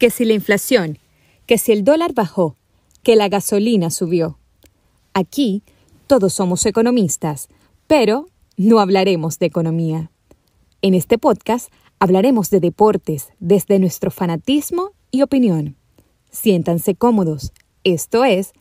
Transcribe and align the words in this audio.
que 0.00 0.08
si 0.08 0.24
la 0.24 0.32
inflación, 0.32 0.98
que 1.46 1.58
si 1.58 1.72
el 1.72 1.84
dólar 1.84 2.14
bajó, 2.14 2.56
que 3.02 3.16
la 3.16 3.28
gasolina 3.28 3.90
subió. 3.90 4.38
Aquí 5.12 5.62
todos 6.06 6.32
somos 6.32 6.64
economistas, 6.64 7.48
pero 7.86 8.26
no 8.56 8.80
hablaremos 8.80 9.38
de 9.38 9.46
economía. 9.46 10.10
En 10.80 10.94
este 10.94 11.18
podcast 11.18 11.70
hablaremos 11.98 12.48
de 12.48 12.60
deportes 12.60 13.30
desde 13.40 13.78
nuestro 13.78 14.10
fanatismo 14.10 14.92
y 15.10 15.20
opinión. 15.20 15.76
Siéntanse 16.30 16.94
cómodos. 16.94 17.52
Esto 17.84 18.24
es, 18.24 18.54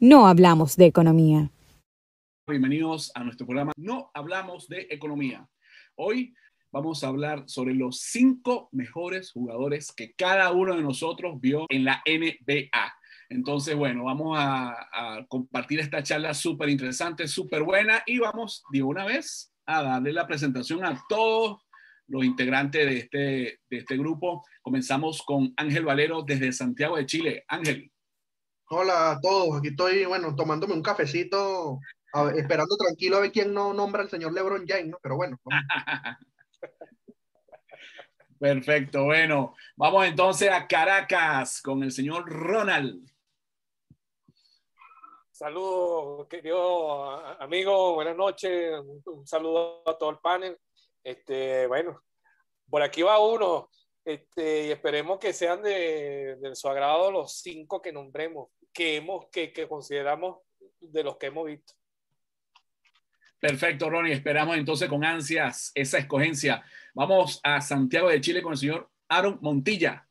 no 0.00 0.26
hablamos 0.26 0.76
de 0.76 0.86
economía. 0.86 1.50
Bienvenidos 2.48 3.12
a 3.14 3.22
nuestro 3.22 3.46
programa 3.46 3.72
No 3.76 4.10
hablamos 4.14 4.66
de 4.66 4.86
economía. 4.90 5.46
Hoy 5.94 6.32
vamos 6.72 7.02
a 7.02 7.08
hablar 7.08 7.44
sobre 7.46 7.74
los 7.74 8.00
cinco 8.00 8.68
mejores 8.72 9.32
jugadores 9.32 9.92
que 9.92 10.12
cada 10.14 10.50
uno 10.52 10.76
de 10.76 10.82
nosotros 10.82 11.40
vio 11.40 11.66
en 11.68 11.84
la 11.84 12.02
NBA. 12.06 12.94
Entonces, 13.28 13.76
bueno, 13.76 14.04
vamos 14.04 14.36
a, 14.38 15.24
compartir 15.28 15.80
esta 15.80 16.02
charla 16.02 16.34
súper 16.34 16.68
interesante, 16.68 17.28
súper 17.28 17.62
buena 17.62 18.02
y 18.06 18.18
vamos 18.18 18.64
de 18.72 18.82
una 18.82 19.04
vez 19.04 19.52
a 19.66 19.82
darle 19.82 20.12
la 20.12 20.26
presentación 20.26 20.84
a 20.84 21.00
todos 21.08 21.60
los 22.08 22.24
integrantes 22.24 22.86
de 22.86 22.98
este, 22.98 23.60
de 23.70 23.76
este 23.78 23.96
grupo. 23.96 24.44
Comenzamos 24.62 25.22
con 25.22 25.52
Ángel 25.56 25.84
Valero 25.84 26.22
desde 26.22 26.52
Santiago 26.52 26.96
de 26.96 27.06
Chile. 27.06 27.44
Ángel. 27.46 27.92
Hola 28.72 29.12
a 29.12 29.20
todos, 29.20 29.58
aquí 29.58 29.68
estoy, 29.68 30.04
bueno, 30.04 30.34
tomándome 30.36 30.74
un 30.74 30.82
cafecito, 30.82 31.80
esperando 32.36 32.76
tranquilo 32.76 33.16
a 33.16 33.20
ver 33.20 33.32
quién 33.32 33.52
no 33.52 33.74
nombra 33.74 34.02
al 34.02 34.10
señor 34.10 34.32
LeBron 34.32 34.64
James, 34.66 34.90
¿no? 34.90 34.98
Pero 35.02 35.16
bueno. 35.16 35.40
Perfecto, 38.40 39.04
bueno, 39.04 39.54
vamos 39.76 40.06
entonces 40.06 40.48
a 40.50 40.66
Caracas 40.66 41.60
con 41.60 41.82
el 41.82 41.92
señor 41.92 42.24
Ronald. 42.26 43.06
Saludos, 45.30 46.26
querido 46.26 47.10
amigo, 47.38 47.92
buenas 47.96 48.16
noches, 48.16 48.80
un, 49.04 49.26
saludo 49.26 49.82
a 49.86 49.98
todo 49.98 50.08
el 50.08 50.20
panel. 50.20 50.56
Este, 51.04 51.66
bueno, 51.66 52.02
por 52.70 52.80
aquí 52.80 53.02
va 53.02 53.18
uno, 53.18 53.68
este, 54.06 54.68
y 54.68 54.70
esperemos 54.70 55.18
que 55.18 55.34
sean 55.34 55.62
de, 55.62 56.38
su 56.54 56.66
agrado 56.66 57.10
los 57.10 57.42
cinco 57.42 57.82
que 57.82 57.92
nombremos, 57.92 58.48
que 58.72 58.96
hemos, 58.96 59.26
que, 59.28 59.52
que 59.52 59.68
consideramos 59.68 60.38
de 60.80 61.04
los 61.04 61.18
que 61.18 61.26
hemos 61.26 61.44
visto. 61.44 61.74
Perfecto, 63.40 63.88
Ronnie. 63.88 64.12
Esperamos 64.12 64.56
entonces 64.56 64.88
con 64.88 65.02
ansias 65.02 65.72
esa 65.74 65.98
escogencia. 65.98 66.62
Vamos 66.94 67.40
a 67.42 67.60
Santiago 67.62 68.10
de 68.10 68.20
Chile 68.20 68.42
con 68.42 68.52
el 68.52 68.58
señor 68.58 68.90
Aaron 69.08 69.38
Montilla. 69.40 70.06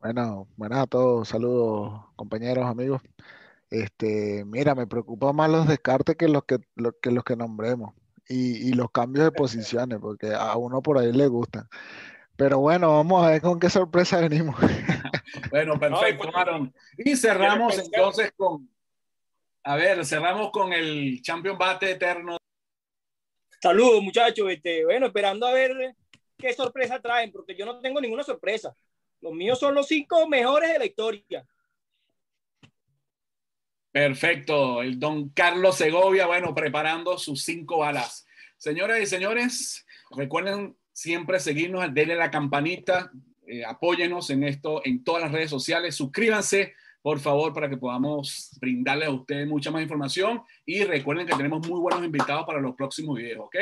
Bueno, 0.00 0.48
buenas 0.56 0.80
a 0.80 0.86
todos. 0.88 1.28
Saludos, 1.28 2.04
compañeros, 2.16 2.66
amigos. 2.66 3.00
Este, 3.70 4.44
mira, 4.44 4.74
me 4.74 4.88
preocupa 4.88 5.32
más 5.32 5.48
los 5.48 5.68
descartes 5.68 6.16
que 6.16 6.26
los 6.28 6.44
que, 6.44 6.58
que, 7.00 7.12
los 7.12 7.24
que 7.24 7.36
nombremos 7.36 7.94
y, 8.28 8.68
y, 8.68 8.72
los 8.72 8.90
cambios 8.90 9.24
de 9.24 9.32
posiciones, 9.32 9.98
porque 10.00 10.34
a 10.34 10.56
uno 10.56 10.82
por 10.82 10.98
ahí 10.98 11.12
le 11.12 11.28
gustan. 11.28 11.68
Pero 12.36 12.58
bueno, 12.58 12.90
vamos 12.96 13.24
a 13.24 13.30
ver 13.30 13.40
con 13.40 13.60
qué 13.60 13.70
sorpresa 13.70 14.18
venimos. 14.18 14.56
bueno, 15.50 15.78
perfecto, 15.78 16.36
Aaron. 16.36 16.74
Y 16.98 17.14
cerramos 17.14 17.78
entonces 17.78 18.32
con, 18.36 18.68
a 19.64 19.76
ver, 19.76 20.04
cerramos 20.04 20.50
con 20.50 20.72
el 20.72 21.20
Champion 21.22 21.56
Bate 21.56 21.92
Eterno. 21.92 22.36
Saludos, 23.60 24.02
muchachos. 24.02 24.50
Este, 24.50 24.84
bueno, 24.84 25.06
esperando 25.06 25.46
a 25.46 25.52
ver 25.52 25.94
qué 26.36 26.52
sorpresa 26.52 27.00
traen, 27.00 27.30
porque 27.30 27.54
yo 27.54 27.64
no 27.64 27.80
tengo 27.80 28.00
ninguna 28.00 28.24
sorpresa. 28.24 28.74
Los 29.20 29.32
míos 29.32 29.60
son 29.60 29.74
los 29.74 29.86
cinco 29.86 30.26
mejores 30.26 30.72
de 30.72 30.78
la 30.78 30.84
historia. 30.84 31.46
Perfecto, 33.92 34.82
el 34.82 34.98
don 34.98 35.28
Carlos 35.28 35.76
Segovia, 35.76 36.26
bueno, 36.26 36.54
preparando 36.54 37.18
sus 37.18 37.44
cinco 37.44 37.78
balas. 37.78 38.26
Señoras 38.56 39.00
y 39.00 39.06
señores, 39.06 39.86
recuerden 40.16 40.76
siempre 40.92 41.38
seguirnos, 41.38 41.92
denle 41.92 42.16
la 42.16 42.30
campanita, 42.30 43.12
eh, 43.46 43.64
apóyenos 43.64 44.30
en 44.30 44.44
esto, 44.44 44.80
en 44.84 45.04
todas 45.04 45.22
las 45.22 45.32
redes 45.32 45.50
sociales, 45.50 45.94
suscríbanse, 45.94 46.74
por 47.02 47.18
favor, 47.18 47.52
para 47.52 47.68
que 47.68 47.76
podamos 47.76 48.56
brindarles 48.60 49.08
a 49.08 49.12
ustedes 49.12 49.46
mucha 49.48 49.70
más 49.70 49.82
información 49.82 50.42
y 50.64 50.84
recuerden 50.84 51.26
que 51.26 51.34
tenemos 51.34 51.66
muy 51.66 51.80
buenos 51.80 52.04
invitados 52.04 52.46
para 52.46 52.60
los 52.60 52.76
próximos 52.76 53.16
videos, 53.16 53.44
¿ok? 53.44 53.56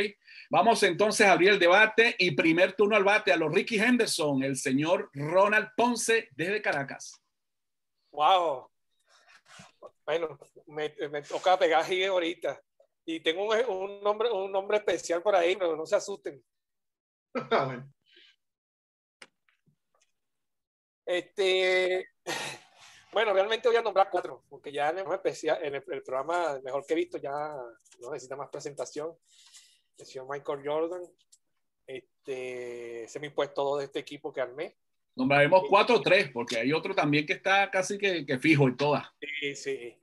Vamos 0.51 0.83
entonces 0.83 1.27
a 1.27 1.33
abrir 1.33 1.51
el 1.51 1.59
debate 1.59 2.15
y 2.19 2.33
primer 2.33 2.75
turno 2.75 2.97
al 2.97 3.05
bate 3.05 3.33
a 3.33 3.37
los 3.37 3.53
Ricky 3.53 3.79
Henderson, 3.79 4.43
el 4.43 4.57
señor 4.57 5.11
Ronald 5.15 5.71
Ponce 5.75 6.29
desde 6.37 6.61
Caracas. 6.61 7.19
Wow, 8.13 8.71
bueno, 10.05 10.39
me, 10.67 10.91
toca 11.23 11.59
pegar 11.59 11.85
ahí 11.85 12.05
ahorita. 12.05 12.61
Y 13.05 13.21
tengo 13.21 13.45
un, 13.69 14.03
nombre, 14.03 14.31
un 14.31 14.51
nombre 14.53 14.79
especial 14.79 15.23
por 15.23 15.37
ahí, 15.37 15.57
pero 15.57 15.77
no 15.77 15.87
se 15.87 15.97
asusten. 15.97 16.43
este, 21.07 22.09
bueno, 23.13 23.33
realmente 23.33 23.69
voy 23.69 23.77
a 23.77 23.83
nombrar 23.83 24.09
cuatro, 24.11 24.45
porque 24.49 24.73
ya 24.73 24.91
en 24.91 24.99
el, 24.99 25.13
especial, 25.13 25.59
en 25.63 25.75
el, 25.75 25.83
programa 25.83 26.61
mejor 26.63 26.85
que 26.87 26.95
he 26.95 26.97
visto 26.97 27.19
ya 27.19 27.55
no 28.01 28.11
necesita 28.11 28.37
más 28.37 28.49
presentación. 28.49 29.17
El 29.99 30.07
señor 30.07 30.29
Michael 30.31 30.61
Jordan, 30.65 31.03
este, 31.87 33.07
se 33.09 33.21
me 33.21 33.27
impuesto 33.27 33.55
todo 33.55 33.79
de 33.79 33.87
este 33.87 33.99
equipo 33.99 34.33
que 34.33 34.41
armé. 34.41 34.77
Nombraremos 35.17 35.65
cuatro 35.69 35.97
o 35.97 36.01
tres, 36.01 36.31
porque 36.33 36.59
hay 36.59 36.73
otro 36.73 36.95
también 36.95 37.27
que 37.27 37.35
está 37.35 37.71
casi 37.71 37.99
que, 37.99 38.25
que 38.25 38.39
fijo 38.39 38.69
y 38.69 38.77
todas. 38.77 39.07
Sí, 39.21 39.55
sí. 39.55 39.97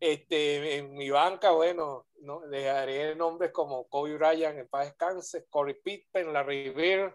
Este, 0.00 0.76
en 0.76 0.94
mi 0.94 1.10
banca, 1.10 1.50
bueno, 1.50 2.06
¿no? 2.20 2.40
dejaré 2.40 3.16
nombres 3.16 3.50
como 3.50 3.88
Kobe 3.88 4.16
Bryant, 4.16 4.58
en 4.58 4.68
paz 4.68 4.86
descanse, 4.86 5.46
Corey 5.50 5.74
Pippen, 5.74 6.32
Larry 6.32 6.70
Bird, 6.70 7.14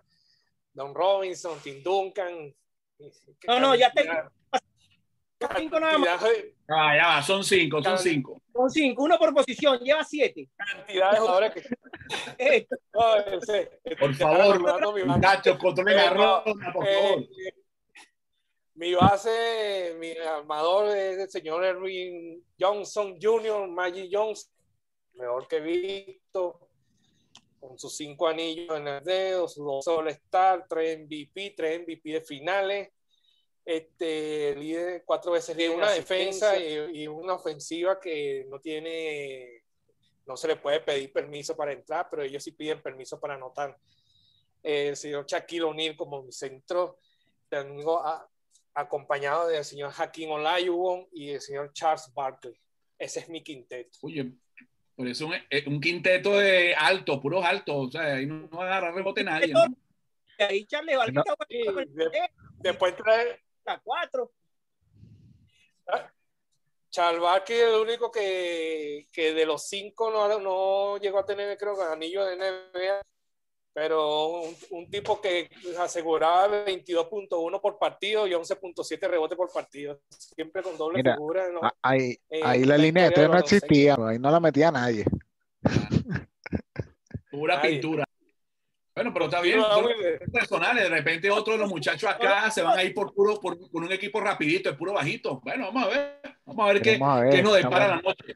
Don 0.73 0.93
Robinson, 0.93 1.57
Tim 1.63 1.81
Duncan. 1.81 2.53
No, 3.47 3.59
no, 3.59 3.75
ya 3.75 3.91
tengo. 3.91 4.13
Cinco 5.57 5.79
nada 5.79 5.97
más. 5.97 6.23
Ah, 6.67 6.95
ya 6.95 7.21
son 7.21 7.43
cinco, 7.43 7.83
son 7.83 7.97
cinco. 7.97 8.41
Son 8.53 8.69
cinco, 8.69 9.03
uno 9.03 9.17
por 9.17 9.33
posición, 9.33 9.79
lleva 9.79 10.03
siete. 10.03 10.47
Cantidad 10.55 11.11
de 11.11 11.19
jugadores 11.19 11.53
que. 11.53 11.63
por 13.99 14.15
favor, 14.15 15.05
muchachos, 15.05 15.57
controlen 15.57 15.95
la 15.95 16.09
ronda, 16.11 16.73
por 16.73 16.85
favor. 16.85 16.87
Eh, 16.87 17.53
mi 18.75 18.93
base, 18.95 19.95
mi 19.99 20.11
armador 20.17 20.95
es 20.95 21.19
el 21.19 21.29
señor 21.29 21.63
Erwin 21.63 22.43
Johnson 22.59 23.17
Jr., 23.21 23.67
Maggie 23.67 24.09
Johnson, 24.11 24.51
mejor 25.13 25.47
que 25.47 25.59
visto, 25.59 26.69
con 27.59 27.77
sus 27.77 27.95
cinco 27.95 28.27
anillos 28.27 28.75
en 28.77 28.87
el 28.87 29.03
dedo, 29.03 29.47
sus 29.47 29.63
dos 29.63 29.87
All-Star, 29.87 30.65
tres 30.67 30.99
MVP, 30.99 31.53
tres 31.55 31.81
MVP 31.81 32.13
de 32.13 32.21
finales, 32.21 32.89
este, 33.65 34.55
líder 34.55 35.03
cuatro 35.05 35.31
veces 35.31 35.55
de 35.55 35.69
una 35.69 35.91
defensa 35.91 36.57
y, 36.57 37.07
una 37.07 37.33
ofensiva 37.33 37.99
que 37.99 38.45
no 38.49 38.59
tiene, 38.59 39.63
no 40.25 40.35
se 40.35 40.47
le 40.47 40.55
puede 40.57 40.81
pedir 40.81 41.11
permiso 41.11 41.55
para 41.55 41.71
entrar, 41.71 42.07
pero 42.09 42.23
ellos 42.23 42.43
sí 42.43 42.51
piden 42.51 42.81
permiso 42.81 43.19
para 43.19 43.35
anotar. 43.35 43.77
El 44.61 44.95
señor 44.95 45.25
Shaquille 45.25 45.63
O'Neal 45.63 45.95
como 45.95 46.29
centro, 46.31 46.99
tengo 47.49 48.05
a, 48.05 48.27
acompañado 48.73 49.47
del 49.47 49.63
señor 49.63 49.91
Hakim 49.95 50.31
Olajuwon 50.31 51.07
y 51.11 51.31
el 51.31 51.41
señor 51.41 51.71
Charles 51.73 52.11
Barkley. 52.13 52.55
Ese 52.97 53.19
es 53.19 53.29
mi 53.29 53.43
quinteto. 53.43 53.99
Oye, 54.01 54.31
por 54.95 55.07
eso 55.07 55.27
un, 55.27 55.33
eh, 55.33 55.63
un 55.67 55.81
quinteto 55.81 56.37
de 56.37 56.73
alto, 56.75 57.19
puros 57.19 57.43
altos, 57.43 57.87
o 57.87 57.91
sea, 57.91 58.15
ahí 58.15 58.25
no, 58.25 58.49
va 58.49 58.63
a 58.63 58.67
agarrar 58.67 58.93
rebote 58.93 59.23
nadie. 59.23 59.53
¿no? 59.53 59.65
Ahí 60.39 60.65
Charles 60.65 60.97
Barkley 60.97 61.63
después 62.59 62.95
trae 62.95 63.41
a 63.65 63.79
cuatro. 63.79 64.31
Ah, 65.87 66.11
Barkley 67.19 67.59
es 67.59 67.67
el 67.67 67.81
único 67.81 68.11
que, 68.11 69.07
que 69.11 69.33
de 69.33 69.45
los 69.45 69.67
cinco 69.67 70.11
no, 70.11 70.39
no 70.39 70.97
llegó 70.97 71.19
a 71.19 71.25
tener, 71.25 71.57
creo 71.57 71.75
que 71.75 71.83
anillo 71.83 72.25
de 72.25 72.35
NBA 72.35 73.01
pero 73.73 74.41
un, 74.69 74.89
tipo 74.89 75.19
que 75.19 75.49
aseguraba 75.79 76.65
22.1 76.65 77.59
por 77.59 77.79
partido 77.79 78.27
y 78.27 78.31
11.7 78.31 79.07
rebote 79.09 79.35
por 79.35 79.51
partido, 79.51 79.99
siempre 80.09 80.61
con 80.61 80.77
doble 80.77 81.01
figura. 81.01 81.47
Ahí, 81.81 82.15
ahí 82.43 82.63
la 82.65 82.77
línea 82.77 83.09
de 83.09 83.27
no 83.27 83.39
existía, 83.39 83.97
ahí 83.99 84.19
no 84.19 84.29
la 84.29 84.39
metía 84.39 84.71
nadie. 84.71 85.05
Pura 87.31 87.59
pintura. 87.61 88.05
Bueno, 88.95 89.11
pero 89.11 89.25
está 89.25 89.41
bien, 89.41 89.59
son 89.61 89.85
personales. 90.31 90.83
De 90.83 90.89
repente 90.89 91.31
otros 91.31 91.55
de 91.55 91.61
los 91.61 91.69
muchachos 91.69 92.09
acá 92.09 92.51
se 92.51 92.61
van 92.61 92.77
a 92.77 92.83
ir 92.83 92.93
por 92.93 93.13
puro, 93.13 93.39
por, 93.39 93.57
un 93.71 93.91
equipo 93.91 94.19
rapidito, 94.21 94.69
es 94.69 94.77
puro 94.77 94.93
bajito. 94.93 95.41
Bueno, 95.41 95.65
vamos 95.65 95.83
a 95.83 95.87
ver, 95.87 96.21
vamos 96.45 96.69
a 96.69 96.73
ver, 96.73 96.81
qué, 96.81 96.99
qué, 97.31 97.43
nos 97.43 97.55
depara 97.55 97.87
la 97.87 98.01
noche. 98.01 98.35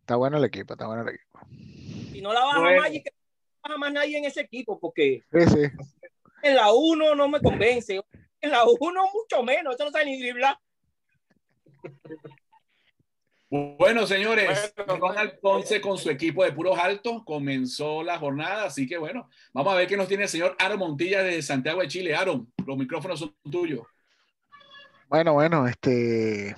Está 0.00 0.16
bueno 0.16 0.38
el 0.38 0.44
equipo, 0.44 0.74
está 0.74 0.86
bueno 0.86 1.02
el 1.02 1.08
equipo. 1.08 1.40
Y 1.50 2.20
no 2.22 2.32
la 2.32 2.44
baja 2.44 2.60
bueno. 2.60 2.82
Magic 2.82 3.12
más 3.76 3.92
nadie 3.92 4.18
en 4.18 4.24
ese 4.24 4.42
equipo 4.42 4.78
porque 4.78 5.24
en 6.42 6.54
la 6.54 6.72
1 6.72 7.14
no 7.14 7.28
me 7.28 7.40
convence. 7.40 8.00
en 8.40 8.50
la 8.50 8.64
1 8.64 9.02
mucho 9.12 9.42
menos, 9.42 9.74
eso 9.74 9.84
no 9.84 9.90
sabe 9.90 10.04
ni 10.06 10.20
driblar. 10.20 10.58
Bueno, 13.78 14.06
señores, 14.06 14.72
Bueno, 14.76 14.96
Ronald 14.96 15.38
Ponce 15.40 15.80
con 15.80 15.98
su 15.98 16.10
equipo 16.10 16.44
de 16.44 16.52
puros 16.52 16.78
altos 16.78 17.22
comenzó 17.24 18.02
la 18.02 18.18
jornada, 18.18 18.66
así 18.66 18.86
que 18.86 18.98
bueno, 18.98 19.28
vamos 19.52 19.72
a 19.72 19.76
ver 19.76 19.86
qué 19.86 19.96
nos 19.96 20.08
tiene 20.08 20.24
el 20.24 20.28
señor 20.28 20.56
Aaron 20.58 20.78
Montilla 20.78 21.22
de 21.22 21.42
Santiago 21.42 21.80
de 21.80 21.88
Chile. 21.88 22.14
Aaron, 22.14 22.52
los 22.66 22.76
micrófonos 22.76 23.18
son 23.18 23.34
tuyos. 23.50 23.86
Bueno, 25.08 25.34
bueno, 25.34 25.68
este, 25.68 26.56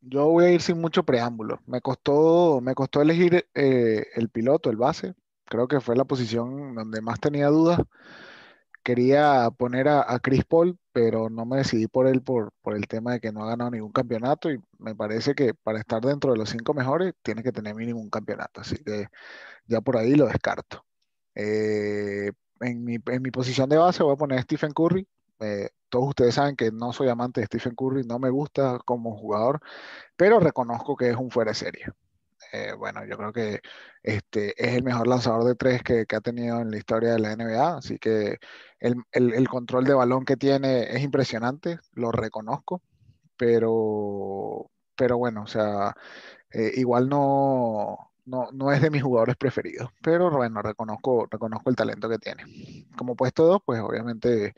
yo 0.00 0.26
voy 0.26 0.44
a 0.44 0.50
ir 0.52 0.62
sin 0.62 0.80
mucho 0.80 1.02
preámbulo. 1.02 1.60
Me 1.66 1.80
costó, 1.80 2.60
me 2.62 2.74
costó 2.74 3.02
elegir 3.02 3.48
eh, 3.54 4.06
el 4.14 4.28
piloto, 4.28 4.70
el 4.70 4.76
base. 4.76 5.14
Creo 5.44 5.66
que 5.66 5.80
fue 5.80 5.96
la 5.96 6.04
posición 6.04 6.74
donde 6.74 7.00
más 7.00 7.20
tenía 7.20 7.48
dudas. 7.48 7.80
Quería 8.88 9.50
poner 9.50 9.86
a, 9.86 10.18
Chris 10.18 10.46
Paul, 10.46 10.78
pero 10.92 11.28
no 11.28 11.44
me 11.44 11.58
decidí 11.58 11.88
por 11.88 12.06
él 12.06 12.22
por, 12.22 12.54
el 12.64 12.88
tema 12.88 13.12
de 13.12 13.20
que 13.20 13.32
no 13.32 13.44
ha 13.44 13.50
ganado 13.50 13.70
ningún 13.70 13.92
campeonato 13.92 14.50
y 14.50 14.58
me 14.78 14.94
parece 14.94 15.34
que 15.34 15.52
para 15.52 15.78
estar 15.78 16.00
dentro 16.00 16.32
de 16.32 16.38
los 16.38 16.48
cinco 16.48 16.72
mejores 16.72 17.12
tiene 17.22 17.42
que 17.42 17.52
tener 17.52 17.74
mínimo 17.74 18.00
un 18.00 18.08
campeonato. 18.08 18.62
Así 18.62 18.76
que 18.82 19.08
ya 19.66 19.82
por 19.82 19.98
ahí 19.98 20.14
lo 20.14 20.26
descarto. 20.26 20.86
Eh, 21.34 22.32
en 22.60 22.82
mi, 22.82 22.96
en 23.04 23.22
mi 23.22 23.30
posición 23.30 23.68
de 23.68 23.76
base 23.76 24.02
voy 24.02 24.14
a 24.14 24.16
poner 24.16 24.38
a 24.38 24.42
Stephen 24.42 24.72
Curry. 24.72 25.06
Eh, 25.40 25.68
todos 25.90 26.08
ustedes 26.08 26.36
saben 26.36 26.56
que 26.56 26.72
no 26.72 26.94
soy 26.94 27.10
amante 27.10 27.40
de 27.42 27.46
Stephen 27.46 27.74
Curry, 27.74 28.04
no 28.04 28.18
me 28.18 28.30
gusta 28.30 28.78
como 28.86 29.18
jugador, 29.18 29.60
pero 30.16 30.40
reconozco 30.40 30.96
que 30.96 31.10
es 31.10 31.16
un 31.16 31.30
fuera 31.30 31.50
de 31.50 31.56
serie. 31.56 31.84
Eh, 32.52 32.72
bueno, 32.78 33.04
yo 33.04 33.16
creo 33.18 33.32
que 33.32 33.60
este 34.02 34.54
es 34.62 34.74
el 34.74 34.82
mejor 34.82 35.06
lanzador 35.06 35.44
de 35.44 35.54
tres 35.54 35.82
que, 35.82 36.06
que 36.06 36.16
ha 36.16 36.20
tenido 36.20 36.60
en 36.60 36.70
la 36.70 36.78
historia 36.78 37.12
de 37.12 37.18
la 37.18 37.32
NBA, 37.32 37.76
así 37.78 37.98
que 37.98 38.38
el, 38.80 38.96
el- 39.12 39.34
el 39.34 39.48
control 39.48 39.84
de 39.84 39.94
balón 39.94 40.24
que 40.24 40.36
tiene 40.36 40.84
es 40.94 41.02
impresionante, 41.02 41.78
lo 41.92 42.10
reconozco, 42.12 42.82
pero, 43.36 44.70
pero 44.96 45.18
bueno, 45.18 45.42
o 45.44 45.46
sea, 45.48 45.94
eh, 46.52 46.72
igual 46.76 47.08
no, 47.08 48.12
no, 48.26 48.50
no 48.52 48.72
es 48.72 48.82
de 48.82 48.90
mis 48.90 49.02
jugadores 49.02 49.36
preferidos, 49.36 49.90
pero 50.02 50.30
bueno, 50.30 50.62
reconozco, 50.62 51.26
reconozco 51.30 51.70
el 51.70 51.76
talento 51.76 52.08
que 52.08 52.18
tiene. 52.18 52.44
Como 52.96 53.16
puesto 53.16 53.44
dos, 53.46 53.60
pues 53.64 53.80
obviamente, 53.80 54.54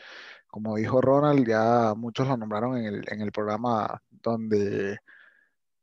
como 0.48 0.76
dijo 0.76 1.00
Ronald, 1.00 1.46
ya 1.48 1.94
muchos 1.96 2.28
lo 2.28 2.36
nombraron 2.36 2.76
en 2.78 2.86
el, 2.86 3.04
en 3.08 3.20
el 3.22 3.32
programa 3.32 4.02
donde, 4.10 4.98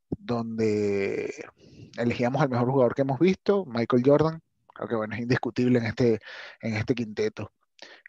donde 0.10 1.34
elegíamos 1.98 2.42
al 2.42 2.50
mejor 2.50 2.70
jugador 2.70 2.96
que 2.96 3.02
hemos 3.02 3.20
visto, 3.20 3.66
Michael 3.66 4.04
Jordan. 4.06 4.42
Creo 4.74 4.88
que 4.88 4.96
bueno, 4.96 5.16
es 5.16 5.22
indiscutible 5.22 5.80
en 5.80 5.86
este, 5.86 6.20
en 6.62 6.76
este 6.76 6.96
quinteto. 6.96 7.52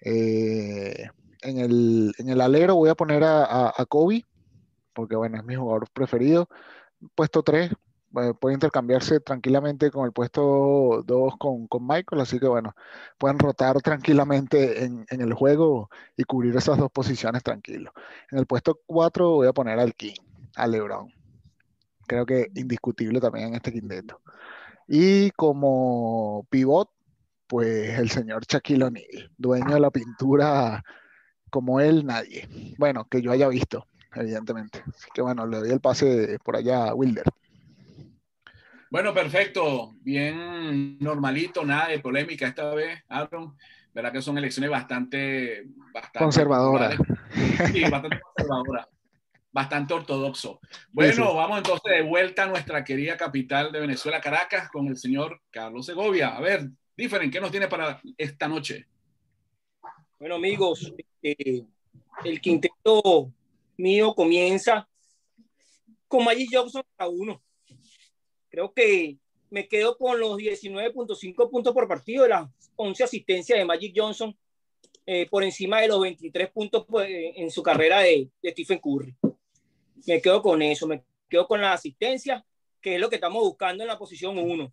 Eh, 0.02 1.08
en 1.42 1.58
el, 1.58 2.12
en 2.18 2.28
el 2.28 2.40
alero 2.40 2.74
voy 2.76 2.90
a 2.90 2.94
poner 2.94 3.22
a, 3.24 3.72
Kobe, 3.88 4.24
porque 4.92 5.16
bueno, 5.16 5.38
es 5.38 5.44
mi 5.44 5.54
jugador 5.54 5.88
preferido. 5.92 6.48
Puesto 7.14 7.42
3, 7.42 7.72
puede 8.40 8.54
intercambiarse 8.54 9.20
tranquilamente 9.20 9.90
con 9.90 10.04
el 10.06 10.12
puesto 10.12 11.04
2 11.06 11.36
con, 11.38 11.68
con 11.68 11.86
Michael, 11.86 12.20
así 12.20 12.38
que 12.38 12.48
bueno, 12.48 12.74
pueden 13.18 13.38
rotar 13.38 13.80
tranquilamente 13.82 14.84
en, 14.84 15.06
en 15.10 15.20
el 15.20 15.32
juego 15.34 15.90
y 16.16 16.24
cubrir 16.24 16.56
esas 16.56 16.78
dos 16.78 16.90
posiciones 16.90 17.42
tranquilos. 17.42 17.92
En 18.30 18.38
el 18.38 18.46
puesto 18.46 18.80
4 18.86 19.30
voy 19.30 19.46
a 19.46 19.52
poner 19.52 19.78
al 19.78 19.94
King, 19.94 20.16
a 20.56 20.66
LeBron. 20.66 21.17
Creo 22.08 22.26
que 22.26 22.50
indiscutible 22.54 23.20
también 23.20 23.48
en 23.48 23.54
este 23.54 23.70
quinteto. 23.72 24.20
Y 24.88 25.30
como 25.32 26.46
pivot, 26.50 26.90
pues 27.46 27.98
el 27.98 28.10
señor 28.10 28.46
Shaquille 28.46 28.84
O'Neal, 28.84 29.30
dueño 29.36 29.74
de 29.74 29.80
la 29.80 29.90
pintura 29.90 30.82
como 31.50 31.80
él, 31.80 32.06
nadie. 32.06 32.48
Bueno, 32.78 33.06
que 33.08 33.20
yo 33.20 33.30
haya 33.30 33.48
visto, 33.48 33.86
evidentemente. 34.14 34.82
Así 34.88 35.08
que 35.12 35.20
bueno, 35.20 35.46
le 35.46 35.58
doy 35.58 35.70
el 35.70 35.80
pase 35.80 36.38
por 36.42 36.56
allá 36.56 36.88
a 36.88 36.94
Wilder. 36.94 37.24
Bueno, 38.90 39.12
perfecto. 39.12 39.94
Bien 40.00 40.98
normalito, 40.98 41.64
nada 41.64 41.88
de 41.88 41.98
polémica 41.98 42.48
esta 42.48 42.74
vez, 42.74 43.02
Aaron. 43.08 43.54
Verdad 43.92 44.12
que 44.12 44.22
son 44.22 44.38
elecciones 44.38 44.70
bastante, 44.70 45.66
bastante 45.92 46.18
Conservadoras. 46.18 46.96
Sí, 47.72 47.82
bastante 47.82 48.20
conservadoras. 48.20 48.86
Bastante 49.58 49.92
ortodoxo. 49.92 50.60
Bueno, 50.92 51.12
Sí, 51.12 51.20
sí. 51.20 51.34
vamos 51.34 51.58
entonces 51.58 51.90
de 51.90 52.02
vuelta 52.02 52.44
a 52.44 52.46
nuestra 52.46 52.84
querida 52.84 53.16
capital 53.16 53.72
de 53.72 53.80
Venezuela, 53.80 54.20
Caracas, 54.20 54.70
con 54.70 54.86
el 54.86 54.96
señor 54.96 55.40
Carlos 55.50 55.84
Segovia. 55.84 56.28
A 56.28 56.40
ver, 56.40 56.68
Differen, 56.96 57.28
¿qué 57.28 57.40
nos 57.40 57.50
tiene 57.50 57.66
para 57.66 58.00
esta 58.16 58.46
noche? 58.46 58.86
Bueno, 60.20 60.36
amigos, 60.36 60.92
eh, 61.24 61.64
el 62.24 62.40
quinteto 62.40 63.32
mío 63.76 64.14
comienza 64.14 64.88
con 66.06 66.24
Magic 66.24 66.50
Johnson 66.52 66.84
a 66.96 67.08
uno. 67.08 67.42
Creo 68.50 68.72
que 68.72 69.18
me 69.50 69.66
quedo 69.66 69.98
con 69.98 70.20
los 70.20 70.36
19.5 70.36 71.50
puntos 71.50 71.74
por 71.74 71.88
partido 71.88 72.22
de 72.22 72.28
las 72.28 72.48
11 72.76 73.02
asistencias 73.02 73.58
de 73.58 73.64
Magic 73.64 73.92
Johnson 73.96 74.38
eh, 75.04 75.26
por 75.28 75.42
encima 75.42 75.80
de 75.80 75.88
los 75.88 76.00
23 76.00 76.48
puntos 76.52 76.86
pues, 76.88 77.08
en 77.10 77.50
su 77.50 77.60
carrera 77.60 77.98
de, 78.00 78.30
de 78.40 78.50
Stephen 78.52 78.78
Curry. 78.78 79.16
Me 80.06 80.20
quedo 80.20 80.42
con 80.42 80.62
eso, 80.62 80.86
me 80.86 81.02
quedo 81.28 81.46
con 81.46 81.60
la 81.60 81.72
asistencia, 81.72 82.44
que 82.80 82.94
es 82.94 83.00
lo 83.00 83.08
que 83.08 83.16
estamos 83.16 83.42
buscando 83.42 83.82
en 83.82 83.88
la 83.88 83.98
posición 83.98 84.38
1. 84.38 84.72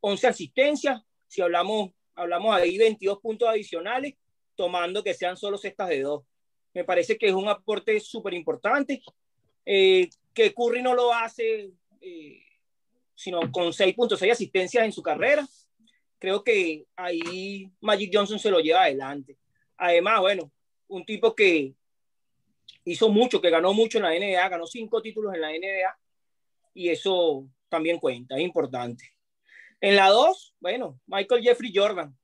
11 0.00 0.26
asistencias, 0.26 1.02
si 1.26 1.42
hablamos, 1.42 1.90
hablamos 2.14 2.54
ahí 2.54 2.78
22 2.78 3.18
puntos 3.20 3.48
adicionales, 3.48 4.14
tomando 4.54 5.02
que 5.02 5.14
sean 5.14 5.36
solo 5.36 5.58
cestas 5.58 5.88
de 5.88 6.02
dos. 6.02 6.24
Me 6.74 6.84
parece 6.84 7.16
que 7.16 7.26
es 7.26 7.34
un 7.34 7.48
aporte 7.48 7.98
súper 8.00 8.34
importante, 8.34 9.02
eh, 9.64 10.08
que 10.32 10.54
Curry 10.54 10.82
no 10.82 10.94
lo 10.94 11.12
hace, 11.12 11.72
eh, 12.00 12.42
sino 13.14 13.40
con 13.50 13.72
6.6 13.72 14.30
asistencias 14.30 14.84
en 14.84 14.92
su 14.92 15.02
carrera. 15.02 15.46
Creo 16.18 16.42
que 16.44 16.86
ahí 16.96 17.70
Magic 17.80 18.10
Johnson 18.12 18.38
se 18.38 18.50
lo 18.50 18.60
lleva 18.60 18.82
adelante. 18.82 19.36
Además, 19.76 20.20
bueno, 20.20 20.50
un 20.88 21.04
tipo 21.04 21.34
que 21.34 21.74
hizo 22.84 23.08
mucho, 23.08 23.40
que 23.40 23.50
ganó 23.50 23.72
mucho 23.72 23.98
en 23.98 24.04
la 24.04 24.10
NBA, 24.10 24.48
ganó 24.48 24.66
cinco 24.66 25.02
títulos 25.02 25.34
en 25.34 25.40
la 25.40 25.50
NBA, 25.50 25.98
y 26.74 26.88
eso 26.88 27.46
también 27.68 27.98
cuenta, 27.98 28.36
es 28.36 28.42
importante. 28.42 29.04
En 29.80 29.96
la 29.96 30.08
2, 30.08 30.54
bueno, 30.60 31.00
Michael 31.06 31.42
Jeffrey 31.42 31.72
Jordan. 31.74 32.16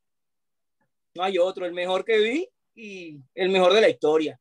No 1.14 1.22
hay 1.22 1.38
otro, 1.38 1.66
el 1.66 1.72
mejor 1.72 2.04
que 2.04 2.18
vi 2.18 2.48
y 2.74 3.20
el 3.34 3.50
mejor 3.50 3.72
de 3.72 3.80
la 3.82 3.88
historia. 3.88 4.40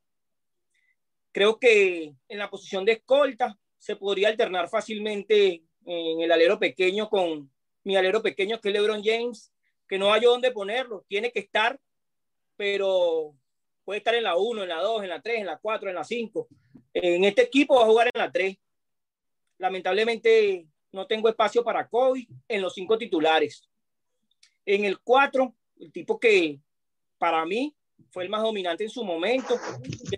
Creo 1.31 1.59
que 1.59 2.13
en 2.27 2.37
la 2.37 2.49
posición 2.49 2.85
de 2.85 2.93
escolta 2.93 3.57
se 3.77 3.95
podría 3.95 4.29
alternar 4.29 4.69
fácilmente 4.69 5.63
en 5.85 6.21
el 6.21 6.31
alero 6.31 6.59
pequeño 6.59 7.09
con 7.09 7.51
mi 7.83 7.95
alero 7.95 8.21
pequeño 8.21 8.61
que 8.61 8.69
es 8.69 8.73
LeBron 8.73 9.03
James, 9.03 9.51
que 9.87 9.97
no 9.97 10.13
hay 10.13 10.21
dónde 10.21 10.51
ponerlo, 10.51 11.03
tiene 11.07 11.31
que 11.31 11.39
estar, 11.39 11.79
pero 12.55 13.33
puede 13.91 13.99
estar 13.99 14.15
en 14.15 14.23
la 14.23 14.37
1, 14.37 14.63
en 14.63 14.69
la 14.69 14.77
2, 14.77 15.03
en 15.03 15.09
la 15.09 15.21
3, 15.21 15.39
en 15.39 15.45
la 15.47 15.57
4, 15.57 15.89
en 15.89 15.95
la 15.95 16.05
5. 16.05 16.47
En 16.93 17.25
este 17.25 17.41
equipo 17.41 17.75
va 17.75 17.81
a 17.81 17.87
jugar 17.87 18.09
en 18.13 18.21
la 18.21 18.31
3. 18.31 18.57
Lamentablemente 19.57 20.65
no 20.93 21.07
tengo 21.07 21.27
espacio 21.27 21.61
para 21.61 21.89
Kobe 21.89 22.25
en 22.47 22.61
los 22.61 22.73
cinco 22.73 22.97
titulares. 22.97 23.67
En 24.65 24.85
el 24.85 25.01
4, 25.01 25.53
el 25.81 25.91
tipo 25.91 26.17
que 26.17 26.61
para 27.17 27.45
mí 27.45 27.75
fue 28.11 28.23
el 28.23 28.29
más 28.29 28.41
dominante 28.43 28.85
en 28.85 28.89
su 28.89 29.03
momento. 29.03 29.59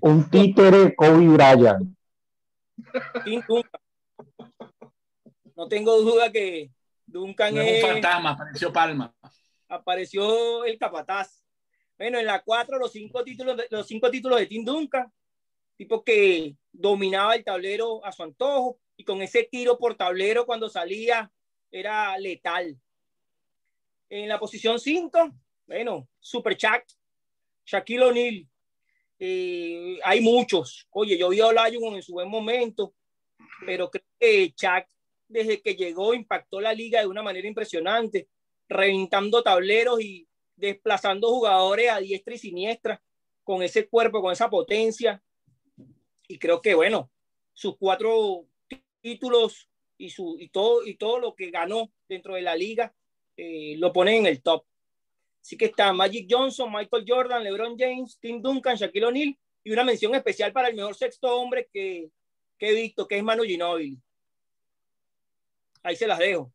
Un 0.01 0.29
títere 0.29 0.93
Kobe 0.93 1.29
Bryant. 1.29 1.97
No 5.55 5.67
tengo 5.67 5.99
duda 5.99 6.31
que 6.31 6.69
Duncan 7.07 7.55
No 7.55 7.61
es 7.61 7.71
es, 7.71 7.83
un 7.83 7.89
fantasma, 7.89 8.29
apareció 8.33 8.71
Palma. 8.71 9.15
apareció 9.67 10.63
el 10.63 10.77
capataz. 10.77 11.42
Bueno, 11.97 12.19
en 12.19 12.25
la 12.25 12.41
4 12.41 12.79
los 12.79 12.91
cinco 12.91 13.23
títulos 13.23 13.57
de, 13.57 13.67
los 13.69 13.87
cinco 13.87 14.09
títulos 14.09 14.39
de 14.39 14.47
Tim 14.47 14.65
Duncan, 14.65 15.11
tipo 15.77 16.03
que 16.03 16.55
dominaba 16.71 17.35
el 17.35 17.43
tablero 17.43 18.03
a 18.05 18.11
su 18.11 18.23
antojo 18.23 18.79
y 18.97 19.03
con 19.03 19.21
ese 19.21 19.43
tiro 19.43 19.77
por 19.77 19.95
tablero 19.95 20.45
cuando 20.45 20.69
salía 20.69 21.31
era 21.71 22.17
letal. 22.17 22.77
En 24.09 24.27
la 24.27 24.39
posición 24.39 24.79
5, 24.79 25.31
bueno, 25.65 26.07
Super 26.19 26.55
Shaq, 26.55 26.85
Shaquille 27.65 28.03
O'Neal. 28.03 28.47
Eh, 29.19 29.99
hay 30.03 30.21
muchos. 30.21 30.87
Oye, 30.91 31.17
yo 31.17 31.29
vi 31.29 31.39
a 31.39 31.47
Olajuwon 31.47 31.95
en 31.95 32.03
su 32.03 32.13
buen 32.13 32.29
momento, 32.29 32.93
pero 33.65 33.89
creo 33.89 34.05
que 34.19 34.53
Shaq 34.55 34.87
desde 35.27 35.61
que 35.61 35.75
llegó 35.75 36.13
impactó 36.13 36.61
la 36.61 36.73
liga 36.73 36.99
de 36.99 37.07
una 37.07 37.23
manera 37.23 37.47
impresionante, 37.47 38.29
reventando 38.69 39.41
tableros 39.41 39.99
y 40.01 40.27
desplazando 40.55 41.29
jugadores 41.29 41.89
a 41.89 41.99
diestra 41.99 42.35
y 42.35 42.37
siniestra 42.37 43.01
con 43.43 43.61
ese 43.63 43.87
cuerpo, 43.87 44.21
con 44.21 44.31
esa 44.31 44.49
potencia. 44.49 45.21
Y 46.27 46.39
creo 46.39 46.61
que, 46.61 46.73
bueno, 46.73 47.11
sus 47.53 47.77
cuatro 47.77 48.47
títulos 49.01 49.69
y, 49.97 50.09
su, 50.09 50.37
y, 50.39 50.49
todo, 50.49 50.85
y 50.85 50.95
todo 50.95 51.19
lo 51.19 51.35
que 51.35 51.51
ganó 51.51 51.91
dentro 52.07 52.35
de 52.35 52.41
la 52.41 52.55
liga 52.55 52.93
eh, 53.37 53.75
lo 53.77 53.91
ponen 53.91 54.15
en 54.15 54.25
el 54.27 54.41
top. 54.41 54.65
Así 55.41 55.57
que 55.57 55.65
está 55.65 55.91
Magic 55.91 56.27
Johnson, 56.29 56.71
Michael 56.71 57.05
Jordan, 57.05 57.43
LeBron 57.43 57.77
James, 57.77 58.17
Tim 58.19 58.41
Duncan, 58.41 58.77
Shaquille 58.77 59.05
O'Neal 59.05 59.37
Y 59.63 59.71
una 59.71 59.83
mención 59.83 60.15
especial 60.15 60.53
para 60.53 60.69
el 60.69 60.75
mejor 60.75 60.95
sexto 60.95 61.35
hombre 61.35 61.67
que, 61.71 62.09
que 62.57 62.69
he 62.69 62.73
visto, 62.73 63.07
que 63.07 63.17
es 63.17 63.23
Manu 63.23 63.43
Ginóbili. 63.43 63.99
Ahí 65.83 65.97
se 65.97 66.07
las 66.07 66.19
dejo. 66.19 66.53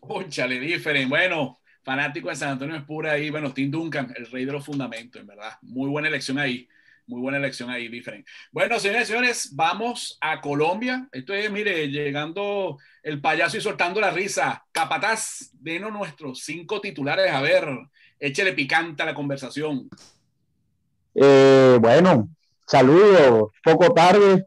Pónchale, 0.00 0.58
diferente. 0.58 1.10
Bueno, 1.10 1.58
fanático 1.84 2.28
de 2.28 2.36
San 2.36 2.50
Antonio 2.50 2.76
es 2.76 2.82
pura 2.82 3.12
ahí. 3.12 3.30
Bueno, 3.30 3.52
Tim 3.52 3.70
Duncan, 3.70 4.12
el 4.16 4.26
rey 4.26 4.44
de 4.44 4.52
los 4.52 4.64
fundamentos, 4.64 5.20
en 5.20 5.26
verdad. 5.26 5.52
Muy 5.62 5.88
buena 5.88 6.08
elección 6.08 6.38
ahí. 6.38 6.68
Muy 7.06 7.20
buena 7.20 7.36
elección 7.36 7.68
ahí, 7.68 7.88
diferente. 7.88 8.30
Bueno, 8.50 8.80
señores 8.80 9.04
y 9.04 9.12
señores, 9.12 9.50
vamos 9.54 10.16
a 10.22 10.40
Colombia. 10.40 11.06
Esto 11.12 11.34
es, 11.34 11.50
mire, 11.50 11.88
llegando 11.88 12.78
el 13.02 13.20
payaso 13.20 13.58
y 13.58 13.60
soltando 13.60 14.00
la 14.00 14.10
risa. 14.10 14.64
Capataz, 14.72 15.50
denos 15.52 15.92
nuestros 15.92 16.40
cinco 16.40 16.80
titulares. 16.80 17.30
A 17.30 17.42
ver, 17.42 17.68
échele 18.18 18.54
picante 18.54 19.02
a 19.02 19.06
la 19.06 19.14
conversación. 19.14 19.90
Eh, 21.14 21.76
bueno, 21.78 22.30
saludos, 22.66 23.52
poco 23.62 23.92
tarde, 23.92 24.46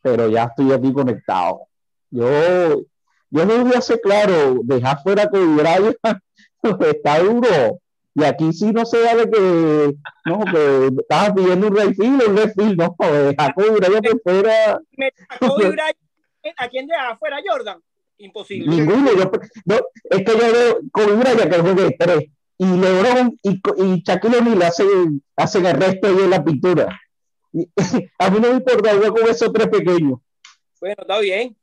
pero 0.00 0.30
ya 0.30 0.44
estoy 0.44 0.72
aquí 0.72 0.92
conectado. 0.92 1.62
Yo, 2.10 2.82
yo 3.30 3.44
no 3.44 3.64
voy 3.64 3.74
a 3.74 3.80
ser 3.80 4.00
claro, 4.00 4.60
dejar 4.62 5.02
fuera 5.02 5.28
que 5.28 5.38
Bryant 5.38 5.96
está 6.80 7.18
duro. 7.20 7.80
Y 8.14 8.24
aquí 8.24 8.50
sí 8.52 8.72
no 8.72 8.86
se 8.86 9.02
vale 9.02 9.30
que, 9.30 9.94
no, 10.24 10.44
que 10.44 11.00
estabas 11.00 11.32
pidiendo 11.32 11.66
un 11.66 11.76
refil, 11.76 12.18
un 12.26 12.36
refil, 12.36 12.76
no, 12.76 12.96
dejar 12.98 13.54
que 13.54 13.70
Bryant 13.70 14.06
por 14.06 14.22
fuera. 14.22 14.80
Me 14.96 15.12
Bryant. 15.40 15.96
¿A 16.58 16.68
quién 16.68 16.86
deja 16.86 17.16
fuera 17.18 17.38
Jordan? 17.46 17.80
Imposible. 18.18 18.74
Ninguno, 18.74 19.10
yo, 19.12 19.30
no, 19.66 19.76
es 20.04 20.24
que 20.24 20.32
yo 20.32 20.38
veo 20.38 21.16
Bryant 21.18 21.52
que 21.52 21.58
juegue 21.58 21.96
tres 21.98 22.30
y 22.58 22.64
LeBron 22.64 23.38
y, 23.42 23.50
y 23.50 24.02
Shaquille 24.02 24.38
O'Neal 24.38 24.62
hacen, 24.62 25.22
hacen 25.36 25.66
el 25.66 25.76
resto 25.76 26.08
ahí 26.08 26.20
en 26.20 26.30
la 26.30 26.42
pintura. 26.42 27.00
A 28.18 28.30
mí 28.30 28.40
no 28.40 28.48
me 28.48 28.56
importa 28.56 28.94
jugar 28.94 29.10
con 29.10 29.28
esos 29.28 29.52
tres 29.52 29.68
pequeños. 29.68 30.20
Bueno, 30.80 30.96
está 30.98 31.18
bien. 31.20 31.56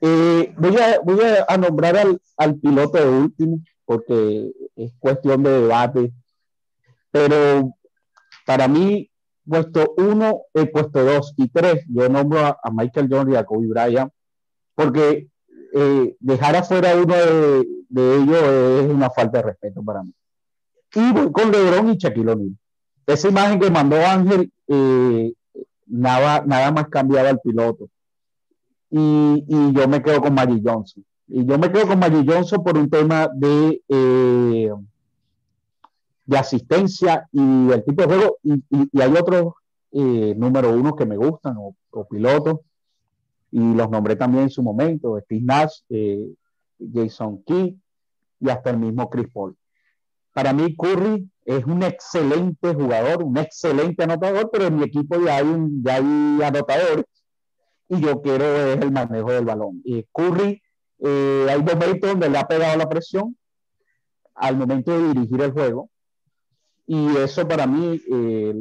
Eh, 0.00 0.54
voy 0.58 0.76
a, 0.76 1.00
voy 1.00 1.18
a 1.48 1.56
nombrar 1.56 1.96
al, 1.96 2.20
al, 2.36 2.56
piloto 2.56 2.98
de 2.98 3.08
último, 3.08 3.60
porque 3.84 4.52
es 4.76 4.92
cuestión 4.98 5.42
de 5.42 5.50
debate. 5.62 6.12
Pero 7.10 7.72
para 8.44 8.68
mí, 8.68 9.10
puesto 9.48 9.94
uno, 9.96 10.42
el 10.54 10.70
puesto 10.70 11.04
dos 11.04 11.34
y 11.36 11.48
tres, 11.48 11.84
yo 11.88 12.08
nombro 12.08 12.40
a, 12.40 12.58
a 12.62 12.70
Michael 12.70 13.08
Jordan 13.10 13.32
y 13.32 13.36
a 13.36 13.44
Kobe 13.44 13.68
Bryant, 13.68 14.12
porque 14.74 15.28
eh, 15.72 16.16
dejar 16.20 16.56
afuera 16.56 16.94
uno 16.94 17.14
de, 17.14 17.66
de, 17.88 18.16
ellos 18.16 18.42
es 18.84 18.90
una 18.90 19.10
falta 19.10 19.38
de 19.38 19.44
respeto 19.44 19.82
para 19.82 20.02
mí. 20.02 20.12
Y 20.94 21.12
voy 21.12 21.32
con 21.32 21.50
LeBron 21.50 21.90
y 21.90 21.96
Shaquille 21.96 22.30
O'Neal. 22.30 22.56
Esa 23.06 23.28
imagen 23.28 23.60
que 23.60 23.70
mandó 23.70 23.96
Ángel, 23.96 24.50
eh, 24.68 25.32
nada, 25.86 26.42
nada 26.46 26.72
más 26.72 26.88
cambiaba 26.88 27.30
el 27.30 27.40
piloto. 27.40 27.88
Y, 28.90 29.44
yo 29.72 29.88
me 29.88 30.02
quedo 30.02 30.20
con 30.20 30.34
Magic 30.34 30.62
Johnson. 30.64 31.04
Y 31.28 31.44
yo 31.44 31.58
me 31.58 31.70
quedo 31.70 31.88
con 31.88 31.98
Magic 31.98 32.30
Johnson 32.30 32.62
por 32.62 32.76
un 32.78 32.88
tema 32.88 33.28
de, 33.34 33.82
eh, 33.88 34.70
de 36.24 36.38
asistencia 36.38 37.28
y 37.32 37.70
el 37.70 37.84
tipo 37.84 38.02
de 38.02 38.08
juego. 38.08 38.36
Y 38.42 39.00
hay 39.00 39.12
otros 39.12 39.54
eh, 39.92 40.34
número 40.36 40.72
uno 40.72 40.94
que 40.94 41.06
me 41.06 41.16
gustan, 41.16 41.56
o, 41.58 41.74
o 41.90 42.04
pilotos 42.06 42.60
y 43.50 43.74
los 43.74 43.90
nombré 43.90 44.16
también 44.16 44.44
en 44.44 44.50
su 44.50 44.62
momento, 44.62 45.18
Steve 45.20 45.42
Nash, 45.42 45.78
eh, 45.88 46.28
Jason 46.92 47.42
Key 47.44 47.78
y 48.40 48.50
hasta 48.50 48.70
el 48.70 48.78
mismo 48.78 49.08
Chris 49.08 49.28
Paul. 49.32 49.56
Para 50.32 50.52
mí 50.52 50.76
Curry 50.76 51.26
es 51.44 51.64
un 51.64 51.82
excelente 51.82 52.74
jugador, 52.74 53.22
un 53.22 53.38
excelente 53.38 54.02
anotador, 54.02 54.50
pero 54.52 54.66
en 54.66 54.76
mi 54.76 54.84
equipo 54.84 55.18
ya 55.24 55.36
hay, 55.36 55.46
un, 55.46 55.82
ya 55.82 55.94
hay 55.94 56.42
anotadores 56.42 57.06
y 57.88 58.00
yo 58.00 58.20
quiero 58.22 58.44
es 58.44 58.80
el 58.80 58.92
manejo 58.92 59.32
del 59.32 59.44
balón. 59.44 59.80
Y 59.84 60.04
Curry, 60.12 60.62
eh, 60.98 61.46
hay 61.48 61.62
momentos 61.62 62.10
donde 62.10 62.28
le 62.28 62.38
ha 62.38 62.46
pegado 62.46 62.76
la 62.76 62.88
presión 62.88 63.36
al 64.34 64.56
momento 64.56 64.92
de 64.92 65.08
dirigir 65.08 65.40
el 65.40 65.52
juego 65.52 65.88
y 66.86 67.16
eso 67.16 67.46
para 67.46 67.66
mí 67.66 68.00
eh, 68.10 68.54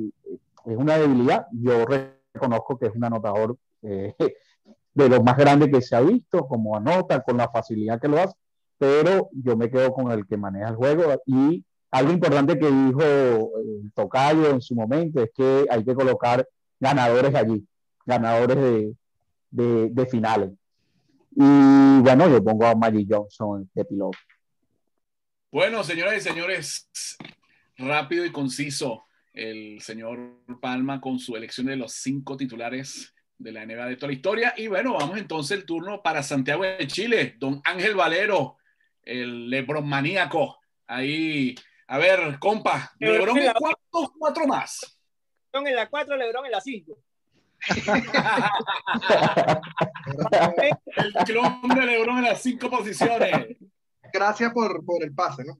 es 0.66 0.78
una 0.78 0.98
debilidad. 0.98 1.48
Yo 1.52 1.86
reconozco 1.86 2.78
que 2.78 2.88
es 2.88 2.96
un 2.96 3.04
anotador 3.04 3.58
eh, 3.82 4.16
de 4.94 5.10
lo 5.10 5.22
más 5.24 5.38
grande 5.38 5.70
que 5.70 5.82
se 5.82 5.96
ha 5.96 6.02
visto, 6.02 6.48
como 6.48 6.76
anota, 6.76 7.22
con 7.22 7.38
la 7.38 7.50
facilidad 7.50 8.00
que 8.00 8.08
lo 8.08 8.20
hace, 8.20 8.36
pero 8.78 9.30
yo 9.34 9.58
me 9.58 9.70
quedo 9.70 9.94
con 9.94 10.12
el 10.12 10.26
que 10.26 10.38
maneja 10.38 10.70
el 10.70 10.76
juego 10.76 11.04
y 11.26 11.64
algo 11.92 12.12
importante 12.12 12.58
que 12.58 12.70
dijo 12.70 13.02
el 13.02 13.92
Tocayo 13.94 14.50
en 14.50 14.62
su 14.62 14.76
momento 14.76 15.22
es 15.22 15.30
que 15.34 15.66
hay 15.70 15.84
que 15.84 15.96
colocar 15.96 16.48
ganadores 16.80 17.34
allí, 17.36 17.66
ganadores 18.06 18.58
de, 18.58 18.96
de, 19.56 19.90
de 19.90 20.06
finales. 20.06 20.52
Y 21.32 22.00
bueno, 22.00 22.30
yo 22.30 22.44
pongo 22.44 22.66
a 22.66 22.76
Magic 22.76 23.08
Johnson 23.10 23.70
de 23.74 23.86
piloto. 23.86 24.18
Bueno, 25.52 25.84
señoras 25.84 26.18
y 26.18 26.22
señores, 26.22 26.90
rápido 27.78 28.26
y 28.26 28.32
conciso 28.32 29.06
el 29.34 29.82
señor 29.82 30.42
Palma 30.62 31.02
con 31.02 31.20
su 31.20 31.36
elección 31.36 31.68
de 31.68 31.76
los 31.76 31.94
cinco 31.94 32.38
titulares 32.38 33.14
de 33.38 33.52
la 33.52 33.66
NBA 33.66 33.86
de 33.88 33.96
toda 33.98 34.08
la 34.08 34.16
historia. 34.16 34.54
Y 34.58 34.68
bueno, 34.68 34.94
vamos 34.94 35.18
entonces 35.18 35.58
el 35.58 35.66
turno 35.66 36.02
para 36.02 36.24
Santiago 36.24 36.64
de 36.64 36.88
Chile, 36.88 37.36
don 37.38 37.62
Ángel 37.66 37.96
Valero, 37.96 38.58
el 39.04 39.50
Lebron 39.50 39.88
maníaco. 39.88 40.60
Ahí, 40.88 41.56
a 41.88 41.98
ver, 41.98 42.40
compa, 42.40 42.94
Lebron 43.00 43.38
en 43.38 43.52
cuatro, 43.54 44.14
cuatro 44.18 44.48
más. 44.48 45.00
Lebron 45.54 45.68
en 45.68 45.76
la 45.76 45.90
cuatro, 45.90 46.16
Lebron 46.16 46.46
en 46.46 46.52
la 46.52 46.62
cinco. 46.62 47.05
El 50.98 51.14
clon 51.26 51.62
de 51.70 51.86
Lebron 51.86 52.18
en 52.20 52.24
las 52.26 52.42
cinco 52.42 52.70
posiciones. 52.70 53.58
Gracias 54.14 54.54
por, 54.54 54.86
por 54.86 55.04
el 55.04 55.14
pase, 55.14 55.44
¿no? 55.44 55.60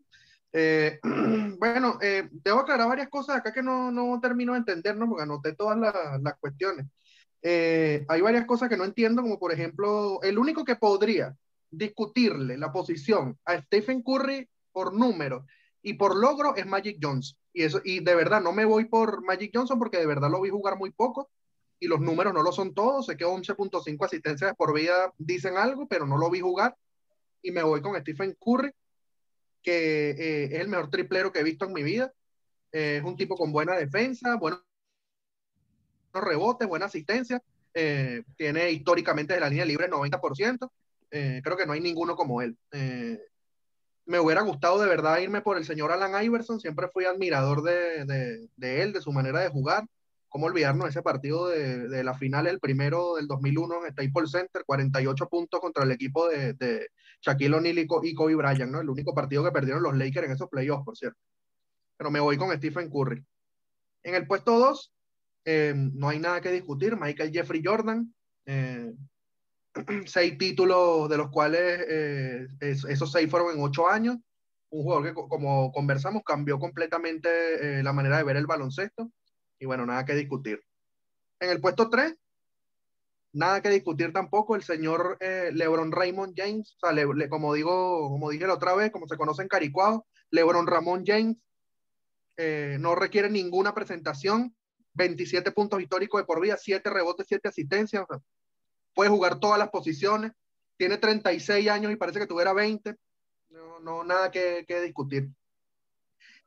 Eh, 0.54 1.00
bueno, 1.60 1.98
eh, 2.02 2.30
debo 2.32 2.60
aclarar 2.60 2.88
varias 2.88 3.10
cosas 3.10 3.38
acá 3.38 3.52
que 3.52 3.62
no, 3.62 3.92
no 3.92 4.20
termino 4.22 4.54
de 4.54 4.60
entender, 4.60 4.96
¿no? 4.96 5.10
Porque 5.10 5.24
anoté 5.24 5.54
todas 5.54 5.78
las, 5.78 5.94
las 6.22 6.36
cuestiones. 6.40 6.86
Eh, 7.42 8.06
hay 8.08 8.22
varias 8.22 8.46
cosas 8.46 8.70
que 8.70 8.78
no 8.78 8.86
entiendo, 8.86 9.22
como 9.22 9.38
por 9.38 9.52
ejemplo, 9.52 10.20
el 10.24 10.38
único 10.38 10.64
que 10.64 10.78
podría 10.78 11.36
discutirle 11.70 12.58
la 12.58 12.72
posición 12.72 13.38
a 13.46 13.62
Stephen 13.62 14.02
Curry 14.02 14.50
por 14.72 14.94
número 14.94 15.46
y 15.82 15.94
por 15.94 16.16
logro 16.16 16.56
es 16.56 16.66
Magic 16.66 16.98
Johnson. 17.02 17.38
Y, 17.54 17.64
eso, 17.64 17.82
y 17.84 18.00
de 18.00 18.16
verdad 18.16 18.42
no 18.42 18.52
me 18.52 18.66
voy 18.66 18.86
por 18.86 19.24
Magic 19.24 19.52
Johnson 19.54 19.78
porque 19.78 19.98
de 19.98 20.08
verdad 20.08 20.32
lo 20.32 20.42
vi 20.42 20.50
jugar 20.50 20.78
muy 20.78 20.92
poco 20.92 21.30
y 21.86 21.88
los 21.88 22.02
números 22.02 22.34
no 22.34 22.42
lo 22.42 22.52
son 22.52 22.74
todos. 22.74 23.06
Sé 23.06 23.16
que 23.16 23.26
11.5 23.26 24.06
asistencias 24.06 24.56
por 24.56 24.74
vida 24.74 25.14
dicen 25.20 25.56
algo, 25.56 25.88
pero 25.88 26.08
no 26.08 26.18
lo 26.18 26.32
vi 26.32 26.40
jugar. 26.40 26.76
Y 27.44 27.52
me 27.52 27.62
voy 27.62 27.80
con 27.82 27.96
Stephen 28.02 28.36
Curry, 28.40 28.72
que 29.62 30.10
eh, 30.10 30.46
es 30.46 30.60
el 30.60 30.68
mejor 30.68 30.90
triplero 30.90 31.32
que 31.32 31.40
he 31.40 31.44
visto 31.44 31.66
en 31.66 31.74
mi 31.74 31.84
vida. 31.84 32.12
Eh, 32.72 32.98
es 32.98 33.04
un 33.04 33.16
tipo 33.16 33.36
con 33.36 33.52
buena 33.52 33.76
defensa, 33.76 34.36
buenos 34.36 34.62
rebotes, 36.12 36.68
buena 36.68 36.88
asistencia. 36.88 37.40
Eh, 37.76 38.24
tiene 38.36 38.72
históricamente 38.72 39.36
de 39.36 39.42
la 39.42 39.50
línea 39.50 39.66
libre 39.66 39.88
90%. 39.88 40.72
Eh, 41.12 41.42
creo 41.44 41.56
que 41.56 41.68
no 41.68 41.74
hay 41.74 41.82
ninguno 41.82 42.16
como 42.16 42.42
él. 42.42 42.58
Me 44.08 44.20
hubiera 44.20 44.42
gustado 44.42 44.80
de 44.80 44.88
verdad 44.88 45.20
irme 45.20 45.42
por 45.42 45.58
el 45.58 45.66
señor 45.66 45.92
Alan 45.92 46.24
Iverson. 46.24 46.60
Siempre 46.60 46.88
fui 46.88 47.06
admirador 47.06 47.62
de, 47.62 48.48
de 48.56 48.82
él, 48.82 48.92
de 48.92 49.02
su 49.02 49.12
manera 49.12 49.40
de 49.42 49.50
jugar. 49.50 49.86
¿Cómo 50.36 50.48
olvidarnos 50.48 50.90
ese 50.90 51.02
partido 51.02 51.48
de, 51.48 51.88
de, 51.88 52.04
la 52.04 52.14
final, 52.14 52.46
el 52.46 52.60
primero 52.60 53.16
del 53.16 53.26
2001 53.26 53.86
en 53.86 53.92
Staples 53.94 54.32
Center? 54.32 54.66
48 54.66 55.30
puntos 55.30 55.62
contra 55.62 55.86
el 55.86 55.92
equipo 55.92 56.28
de, 56.28 56.90
Shaquille 57.22 57.56
O'Neal 57.56 57.80
y, 57.80 57.88
Kobe 57.88 58.36
Bryant, 58.36 58.70
¿no? 58.70 58.82
El 58.82 58.90
único 58.90 59.16
partido 59.16 59.46
que 59.46 59.54
perdieron 59.54 59.82
los 59.82 59.96
Lakers 59.96 60.26
en 60.28 60.34
esos 60.34 60.50
playoffs, 60.50 60.84
por 60.84 60.98
cierto. 60.98 61.18
Pero 61.96 62.12
me 62.12 62.20
voy 62.20 62.36
con 62.36 62.54
Stephen 62.54 62.90
Curry. 62.90 63.26
En 64.04 64.16
el 64.16 64.28
puesto 64.28 64.60
2, 64.60 64.94
eh, 65.46 65.74
no 65.74 66.10
hay 66.10 66.20
nada 66.20 66.42
que 66.42 66.52
discutir. 66.52 66.98
Michael 66.98 67.32
Jeffrey 67.32 67.62
Jordan, 67.64 68.14
eh, 68.46 68.92
seis 70.06 70.38
títulos 70.38 71.08
de 71.08 71.16
los 71.16 71.30
cuales 71.30 71.86
eh, 71.88 72.48
es, 72.60 72.84
esos 72.84 73.10
seis 73.10 73.32
fueron 73.32 73.56
en 73.56 73.64
ocho 73.64 73.88
años. 73.88 74.18
Un 74.70 74.84
jugador 74.84 75.06
que, 75.06 75.14
como 75.14 75.72
conversamos, 75.72 76.24
cambió 76.26 76.60
completamente 76.60 77.82
la 77.82 77.94
manera 77.94 78.18
de 78.18 78.26
ver 78.26 78.36
el 78.36 78.48
baloncesto. 78.48 79.10
Y 79.60 79.66
bueno, 79.66 79.86
nada 79.86 80.06
que 80.06 80.16
discutir. 80.16 80.64
En 81.40 81.50
el 81.50 81.62
puesto 81.62 81.90
3, 81.90 82.16
nada 83.34 83.62
que 83.62 83.70
discutir 83.70 84.14
tampoco, 84.14 84.56
el 84.56 84.64
señor 84.64 85.18
LeBron 85.20 85.92
Raymond 85.92 86.34
James, 86.36 86.76
o 86.78 86.88
sea, 86.88 86.92
le, 86.92 87.30
como 87.30 87.54
digo, 87.54 88.10
como 88.10 88.30
dije 88.30 88.48
la 88.48 88.54
otra 88.54 88.74
vez, 88.76 88.92
como 88.92 89.08
se 89.08 89.18
conoce 89.18 89.42
en 89.42 89.50
Caricuado, 89.50 90.06
LeBron 90.32 90.68
Ramón 90.68 91.04
James, 91.06 91.38
no 92.80 92.96
requiere 92.96 93.30
ninguna 93.30 93.74
presentación, 93.74 94.56
27 94.96 95.52
puntos 95.52 95.82
históricos 95.82 96.22
de 96.22 96.26
por 96.26 96.42
vida, 96.42 96.58
7 96.58 96.90
rebotes, 96.90 97.28
7 97.28 97.48
asistencias. 97.48 98.06
Puede 98.94 99.10
jugar 99.10 99.40
todas 99.40 99.60
las 99.60 99.70
posiciones. 99.70 100.32
Tiene 100.78 100.98
36 100.98 101.70
años 101.70 101.92
y 101.92 101.98
parece 101.98 102.20
que 102.20 102.28
tuviera 102.28 102.54
20. 102.54 102.96
No, 103.50 103.80
no 103.80 104.04
nada 104.04 104.32
que, 104.32 104.66
que 104.68 104.82
discutir. 104.82 105.30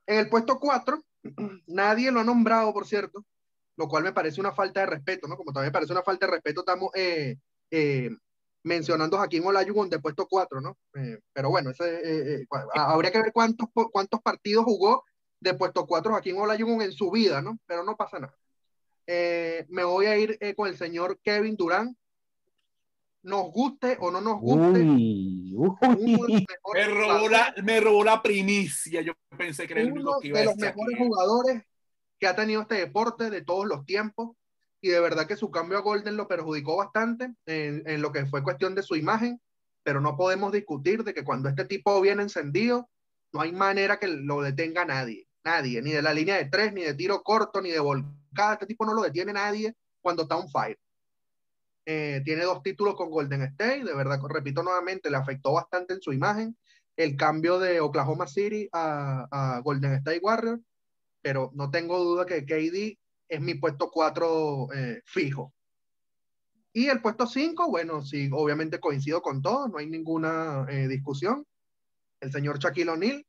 En 0.07 0.17
el 0.17 0.29
puesto 0.29 0.59
4, 0.59 1.03
nadie 1.67 2.11
lo 2.11 2.19
ha 2.19 2.23
nombrado, 2.23 2.73
por 2.73 2.85
cierto, 2.87 3.25
lo 3.77 3.87
cual 3.87 4.03
me 4.03 4.13
parece 4.13 4.41
una 4.41 4.51
falta 4.51 4.81
de 4.81 4.85
respeto, 4.87 5.27
¿no? 5.27 5.37
Como 5.37 5.53
también 5.53 5.69
me 5.69 5.73
parece 5.73 5.93
una 5.93 6.03
falta 6.03 6.25
de 6.25 6.33
respeto, 6.33 6.61
estamos 6.61 6.89
eh, 6.95 7.37
eh, 7.71 8.09
mencionando 8.63 9.15
a 9.15 9.19
Joaquín 9.19 9.45
Olajuwon 9.45 9.89
de 9.89 9.99
puesto 9.99 10.27
4, 10.27 10.61
¿no? 10.61 10.77
Eh, 10.95 11.19
pero 11.33 11.49
bueno, 11.49 11.69
ese, 11.69 12.45
habría 12.73 13.11
que 13.11 13.21
ver 13.21 13.31
cuántos, 13.31 13.69
cuántos 13.91 14.21
partidos 14.21 14.65
jugó 14.65 15.03
de 15.39 15.53
puesto 15.53 15.85
4 15.85 16.11
Joaquín 16.11 16.37
Olajuwon 16.37 16.81
en 16.81 16.91
su 16.91 17.09
vida, 17.09 17.41
¿no? 17.41 17.57
Pero 17.65 17.83
no 17.83 17.95
pasa 17.95 18.19
nada. 18.19 18.37
me 19.07 19.83
voy 19.83 20.07
a 20.07 20.17
ir 20.17 20.37
con 20.55 20.67
el 20.67 20.77
señor 20.77 21.19
Kevin 21.23 21.55
Durant, 21.55 21.97
nos 23.23 23.51
guste 23.51 23.97
o 23.99 24.11
no 24.11 24.21
nos 24.21 24.39
guste. 24.39 24.79
Me, 26.73 26.85
robó 26.87 27.29
la, 27.29 27.53
me, 27.63 27.79
robó 27.79 28.03
la, 28.03 28.21
primicia. 28.21 29.01
Yo 29.01 29.13
pensé 29.37 29.67
que 29.67 29.73
era 29.73 29.81
el 29.81 29.91
único 29.91 30.19
que 30.19 30.29
iba 30.29 30.39
de 30.39 30.45
los 30.45 30.57
mejores 30.57 30.97
jugadores 30.97 31.63
que 32.19 32.27
ha 32.27 32.35
tenido 32.35 32.61
este 32.61 32.75
deporte 32.75 33.29
de 33.29 33.41
todos 33.41 33.65
los 33.65 33.85
tiempos. 33.85 34.35
Y 34.81 34.89
de 34.89 34.99
verdad 35.01 35.27
que 35.27 35.35
su 35.35 35.51
cambio 35.51 35.77
a 35.77 35.81
Golden 35.81 36.15
lo 36.15 36.27
perjudicó 36.27 36.77
bastante 36.77 37.33
en, 37.45 37.83
en 37.85 38.01
lo 38.01 38.13
que 38.13 38.25
fue 38.25 38.43
cuestión 38.43 38.75
de 38.75 38.83
su 38.83 38.95
imagen. 38.95 39.41
Pero 39.83 39.99
no 40.01 40.15
podemos 40.15 40.51
discutir 40.51 41.03
de 41.03 41.13
que 41.13 41.23
cuando 41.23 41.49
este 41.49 41.65
tipo 41.65 41.99
viene 41.99 42.23
encendido, 42.23 42.89
no 43.33 43.41
hay 43.41 43.51
manera 43.51 43.99
que 43.99 44.07
lo 44.07 44.41
detenga 44.41 44.85
nadie. 44.85 45.27
Nadie, 45.43 45.81
ni 45.81 45.91
de 45.91 46.01
la 46.01 46.13
línea 46.13 46.35
de 46.35 46.45
tres, 46.45 46.73
ni 46.73 46.83
de 46.83 46.93
tiro 46.93 47.21
corto, 47.23 47.61
ni 47.61 47.69
de 47.69 47.79
volcada. 47.79 48.53
Este 48.53 48.65
tipo 48.65 48.85
no 48.85 48.93
lo 48.93 49.01
detiene 49.01 49.33
nadie 49.33 49.75
cuando 50.01 50.23
está 50.23 50.37
on 50.37 50.49
fire. 50.49 50.77
Eh, 51.91 52.21
tiene 52.23 52.43
dos 52.43 52.61
títulos 52.61 52.93
con 52.93 53.09
Golden 53.09 53.41
State, 53.41 53.83
de 53.83 53.95
verdad, 53.95 54.19
repito 54.29 54.61
nuevamente, 54.61 55.09
le 55.09 55.17
afectó 55.17 55.53
bastante 55.53 55.95
en 55.95 56.01
su 56.03 56.13
imagen 56.13 56.55
el 56.95 57.17
cambio 57.17 57.57
de 57.57 57.79
Oklahoma 57.79 58.27
City 58.27 58.69
a, 58.71 59.59
Golden 59.63 59.93
State 59.93 60.19
Warriors, 60.21 60.61
pero 61.19 61.49
no 61.55 61.71
tengo 61.71 61.97
duda 61.97 62.27
que 62.27 62.45
KD 62.45 62.95
es 63.27 63.41
mi 63.41 63.55
puesto 63.55 63.89
4 63.89 64.67
eh, 64.71 65.01
fijo. 65.03 65.51
Y 66.73 66.89
el 66.89 67.01
puesto 67.01 67.25
5, 67.25 67.71
bueno, 67.71 68.03
sí, 68.03 68.29
obviamente 68.31 68.79
coincido 68.79 69.23
con 69.23 69.41
todos, 69.41 69.71
no 69.71 69.79
hay 69.79 69.89
ninguna 69.89 70.67
eh, 70.69 70.87
discusión. 70.87 71.43
El 72.21 72.31
señor 72.31 72.59
Shaquille 72.59 72.91
O'Neal, 72.91 73.25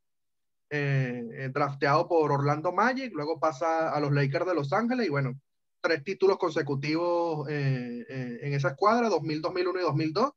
drafteado 1.55 2.07
por 2.07 2.31
Orlando 2.31 2.73
Magic, 2.73 3.11
luego 3.15 3.41
pasa 3.41 3.91
a 3.91 3.99
los 4.01 4.13
Lakers 4.13 4.45
de 4.45 4.55
Los 4.55 4.71
Ángeles 4.75 5.07
y 5.07 5.09
bueno, 5.09 5.41
tres 5.81 6.05
títulos 6.05 6.39
consecutivos 6.39 7.49
eh, 7.49 8.05
eh, 8.09 8.39
en 8.43 8.55
esa 8.55 8.69
escuadra, 8.69 9.09
2000, 9.09 9.43
2001 9.43 9.81
y 9.81 9.83
2002. 9.83 10.31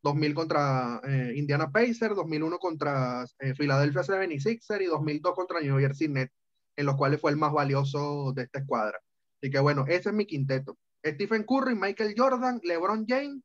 2000 0.00 0.34
contra 0.34 1.00
eh, 1.04 1.32
Indiana 1.34 1.72
Pacers, 1.72 2.14
2001 2.14 2.58
contra 2.58 3.24
Philadelphia 3.56 4.02
76ers 4.02 4.82
y 4.82 4.86
2002 4.86 5.34
contra 5.34 5.60
New 5.60 5.78
Jersey 5.80 6.06
Nets, 6.08 6.32
en 6.76 6.86
los 6.86 6.94
cuales 6.94 7.20
fue 7.20 7.32
el 7.32 7.36
más 7.36 7.52
valioso 7.52 8.32
de 8.32 8.42
esta 8.42 8.60
escuadra. 8.60 8.98
Así 9.42 9.50
que 9.50 9.58
bueno, 9.58 9.86
ese 9.88 10.10
es 10.10 10.14
mi 10.14 10.24
quinteto. 10.24 10.78
Stephen 11.04 11.44
Curry, 11.44 11.74
Michael 11.74 12.14
Jordan, 12.16 12.60
LeBron 12.62 13.06
James, 13.08 13.42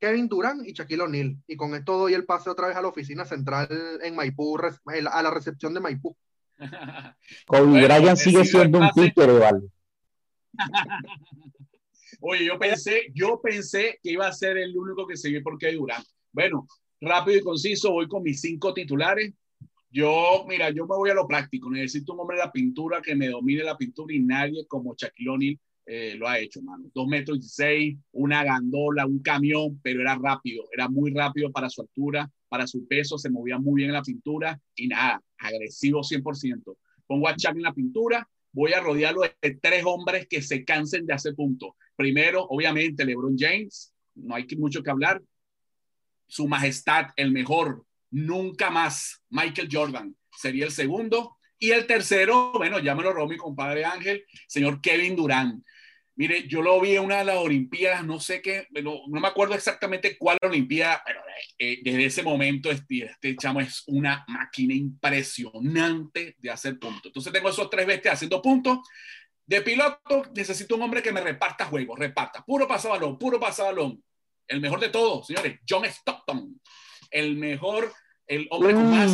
Kevin 0.00 0.28
Durant 0.28 0.66
y 0.66 0.72
Shaquille 0.72 1.02
O'Neal. 1.02 1.36
Y 1.46 1.56
con 1.56 1.74
esto 1.74 1.96
doy 1.96 2.14
el 2.14 2.24
pase 2.24 2.50
otra 2.50 2.66
vez 2.66 2.76
a 2.76 2.82
la 2.82 2.88
oficina 2.88 3.24
central 3.24 3.68
en 4.02 4.16
Maipú, 4.16 4.58
a 4.58 5.22
la 5.22 5.30
recepción 5.30 5.74
de 5.74 5.80
Maipú. 5.80 6.16
Kobe 7.46 7.84
Bryant 7.84 8.18
sigue 8.18 8.44
siendo 8.44 8.78
un 8.78 8.90
títere, 8.90 9.38
¿vale? 9.38 9.60
Oye, 12.20 12.44
yo 12.46 12.58
pensé, 12.58 13.10
yo 13.14 13.40
pensé 13.42 13.98
que 14.02 14.12
iba 14.12 14.26
a 14.26 14.32
ser 14.32 14.56
el 14.58 14.76
único 14.76 15.06
que 15.06 15.16
seguía 15.16 15.40
porque 15.42 15.72
Durán. 15.72 16.02
Bueno, 16.32 16.66
rápido 17.00 17.38
y 17.38 17.42
conciso, 17.42 17.92
voy 17.92 18.08
con 18.08 18.22
mis 18.22 18.40
cinco 18.40 18.72
titulares. 18.72 19.32
Yo, 19.90 20.44
mira, 20.48 20.70
yo 20.70 20.86
me 20.86 20.96
voy 20.96 21.10
a 21.10 21.14
lo 21.14 21.26
práctico. 21.26 21.70
Necesito 21.70 22.14
un 22.14 22.20
hombre 22.20 22.36
de 22.36 22.44
la 22.44 22.52
pintura 22.52 23.00
que 23.00 23.14
me 23.14 23.28
domine 23.28 23.62
la 23.62 23.76
pintura 23.76 24.14
y 24.14 24.20
nadie 24.20 24.66
como 24.66 24.94
Shaquille 24.96 25.58
eh, 25.86 26.14
lo 26.16 26.26
ha 26.26 26.38
hecho, 26.38 26.62
mano. 26.62 26.90
Dos 26.94 27.06
metros 27.06 27.38
y 27.38 27.42
seis, 27.42 27.98
una 28.12 28.42
gandola, 28.42 29.06
un 29.06 29.20
camión, 29.20 29.78
pero 29.82 30.00
era 30.00 30.16
rápido, 30.16 30.64
era 30.72 30.88
muy 30.88 31.12
rápido 31.12 31.52
para 31.52 31.68
su 31.68 31.82
altura, 31.82 32.30
para 32.48 32.66
su 32.66 32.86
peso, 32.86 33.18
se 33.18 33.28
movía 33.28 33.58
muy 33.58 33.80
bien 33.80 33.90
en 33.90 33.94
la 33.94 34.02
pintura 34.02 34.58
y 34.74 34.88
nada, 34.88 35.22
agresivo 35.38 36.02
100%. 36.02 36.76
Pongo 37.06 37.28
a 37.28 37.36
Chuck 37.36 37.54
en 37.56 37.62
la 37.62 37.74
pintura 37.74 38.26
voy 38.54 38.72
a 38.72 38.80
rodearlo 38.80 39.22
de 39.22 39.58
tres 39.60 39.84
hombres 39.84 40.26
que 40.28 40.40
se 40.40 40.64
cansen 40.64 41.04
de 41.06 41.12
hacer 41.12 41.34
puntos. 41.34 41.72
Primero, 41.96 42.44
obviamente, 42.44 43.04
LeBron 43.04 43.36
James, 43.36 43.92
no 44.14 44.34
hay 44.34 44.46
mucho 44.56 44.82
que 44.82 44.90
hablar. 44.90 45.20
Su 46.26 46.48
majestad, 46.48 47.08
el 47.16 47.32
mejor, 47.32 47.84
nunca 48.10 48.70
más. 48.70 49.22
Michael 49.28 49.68
Jordan 49.70 50.16
sería 50.36 50.66
el 50.66 50.70
segundo. 50.70 51.36
Y 51.58 51.70
el 51.70 51.86
tercero, 51.86 52.52
bueno, 52.52 52.78
llámelo 52.78 53.12
Romy, 53.12 53.36
compadre 53.36 53.84
Ángel, 53.84 54.24
señor 54.46 54.80
Kevin 54.80 55.16
Durant. 55.16 55.64
Mire, 56.16 56.46
yo 56.46 56.62
lo 56.62 56.80
vi 56.80 56.94
en 56.94 57.04
una 57.04 57.18
de 57.18 57.24
las 57.24 57.36
Olimpiadas, 57.36 58.04
no 58.04 58.20
sé 58.20 58.40
qué, 58.40 58.68
no, 58.82 59.00
no 59.08 59.20
me 59.20 59.28
acuerdo 59.28 59.54
exactamente 59.54 60.16
cuál 60.16 60.38
Olimpiada, 60.42 61.02
pero 61.04 61.20
eh, 61.58 61.80
desde 61.82 62.04
ese 62.06 62.22
momento 62.22 62.70
este, 62.70 63.04
este, 63.04 63.36
chamo 63.36 63.60
es 63.60 63.82
una 63.86 64.24
máquina 64.28 64.74
impresionante 64.74 66.36
de 66.38 66.50
hacer 66.50 66.78
puntos. 66.78 67.06
Entonces 67.06 67.32
tengo 67.32 67.48
esos 67.48 67.68
tres 67.68 67.86
bestias 67.86 68.14
haciendo 68.14 68.40
puntos. 68.40 68.78
De 69.46 69.60
piloto 69.60 70.24
necesito 70.34 70.76
un 70.76 70.82
hombre 70.82 71.02
que 71.02 71.12
me 71.12 71.20
reparta 71.20 71.66
juegos, 71.66 71.98
reparta, 71.98 72.44
puro 72.44 72.66
pasabalón, 72.66 73.18
puro 73.18 73.38
pasabalón. 73.38 74.02
El 74.46 74.60
mejor 74.60 74.80
de 74.80 74.90
todos, 74.90 75.26
señores, 75.26 75.60
John 75.68 75.84
Stockton. 75.84 76.60
El 77.10 77.36
mejor, 77.36 77.92
el 78.26 78.46
hombre 78.50 78.74
con 78.74 78.90
más 78.90 79.12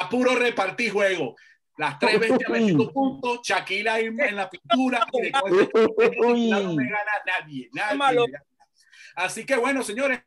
A 0.00 0.08
puro 0.08 0.34
repartir 0.34 0.92
juego. 0.92 1.36
Las 1.78 1.98
tres 1.98 2.18
bestias 2.18 2.50
metiendo 2.50 2.92
puntos, 2.92 3.40
Shaquille 3.44 3.88
en, 4.00 4.36
la 4.36 4.50
pintura, 4.50 5.06
y 5.12 6.50
no 6.50 6.74
me 6.74 6.84
gana 6.84 7.12
nadie. 7.24 7.70
nadie 7.72 8.26
Así 9.14 9.46
que 9.46 9.56
bueno, 9.56 9.82
señores, 9.82 10.20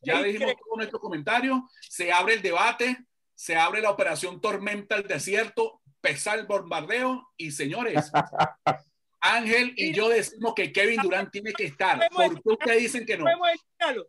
ya 0.00 0.22
dijimos 0.22 0.54
todo 0.56 0.76
nuestro 0.76 0.98
comentario. 0.98 1.68
Se 1.80 2.12
abre 2.12 2.34
el 2.34 2.42
debate, 2.42 2.96
se 3.34 3.56
abre 3.56 3.82
la 3.82 3.90
operación 3.90 4.40
Tormenta 4.40 4.94
al 4.94 5.06
desierto, 5.06 5.82
pesar 6.00 6.38
el 6.38 6.46
bombardeo 6.46 7.28
y 7.36 7.50
señores, 7.50 8.10
Ángel 9.20 9.74
y 9.76 9.92
yo 9.92 10.08
decimos 10.08 10.54
que 10.54 10.72
Kevin 10.72 11.00
Durant 11.02 11.30
tiene 11.30 11.52
que 11.52 11.64
estar. 11.64 12.08
¿Por 12.08 12.42
qué 12.42 12.48
ustedes 12.48 12.78
dicen 12.78 13.04
que 13.04 13.18
no? 13.18 13.24
Vamos 13.24 13.48
a 13.48 13.52
eliminarlo. 13.52 14.08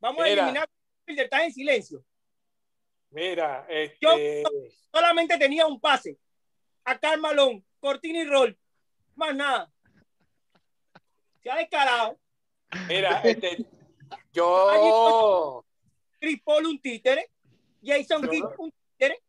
Vamos 0.00 0.24
a 0.24 0.28
eliminar. 0.28 0.68
Está 1.06 1.44
en 1.44 1.52
silencio. 1.52 2.04
Mira, 3.12 3.66
este... 3.68 3.98
yo 4.00 4.50
solamente 4.90 5.36
tenía 5.36 5.66
un 5.66 5.78
pase 5.78 6.18
a 6.84 6.98
Carmalón, 6.98 7.64
Cortina 7.78 8.20
y 8.20 8.24
Roll, 8.24 8.58
más 9.14 9.34
nada. 9.34 9.70
Se 11.42 11.50
ha 11.50 11.56
descarado. 11.56 12.18
Mira, 12.88 13.20
este, 13.24 13.66
yo. 14.32 15.62
Chris 16.18 16.40
Paul 16.42 16.66
un 16.66 16.80
títere, 16.80 17.30
Jason 17.84 18.28
Kidd 18.28 18.44
un 18.58 18.72
títere. 18.72 19.20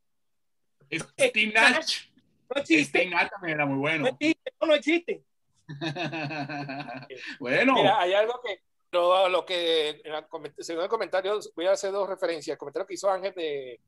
Steve 0.90 1.52
Nash. 1.54 2.08
No 2.50 2.62
existe. 2.62 3.00
Steve 3.00 3.10
Nash 3.14 3.30
también 3.32 3.56
era 3.56 3.66
muy 3.66 3.80
bueno. 3.80 4.04
No 4.04 4.10
existe, 4.10 4.54
no, 4.62 4.68
no 4.68 4.76
existe. 4.76 5.24
bueno. 7.40 7.74
Mira, 7.74 8.00
hay 8.00 8.14
algo 8.14 8.40
que 8.42 8.62
lo, 8.94 9.30
lo 9.30 9.46
que, 9.46 10.02
según 10.60 10.84
el 10.84 10.90
comentario, 10.90 11.40
voy 11.56 11.66
a 11.66 11.72
hacer 11.72 11.92
dos 11.92 12.08
referencias. 12.08 12.54
El 12.54 12.60
comentario 12.60 12.86
que 12.86 12.94
hizo 12.94 13.10
Ángel 13.10 13.34
de, 13.34 13.80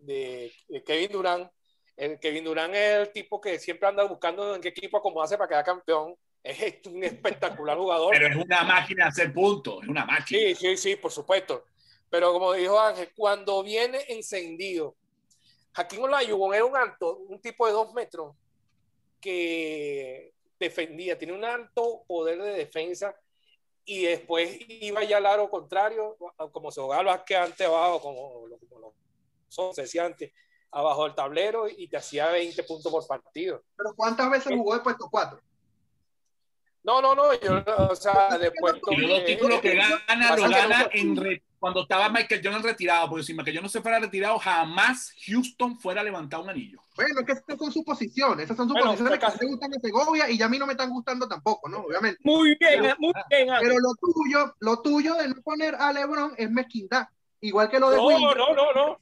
de, 0.00 0.82
Kevin 0.84 1.12
Durant. 1.12 1.50
El 1.96 2.18
Kevin 2.20 2.44
Durant 2.44 2.74
es 2.74 3.08
el 3.08 3.12
tipo 3.12 3.40
que 3.40 3.58
siempre 3.58 3.88
anda 3.88 4.04
buscando 4.04 4.54
en 4.54 4.60
qué 4.60 4.68
equipo 4.68 5.22
hace 5.22 5.36
para 5.36 5.48
quedar 5.48 5.64
campeón. 5.64 6.14
Es 6.42 6.80
un 6.86 7.02
espectacular 7.04 7.76
jugador. 7.76 8.12
Pero 8.12 8.28
es 8.28 8.36
una 8.36 8.62
máquina 8.62 9.04
de 9.04 9.08
hacer 9.10 9.34
puntos, 9.34 9.82
es 9.82 9.88
una 9.88 10.04
máquina. 10.04 10.40
Sí, 10.40 10.54
sí, 10.54 10.76
sí, 10.76 10.96
por 10.96 11.10
supuesto. 11.10 11.64
Pero 12.08 12.32
como 12.32 12.52
dijo 12.54 12.80
Ángel, 12.80 13.10
cuando 13.14 13.62
viene 13.62 13.98
encendido, 14.08 14.96
Hakim 15.74 16.02
Olajuwon 16.04 16.54
era 16.54 16.64
un 16.64 16.76
alto, 16.76 17.18
un 17.28 17.40
tipo 17.40 17.66
de 17.66 17.72
dos 17.72 17.92
metros 17.92 18.34
que 19.20 20.32
defendía, 20.58 21.18
tiene 21.18 21.34
un 21.34 21.44
alto 21.44 22.04
poder 22.06 22.40
de 22.40 22.52
defensa 22.52 23.14
y 23.88 24.02
después 24.02 24.58
iba 24.68 25.02
ya 25.02 25.16
al 25.16 25.24
aro 25.24 25.48
contrario, 25.48 26.14
como 26.52 26.70
se 26.70 26.82
jugaba 26.82 27.24
que 27.24 27.34
antes 27.34 27.66
abajo, 27.66 28.02
como, 28.02 28.30
como 28.68 28.80
lo 28.80 28.94
son, 29.48 29.74
se 29.74 29.82
decía 29.82 30.04
antes, 30.04 30.30
abajo 30.70 31.04
del 31.04 31.14
tablero 31.14 31.66
y 31.70 31.88
te 31.88 31.96
hacía 31.96 32.30
20 32.30 32.62
puntos 32.64 32.92
por 32.92 33.06
partido. 33.06 33.64
¿Pero 33.74 33.94
cuántas 33.96 34.30
veces 34.30 34.52
jugó 34.54 34.74
de 34.74 34.80
puesto 34.80 35.08
4? 35.10 35.40
No, 36.82 37.00
no, 37.00 37.14
no, 37.14 37.32
yo, 37.40 37.64
o 37.90 37.96
sea, 37.96 38.36
de 38.36 38.52
puesto... 38.52 38.92
Y 38.92 39.06
los 39.06 39.24
títulos 39.24 39.58
que 39.62 39.74
gana, 39.74 40.36
lo 40.36 40.50
gana 40.50 40.90
en, 40.92 41.42
cuando 41.58 41.82
estaba 41.82 42.08
Michael 42.08 42.40
Jordan 42.42 42.62
retirado, 42.62 43.08
porque 43.08 43.24
si 43.24 43.32
Michael 43.32 43.56
Jordan 43.56 43.62
no 43.64 43.68
se 43.68 43.80
fuera 43.82 43.98
retirado, 43.98 44.38
jamás 44.38 45.12
Houston 45.26 45.78
fuera 45.78 46.00
a 46.00 46.04
levantar 46.04 46.40
un 46.40 46.50
anillo. 46.50 46.80
Bueno, 46.96 47.20
es 47.20 47.26
que 47.26 47.32
esas 47.32 47.58
son 47.58 47.72
suposiciones, 47.72 48.44
esas 48.44 48.56
son 48.56 48.68
suposiciones 48.68 49.18
que 49.18 49.44
me 49.44 49.50
gustan 49.50 49.70
de 49.70 49.80
Segovia 49.80 50.30
y 50.30 50.38
ya 50.38 50.46
a 50.46 50.48
mí 50.48 50.58
no 50.58 50.66
me 50.66 50.72
están 50.72 50.90
gustando 50.90 51.28
tampoco, 51.28 51.68
¿no? 51.68 51.78
Obviamente. 51.80 52.20
Muy 52.24 52.56
bien, 52.58 52.82
muy 52.98 53.12
bien. 53.30 53.48
Pero 53.60 53.74
lo 53.78 53.94
tuyo, 54.00 54.54
lo 54.60 54.80
tuyo 54.82 55.14
de 55.14 55.28
no 55.28 55.34
poner 55.42 55.74
a 55.76 55.92
LeBron 55.92 56.32
es 56.36 56.50
mezquindad, 56.50 57.08
igual 57.40 57.68
que 57.70 57.78
lo 57.80 57.90
de 57.90 57.96
No, 57.96 58.10
no, 58.34 58.54
no, 58.54 58.72
no. 58.74 58.98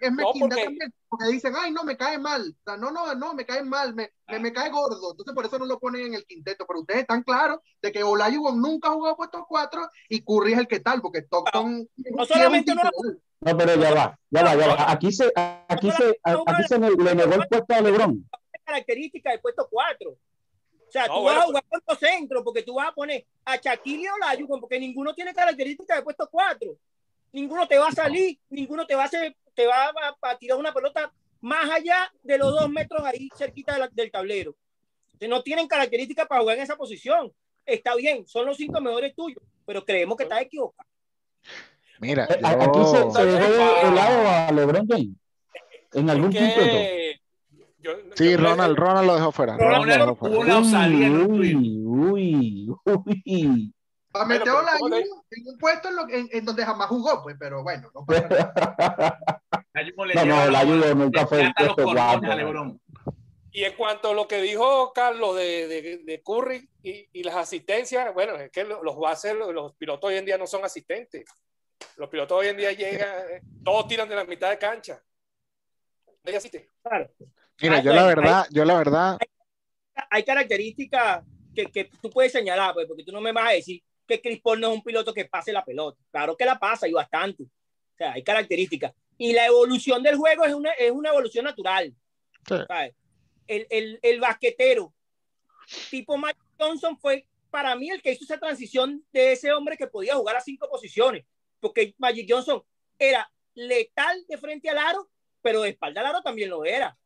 es 0.00 0.10
No, 0.10 0.16
mezquindad 0.16 0.48
porque- 0.56 0.64
también, 0.64 0.94
porque 1.16 1.32
dicen, 1.32 1.54
ay, 1.56 1.70
no, 1.72 1.84
me 1.84 1.96
cae 1.96 2.18
mal, 2.18 2.42
o 2.42 2.62
sea, 2.64 2.76
no, 2.76 2.90
no, 2.90 3.14
no, 3.14 3.34
me 3.34 3.44
cae 3.46 3.62
mal, 3.64 3.94
me, 3.94 4.10
me, 4.28 4.38
me 4.38 4.52
cae 4.52 4.70
gordo, 4.70 5.10
entonces 5.12 5.34
por 5.34 5.46
eso 5.46 5.58
no 5.58 5.66
lo 5.66 5.78
ponen 5.78 6.06
en 6.06 6.14
el 6.14 6.26
quinteto, 6.26 6.64
pero 6.66 6.80
ustedes 6.80 7.00
están 7.02 7.22
claros 7.22 7.60
de 7.82 7.92
que 7.92 8.02
Olajuwon 8.02 8.60
nunca 8.60 8.88
ha 8.88 8.92
jugado 8.92 9.16
puesto 9.16 9.44
4 9.48 9.88
y 10.08 10.22
Curry 10.22 10.52
es 10.52 10.58
el 10.58 10.68
que 10.68 10.80
tal, 10.80 11.00
porque 11.00 11.20
Stockton 11.20 11.88
No 12.12 12.24
solamente 12.24 12.74
no- 12.74 12.82
No, 13.40 13.56
pero 13.56 13.74
ya 13.76 13.94
va, 13.94 14.18
ya 14.30 14.42
va, 14.44 14.54
ya 14.56 14.66
va. 14.68 14.90
Aquí 14.90 15.12
se, 15.12 15.30
aquí 15.68 15.90
se, 15.92 16.18
aquí 16.22 16.62
se 16.68 16.78
le 16.78 16.90
le 16.90 17.14
negó 17.14 17.34
el 17.34 17.46
puesto 17.48 17.74
a 17.74 17.80
LeBron. 17.80 18.28
características 18.64 19.34
del 19.34 19.40
puesto 19.40 19.68
4. 19.70 20.10
O 20.10 20.90
sea, 20.90 21.06
No, 21.08 21.14
tú 21.16 21.20
bueno, 21.22 21.36
vas 21.38 21.44
a 21.44 21.46
jugar 21.48 21.64
por 21.68 21.82
los 21.88 21.98
centros 21.98 22.42
porque 22.44 22.62
tú 22.62 22.74
vas 22.76 22.88
a 22.88 22.92
poner 22.92 23.26
a 23.44 23.56
Shaquille 23.56 24.02
y 24.02 24.06
a 24.06 24.14
Olajuwon 24.14 24.60
porque 24.60 24.80
ninguno 24.80 25.14
tiene 25.14 25.34
características 25.34 25.98
de 25.98 26.02
puesto 26.02 26.28
4. 26.30 26.70
Ninguno 27.36 27.68
te 27.68 27.76
va 27.76 27.88
a 27.88 27.92
salir, 27.92 28.38
ninguno 28.48 28.86
te 28.86 28.94
va 28.94 29.02
a 29.02 29.06
hacer, 29.06 29.36
te 29.54 29.66
va 29.66 29.88
a, 29.88 30.30
a 30.30 30.38
tirar 30.38 30.56
una 30.56 30.72
pelota 30.72 31.12
más 31.42 31.70
allá 31.70 32.10
de 32.22 32.38
los 32.38 32.50
dos 32.50 32.70
metros 32.70 33.02
ahí 33.04 33.28
cerquita 33.36 33.74
de 33.74 33.80
la- 33.80 33.88
del 33.92 34.10
tablero. 34.10 34.56
Entonces, 35.08 35.28
no 35.28 35.42
tienen 35.42 35.68
características 35.68 36.26
para 36.26 36.40
jugar 36.40 36.56
en 36.56 36.62
esa 36.62 36.76
posición. 36.76 37.30
Está 37.66 37.94
bien, 37.94 38.26
son 38.26 38.46
los 38.46 38.56
cinco 38.56 38.80
mejores 38.80 39.14
tuyos, 39.14 39.42
pero 39.66 39.84
creemos 39.84 40.16
que 40.16 40.22
estás 40.22 40.40
equivocado. 40.40 40.88
Mira, 42.00 42.24
Eh, 42.24 42.40
a- 42.42 42.52
Aquí 42.64 42.78
se, 42.90 42.98
yo, 43.00 43.10
se 43.10 43.24
dejó 43.26 43.86
de, 43.88 43.94
lado 43.94 44.28
a 44.28 44.52
LeBron 44.52 44.86
James. 44.88 45.08
En 45.92 46.08
algún 46.08 46.34
Es 46.34 46.54
que 46.54 47.20
yo- 47.80 47.92
sí, 48.14 48.30
yo- 48.30 48.36
Ronald, 48.38 48.76
Ronald 48.78 49.06
lo 49.08 49.14
dejó 49.14 49.30
fuera. 49.32 49.58
Ronald 49.58 49.86
lo 49.86 49.92
Ronald 49.92 50.00
dejó 50.00 50.16
fuera. 50.16 51.26
Uy, 51.26 51.82
uy, 51.84 52.68
uy. 53.26 53.72
Para 54.18 54.28
meter 54.28 54.42
pero 54.44 54.58
a 54.58 54.62
¿cómo 54.78 54.88
te- 54.90 54.94
Olajuwon 54.96 55.22
en 55.30 55.48
un 55.48 55.58
puesto 55.58 55.88
en, 55.88 55.96
lo- 55.96 56.08
en- 56.08 56.28
en 56.32 56.44
donde 56.44 56.64
jamás 56.64 56.88
jugó, 56.88 57.22
pues, 57.22 57.36
pero 57.38 57.62
bueno, 57.62 57.90
no 57.94 58.04
pasa 58.04 58.28
nada. 58.28 59.30
No, 60.14 60.24
no, 60.24 60.36
la- 60.36 60.44
Olajuwon 60.62 60.98
nunca 60.98 61.26
fue 61.26 61.42
a 61.44 62.34
LeBron. 62.36 62.80
Y 63.52 63.64
en 63.64 63.74
cuanto 63.74 64.10
a 64.10 64.14
lo 64.14 64.28
que 64.28 64.40
dijo 64.42 64.92
Carlos 64.94 65.34
de, 65.36 65.66
de, 65.66 65.98
de 66.04 66.22
Curry 66.22 66.68
y, 66.82 67.08
y 67.12 67.22
las 67.22 67.36
asistencias, 67.36 68.12
bueno, 68.12 68.34
es 68.36 68.50
que 68.50 68.64
lo- 68.64 68.82
los 68.82 68.98
bases, 68.98 69.34
los, 69.34 69.74
pilotos 69.76 70.08
hoy 70.10 70.16
en 70.16 70.24
día 70.26 70.36
no 70.36 70.46
son 70.46 70.64
asistentes. 70.64 71.24
Los 71.96 72.08
pilotos 72.10 72.38
hoy 72.38 72.48
en 72.48 72.56
día 72.56 72.72
llegan, 72.72 73.08
eh, 73.30 73.40
todos 73.64 73.86
tiran 73.88 74.08
de 74.08 74.16
la 74.16 74.24
mitad 74.24 74.50
de 74.50 74.58
cancha. 74.58 75.02
Nadie 76.24 76.36
asiste. 76.38 76.70
Claro. 76.82 77.10
Mira, 77.62 77.80
yo 77.80 77.92
la 77.92 78.04
verdad, 78.06 78.46
yo 78.50 78.64
la 78.64 78.76
verdad, 78.76 79.18
hay 80.10 80.22
características 80.24 81.24
que, 81.54 81.66
que 81.66 81.84
tú 82.02 82.10
puedes 82.10 82.32
señalar, 82.32 82.74
pues, 82.74 82.86
porque 82.86 83.04
tú 83.04 83.12
no 83.12 83.20
me 83.20 83.32
vas 83.32 83.48
a 83.48 83.52
decir 83.52 83.82
que 84.06 84.20
Chris 84.20 84.40
Paul 84.40 84.60
no 84.60 84.68
es 84.68 84.74
un 84.74 84.82
piloto 84.82 85.12
que 85.12 85.24
pase 85.24 85.52
la 85.52 85.64
pelota. 85.64 85.98
Claro 86.10 86.36
que 86.36 86.44
la 86.44 86.58
pasa 86.58 86.88
y 86.88 86.92
bastante. 86.92 87.44
O 87.44 87.96
sea, 87.96 88.12
hay 88.12 88.22
características. 88.22 88.92
Y 89.18 89.32
la 89.32 89.46
evolución 89.46 90.02
del 90.02 90.16
juego 90.16 90.44
es 90.44 90.54
una, 90.54 90.72
es 90.72 90.90
una 90.90 91.10
evolución 91.10 91.44
natural. 91.44 91.94
Sí. 92.46 92.54
¿sabes? 92.68 92.94
El, 93.46 93.66
el, 93.70 93.98
el 94.02 94.20
basquetero 94.20 94.92
tipo 95.90 96.16
Mike 96.16 96.38
Johnson 96.58 96.96
fue 96.98 97.26
para 97.50 97.74
mí 97.74 97.90
el 97.90 98.02
que 98.02 98.12
hizo 98.12 98.24
esa 98.24 98.38
transición 98.38 99.04
de 99.12 99.32
ese 99.32 99.52
hombre 99.52 99.76
que 99.76 99.86
podía 99.86 100.14
jugar 100.14 100.36
a 100.36 100.40
cinco 100.40 100.68
posiciones. 100.68 101.24
Porque 101.60 101.94
Magic 101.98 102.26
Johnson 102.28 102.62
era 102.98 103.30
letal 103.54 104.24
de 104.28 104.38
frente 104.38 104.68
al 104.68 104.78
aro, 104.78 105.08
pero 105.40 105.62
de 105.62 105.70
espalda 105.70 106.00
al 106.00 106.08
aro 106.08 106.22
también 106.22 106.50
lo 106.50 106.64
era 106.64 106.96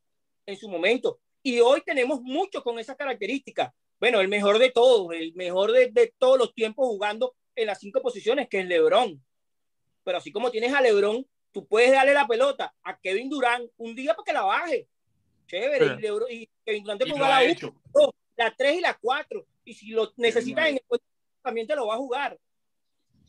en 0.46 0.56
su 0.56 0.68
momento. 0.68 1.20
Y 1.42 1.60
hoy 1.60 1.82
tenemos 1.82 2.20
muchos 2.20 2.62
con 2.62 2.78
esas 2.78 2.96
características. 2.96 3.72
Bueno, 4.00 4.20
el 4.20 4.28
mejor 4.28 4.58
de 4.58 4.70
todos, 4.70 5.14
el 5.14 5.34
mejor 5.34 5.72
de, 5.72 5.90
de 5.90 6.12
todos 6.18 6.38
los 6.38 6.54
tiempos 6.54 6.86
jugando 6.86 7.36
en 7.54 7.66
las 7.66 7.78
cinco 7.78 8.00
posiciones, 8.00 8.48
que 8.48 8.60
es 8.60 8.66
LeBron. 8.66 9.22
Pero 10.02 10.18
así 10.18 10.32
como 10.32 10.50
tienes 10.50 10.72
a 10.72 10.80
LeBron, 10.80 11.26
tú 11.52 11.66
puedes 11.66 11.92
darle 11.92 12.14
la 12.14 12.26
pelota 12.26 12.74
a 12.82 12.98
Kevin 12.98 13.28
Durant 13.28 13.70
un 13.76 13.94
día 13.94 14.14
para 14.14 14.24
que 14.24 14.32
la 14.32 14.42
baje. 14.42 14.88
Chévere. 15.46 15.86
Sí. 15.86 15.94
Y, 15.98 16.00
LeBron, 16.00 16.30
y 16.30 16.50
Kevin 16.64 16.84
Durant 16.84 17.02
te 17.02 17.08
Y 17.08 17.12
jugar 17.12 17.30
la 17.30 17.44
hecho. 17.44 17.74
1, 17.92 18.14
la 18.36 18.54
3 18.56 18.76
y 18.76 18.80
la 18.80 18.94
4. 18.94 19.46
Y 19.64 19.74
si 19.74 19.90
lo 19.90 20.12
necesitas 20.16 20.66
en 20.68 20.74
el 20.76 20.82
puesto, 20.88 21.06
también 21.42 21.66
te 21.66 21.76
lo 21.76 21.86
va 21.86 21.94
a 21.94 21.98
jugar. 21.98 22.38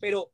Pero 0.00 0.32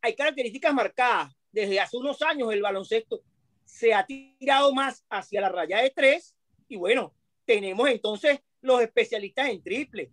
hay 0.00 0.14
características 0.14 0.72
marcadas. 0.72 1.34
Desde 1.50 1.80
hace 1.80 1.96
unos 1.96 2.22
años 2.22 2.52
el 2.52 2.62
baloncesto 2.62 3.22
se 3.64 3.94
ha 3.94 4.06
tirado 4.06 4.72
más 4.72 5.04
hacia 5.08 5.40
la 5.40 5.48
raya 5.48 5.78
de 5.82 5.90
tres 5.90 6.34
y 6.68 6.76
bueno, 6.76 7.14
tenemos 7.44 7.88
entonces 7.88 8.40
los 8.62 8.80
especialistas 8.80 9.48
en 9.50 9.62
triple. 9.62 10.10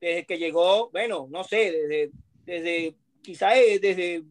Desde 0.00 0.26
que 0.26 0.38
llegó, 0.38 0.90
bueno, 0.90 1.26
no 1.30 1.44
sé, 1.44 1.72
desde, 1.72 2.10
desde 2.44 2.96
quizás 3.22 3.54
desde 3.80 4.24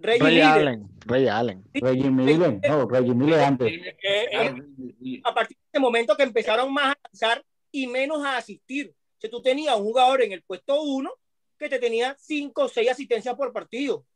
Ray 0.00 0.20
Miller, 0.20 0.44
Allen, 0.44 0.88
Ray 1.04 1.28
Allen. 1.28 1.64
Reggie 1.74 2.10
Miller, 2.10 2.60
no, 2.68 2.88
Reggie 2.88 3.14
Miller 3.14 3.40
antes. 3.40 3.68
Eh, 3.68 4.28
eh, 4.32 5.20
a 5.24 5.34
partir 5.34 5.56
de 5.56 5.64
ese 5.72 5.80
momento 5.80 6.16
que 6.16 6.22
empezaron 6.22 6.72
más 6.72 6.94
a 6.94 6.98
lanzar 7.04 7.44
y 7.72 7.86
menos 7.86 8.24
a 8.24 8.36
asistir. 8.36 8.94
Si 9.18 9.28
tú 9.28 9.42
tenías 9.42 9.76
un 9.76 9.84
jugador 9.84 10.22
en 10.22 10.32
el 10.32 10.42
puesto 10.42 10.80
uno 10.80 11.12
que 11.58 11.68
te 11.68 11.78
tenía 11.78 12.16
cinco 12.18 12.64
o 12.64 12.68
seis 12.68 12.90
asistencias 12.90 13.34
por 13.34 13.52
partido, 13.52 14.06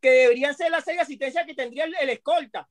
que 0.00 0.10
deberían 0.10 0.54
ser 0.54 0.70
las 0.70 0.84
seis 0.84 1.00
asistencias 1.00 1.44
que 1.46 1.54
tendría 1.54 1.84
el, 1.84 1.94
el 2.00 2.10
escolta, 2.10 2.68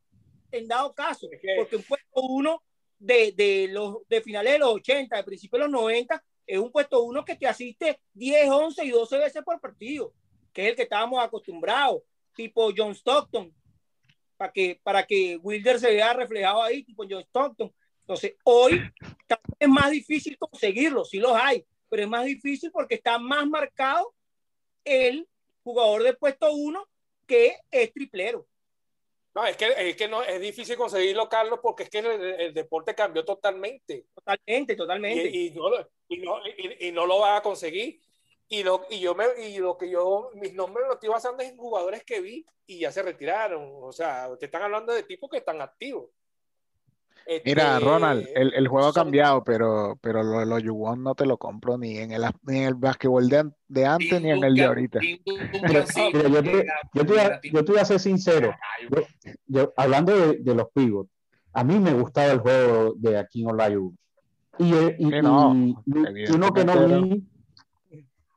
en 0.52 0.68
dado 0.68 0.94
caso, 0.94 1.28
porque 1.58 1.76
un 1.76 1.84
puesto 1.84 2.22
uno 2.22 2.63
de, 2.99 3.34
de, 3.34 3.67
los, 3.69 4.08
de 4.08 4.21
finales 4.21 4.53
de 4.53 4.60
los 4.60 4.73
80, 4.73 5.15
de 5.15 5.23
principios 5.23 5.60
de 5.60 5.67
los 5.67 5.71
90, 5.71 6.23
es 6.47 6.60
un 6.60 6.71
puesto 6.71 7.03
uno 7.03 7.25
que 7.25 7.36
te 7.36 7.47
asiste 7.47 7.99
10, 8.13 8.49
11 8.49 8.86
y 8.86 8.89
12 8.89 9.17
veces 9.17 9.43
por 9.43 9.60
partido, 9.60 10.13
que 10.53 10.63
es 10.63 10.69
el 10.69 10.75
que 10.75 10.84
estábamos 10.84 11.23
acostumbrados, 11.23 12.01
tipo 12.36 12.71
John 12.75 12.93
Stockton, 12.93 13.53
para 14.38 14.51
que, 14.51 14.79
para 14.84 15.05
que 15.05 15.38
Wilder 15.38 15.79
se 15.79 15.91
vea 15.91 16.13
reflejado 16.13 16.62
ahí, 16.62 16.84
tipo 16.84 17.05
John 17.10 17.21
Stockton. 17.21 17.73
Entonces, 18.01 18.36
hoy 18.43 18.81
es 19.60 19.67
más 19.67 19.89
difícil 19.89 20.38
conseguirlo, 20.38 21.03
sí 21.05 21.17
los 21.17 21.36
hay, 21.36 21.65
pero 21.89 22.03
es 22.03 22.10
más 22.10 22.25
difícil 22.25 22.71
porque 22.71 22.95
está 22.95 23.17
más 23.17 23.47
marcado 23.47 24.13
el 24.84 25.27
jugador 25.63 26.03
de 26.03 26.13
puesto 26.13 26.53
uno 26.53 26.88
que 27.25 27.58
es 27.71 27.91
triplero. 27.91 28.47
No, 29.36 29.45
es 29.45 29.58
que, 29.58 29.74
es 29.78 29.95
que 29.98 30.08
no, 30.08 30.24
es 30.24 30.39
difícil 30.39 30.78
conseguirlo, 30.78 31.28
Carlos, 31.28 31.60
porque 31.62 31.84
es 31.84 31.89
que 31.89 32.00
el, 32.00 32.21
el 32.39 32.54
deporte 32.54 32.95
cambió 32.95 33.26
totalmente. 33.26 34.06
Totalmente, 34.15 34.76
totalmente. 34.78 35.30
y, 35.30 35.48
y 35.48 36.17
no, 36.17 36.39
y 36.80 36.91
no 36.93 37.06
lo 37.06 37.19
va 37.19 37.38
a 37.38 37.41
conseguir. 37.41 38.00
Y 38.48 38.63
lo, 38.63 38.86
y 38.89 39.00
yo 39.00 39.13
me, 39.13 39.26
y 39.41 39.58
lo 39.58 39.78
que 39.78 39.89
yo, 39.89 40.30
mis 40.36 40.54
nombres 40.54 40.86
los 40.86 40.95
estoy 40.95 41.10
basando 41.10 41.43
en 41.43 41.58
jugadores 41.58 42.04
que 42.04 42.21
vi 42.21 42.45
y 42.65 42.80
ya 42.80 42.91
se 42.91 43.04
retiraron. 43.04 43.71
O 43.82 43.91
sea, 43.91 44.30
te 44.39 44.45
están 44.45 44.62
hablando 44.62 44.93
de 44.93 45.04
tipos 45.04 45.30
que 45.30 45.38
están 45.38 45.62
activos. 45.62 46.12
Mira, 47.43 47.75
Este, 47.75 47.85
Ronald, 47.85 48.27
el, 48.35 48.53
el 48.53 48.67
juego 48.67 48.88
ha 48.88 48.93
cambiado, 48.93 49.43
pero, 49.43 49.97
pero 50.01 50.23
lo, 50.23 50.45
lo 50.45 50.59
Yuwon 50.59 51.01
no 51.03 51.15
te 51.15 51.25
lo 51.25 51.38
compro 51.38 51.77
ni 51.77 51.97
en 51.97 52.11
el, 52.11 52.23
ni 52.43 52.57
en 52.59 52.63
el 52.63 52.73
basquetbol 52.75 53.27
de, 53.29 53.49
de 53.67 53.85
antes 53.85 54.21
ni 54.21 54.29
en 54.31 54.43
el 54.43 54.55
de 54.55 54.63
ahorita. 54.65 54.99
Yo, 56.31 56.43
te, 56.43 56.65
yo, 56.93 57.05
te, 57.05 57.11
voy 57.11 57.19
a- 57.19 57.39
yo 57.51 57.65
te 57.65 57.71
voy 57.71 57.81
a 57.81 57.85
ser 57.85 57.99
sincero. 57.99 58.51
Yo, 58.89 59.01
yo- 59.47 59.73
hablando 59.77 60.15
de, 60.15 60.38
de 60.39 60.55
los 60.55 60.67
pivots, 60.73 61.09
a 61.53 61.63
mí 61.63 61.79
me 61.79 61.93
gustaba 61.93 62.31
el 62.31 62.39
juego 62.39 62.93
de 62.97 63.17
Akin 63.17 63.49
Olajuwon. 63.49 63.97
Y, 64.59 64.73
eh, 64.73 64.95
y, 64.99 65.05
Sí, 65.05 65.11
no, 65.21 65.83
y- 65.85 66.31
uno 66.33 66.53
que 66.53 66.63
no 66.65 66.88
vi, 66.88 67.23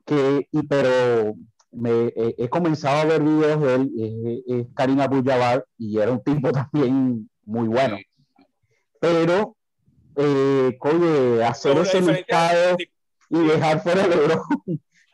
que, 0.05 0.47
y, 0.51 0.63
pero 0.63 1.35
me, 1.71 1.89
he, 2.15 2.35
he 2.37 2.49
comenzado 2.49 2.97
a 3.01 3.05
ver 3.05 3.21
videos 3.21 3.61
de 3.61 3.75
él, 3.75 3.91
es, 4.47 4.57
es 4.61 4.67
Karim 4.75 4.99
Abdul-Jabbar, 4.99 5.65
y 5.77 5.97
era 5.99 6.11
un 6.11 6.23
tipo 6.23 6.51
también 6.51 7.29
muy 7.45 7.67
bueno. 7.67 7.97
Pero, 8.99 9.55
eh, 10.15 10.75
coño, 10.79 11.45
hacer 11.47 11.71
Pero 11.73 11.83
ese 11.83 12.01
listado 12.01 12.77
y 13.29 13.39
dejar 13.47 13.81
fuera 13.81 14.03
a 14.03 14.07
LeBron 14.07 14.41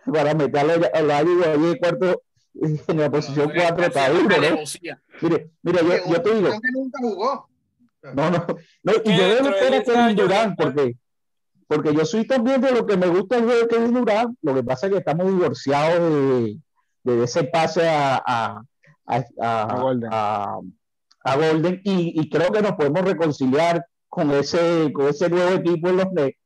para 0.14 0.34
meterlo 0.34 0.74
a 0.94 1.00
Olajuwon 1.00 1.44
ahí 1.50 1.60
de 1.62 1.80
cuarto 1.80 2.22
en 2.62 2.98
la 3.00 3.10
posición 3.12 3.52
4 3.54 3.86
está 3.86 4.10
duro, 4.10 4.24
¿no? 4.30 4.58
Mire, 5.22 5.50
mira, 5.62 5.82
yo, 5.82 6.14
yo 6.14 6.22
te 6.22 6.34
digo, 6.36 6.50
que 6.52 6.72
nunca 6.74 7.00
jugó. 7.02 7.50
no, 8.14 8.32
no, 8.32 8.46
no, 8.84 8.94
y 8.94 9.00
que 9.02 9.18
yo 9.18 9.28
debo 9.28 9.48
a 9.50 9.52
10 9.70 9.84
Kevin 9.84 10.16
¿no? 10.16 10.56
porque, 10.58 10.98
porque 11.68 11.94
yo 11.94 12.06
soy 12.06 12.26
también 12.26 12.62
de 12.62 12.72
lo 12.72 12.86
que 12.86 12.96
me 12.98 13.08
gusta 13.08 13.38
el 13.38 13.44
juego 13.46 13.60
de 13.62 13.68
Kevin 13.68 13.94
Durant, 13.94 14.38
lo 14.42 14.54
que 14.56 14.64
pasa 14.64 14.88
es 14.88 14.94
que 14.94 15.00
estamos 15.00 15.28
divorciados 15.28 16.00
de, 16.00 16.58
de 17.04 17.24
ese 17.24 17.44
pase 17.44 17.88
a, 17.90 18.16
a, 18.26 18.62
a, 19.06 19.24
a- 19.42 19.62
A 19.64 19.80
Golden. 19.82 20.10
A- 21.26 21.32
a 21.34 21.36
Golden, 21.36 21.82
y, 21.84 22.20
y 22.22 22.30
creo 22.30 22.52
que 22.52 22.62
nos 22.62 22.74
podemos 22.74 23.02
reconciliar 23.04 23.86
con 24.08 24.32
ese, 24.32 24.92
con 24.94 25.08
ese 25.10 25.30
nuevo 25.30 25.52
equipo 25.56 25.90
en 25.90 25.98
los 25.98 26.12
Nets, 26.14 26.38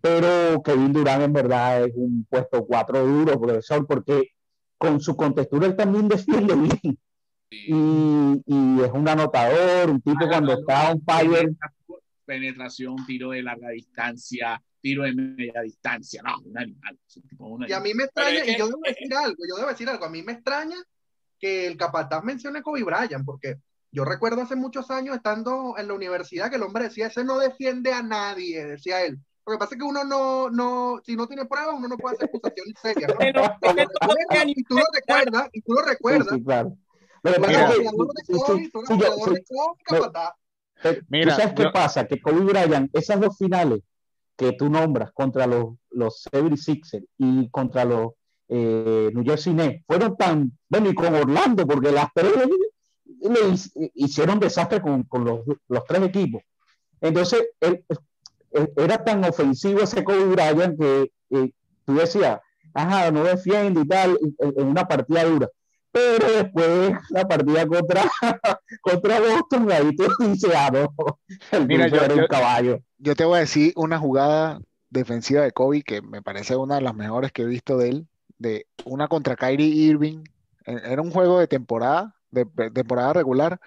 pero 0.00 0.62
Kevin 0.62 0.92
Durant 0.92 1.22
en 1.22 1.32
verdad 1.32 1.84
es 1.84 1.92
un 1.96 2.26
puesto 2.28 2.64
4 2.66 3.06
duro, 3.06 3.40
profesor, 3.40 3.86
porque 3.86 4.30
con 4.78 5.00
su 5.00 5.16
contextura 5.16 5.66
él 5.66 5.76
también 5.76 6.08
defiende 6.08 6.54
bien 6.54 6.98
y, 7.50 8.42
y 8.46 8.80
es 8.82 8.90
un 8.92 9.08
anotador, 9.08 9.90
un 9.90 10.00
tipo 10.02 10.26
cuando 10.28 10.54
está 10.54 10.90
on 10.92 11.02
fire. 11.04 11.52
Penetración, 12.26 12.96
tiro 13.06 13.30
de 13.30 13.42
larga 13.42 13.68
distancia, 13.70 14.60
tiro 14.80 15.04
de 15.04 15.12
media 15.14 15.60
distancia. 15.62 16.22
No, 16.24 16.38
un 16.44 16.56
animal. 16.58 16.98
un 17.16 17.22
tipo, 17.28 17.46
un 17.46 17.62
Y 17.68 17.72
a 17.72 17.76
animal. 17.76 17.82
mí 17.82 17.94
me 17.94 18.04
extraña, 18.04 18.38
es 18.38 18.44
que- 18.44 18.52
y 18.52 18.56
yo 18.58 18.66
debo 18.66 18.80
decir 18.84 19.14
algo, 19.14 19.36
yo 19.48 19.56
debo 19.56 19.68
decir 19.68 19.88
algo, 19.88 20.04
a 20.06 20.10
mí 20.10 20.22
me 20.22 20.32
extraña 20.32 20.76
que 21.38 21.66
el 21.66 21.76
capataz 21.76 22.24
mencione 22.24 22.62
Kobe 22.62 22.82
Bryant, 22.82 23.24
porque 23.24 23.56
Yo 23.94 24.04
recuerdo 24.04 24.42
hace 24.42 24.56
muchos 24.56 24.90
años 24.90 25.14
estando 25.14 25.74
en 25.78 25.86
la 25.86 25.94
universidad 25.94 26.50
que 26.50 26.56
el 26.56 26.62
hombre 26.64 26.84
decía, 26.84 27.06
ese 27.06 27.22
no 27.24 27.38
defiende 27.38 27.92
a 27.92 28.02
nadie, 28.02 28.66
decía 28.66 29.02
él. 29.04 29.18
Lo 29.46 29.52
que 29.52 29.58
pasa 29.58 29.74
es 29.76 29.78
que 29.80 29.86
uno 29.86 30.02
no, 30.02 30.50
no, 30.50 31.00
si 31.04 31.14
no 31.14 31.28
tiene 31.28 31.44
pruebas, 31.44 31.76
uno 31.78 31.86
no 31.86 31.96
puede 31.96 32.16
hacer 32.16 32.28
acusaciones 32.28 32.74
serias. 32.82 33.12
¿no? 33.12 33.18
Pero- 33.18 33.42
Pero, 33.60 34.48
y 34.48 34.64
tú 34.64 34.74
lo 34.76 34.84
recuerdas, 34.92 35.48
y 35.52 35.60
tú 35.62 35.72
lo 35.74 35.82
recuerdas. 35.82 36.28
sí, 36.34 36.42
claro. 36.42 36.76
Sí, 38.26 38.70
capataz. 39.84 40.30
Eh, 40.82 41.00
Mira, 41.08 41.34
¿Tú 41.34 41.40
sabes 41.40 41.54
qué 41.54 41.62
yo- 41.64 41.72
pasa? 41.72 42.06
Que 42.06 42.20
Kobe 42.20 42.40
Bryant, 42.40 42.90
esas 42.94 43.20
dos 43.20 43.36
finales 43.38 43.80
que 44.36 44.52
tú 44.52 44.68
nombras 44.68 45.12
contra 45.12 45.46
los, 45.46 45.74
los 45.90 46.26
76ers 46.32 47.06
y 47.18 47.48
contra 47.50 47.84
los 47.84 48.12
eh, 48.48 49.10
New 49.14 49.24
Jersey 49.24 49.54
Nets 49.54 49.84
fueron 49.86 50.16
tan, 50.16 50.52
bueno, 50.68 50.90
y 50.90 50.94
con 50.94 51.14
Orlando, 51.14 51.66
porque 51.66 51.90
las 51.92 52.08
tres 52.14 52.32
le, 53.28 53.30
le 53.30 53.40
hic- 53.48 53.90
hicieron 53.94 54.38
desastre 54.40 54.80
con, 54.80 55.02
con 55.04 55.24
los, 55.24 55.40
los 55.68 55.84
tres 55.84 56.02
equipos. 56.02 56.42
Entonces, 57.00 57.44
él, 57.60 57.84
él- 58.52 58.72
era 58.76 59.02
tan 59.02 59.24
ofensivo 59.24 59.80
ese 59.80 60.04
Kobe 60.04 60.26
Bryant 60.26 60.78
que 60.78 61.10
eh, 61.30 61.50
tú 61.84 61.94
decías, 61.96 62.40
ajá, 62.72 63.10
no 63.10 63.24
defiende 63.24 63.80
y 63.82 63.88
tal, 63.88 64.18
en, 64.38 64.54
en 64.56 64.66
una 64.66 64.86
partida 64.86 65.24
dura. 65.24 65.48
Pero 65.90 66.26
después 66.32 66.92
la 67.10 67.26
partida 67.28 67.66
contra, 67.66 68.02
contra 68.82 69.20
Boston, 69.20 69.70
ahí 69.72 69.94
tú 69.96 70.04
dices, 70.20 70.52
ah, 70.56 70.70
no, 70.72 70.94
el 71.52 71.66
Mira, 71.66 71.88
yo- 71.88 71.96
era 72.02 72.14
un 72.14 72.20
yo- 72.20 72.28
caballo. 72.28 72.80
Yo 72.98 73.14
te 73.14 73.24
voy 73.24 73.36
a 73.36 73.40
decir 73.40 73.72
una 73.76 73.98
jugada 73.98 74.60
defensiva 74.90 75.42
de 75.42 75.52
Kobe 75.52 75.82
que 75.82 76.00
me 76.00 76.22
parece 76.22 76.56
una 76.56 76.76
de 76.76 76.80
las 76.80 76.94
mejores 76.94 77.32
que 77.32 77.42
he 77.42 77.46
visto 77.46 77.76
de 77.76 77.88
él, 77.90 78.06
de 78.38 78.66
una 78.84 79.08
contra 79.08 79.36
Kyrie 79.36 79.66
Irving. 79.66 80.24
E- 80.64 80.80
Era 80.84 81.02
un 81.02 81.10
juego 81.10 81.38
de 81.38 81.46
temporada, 81.48 82.14
de, 82.34 82.44
de 82.54 82.70
temporada 82.70 83.12
regular, 83.14 83.60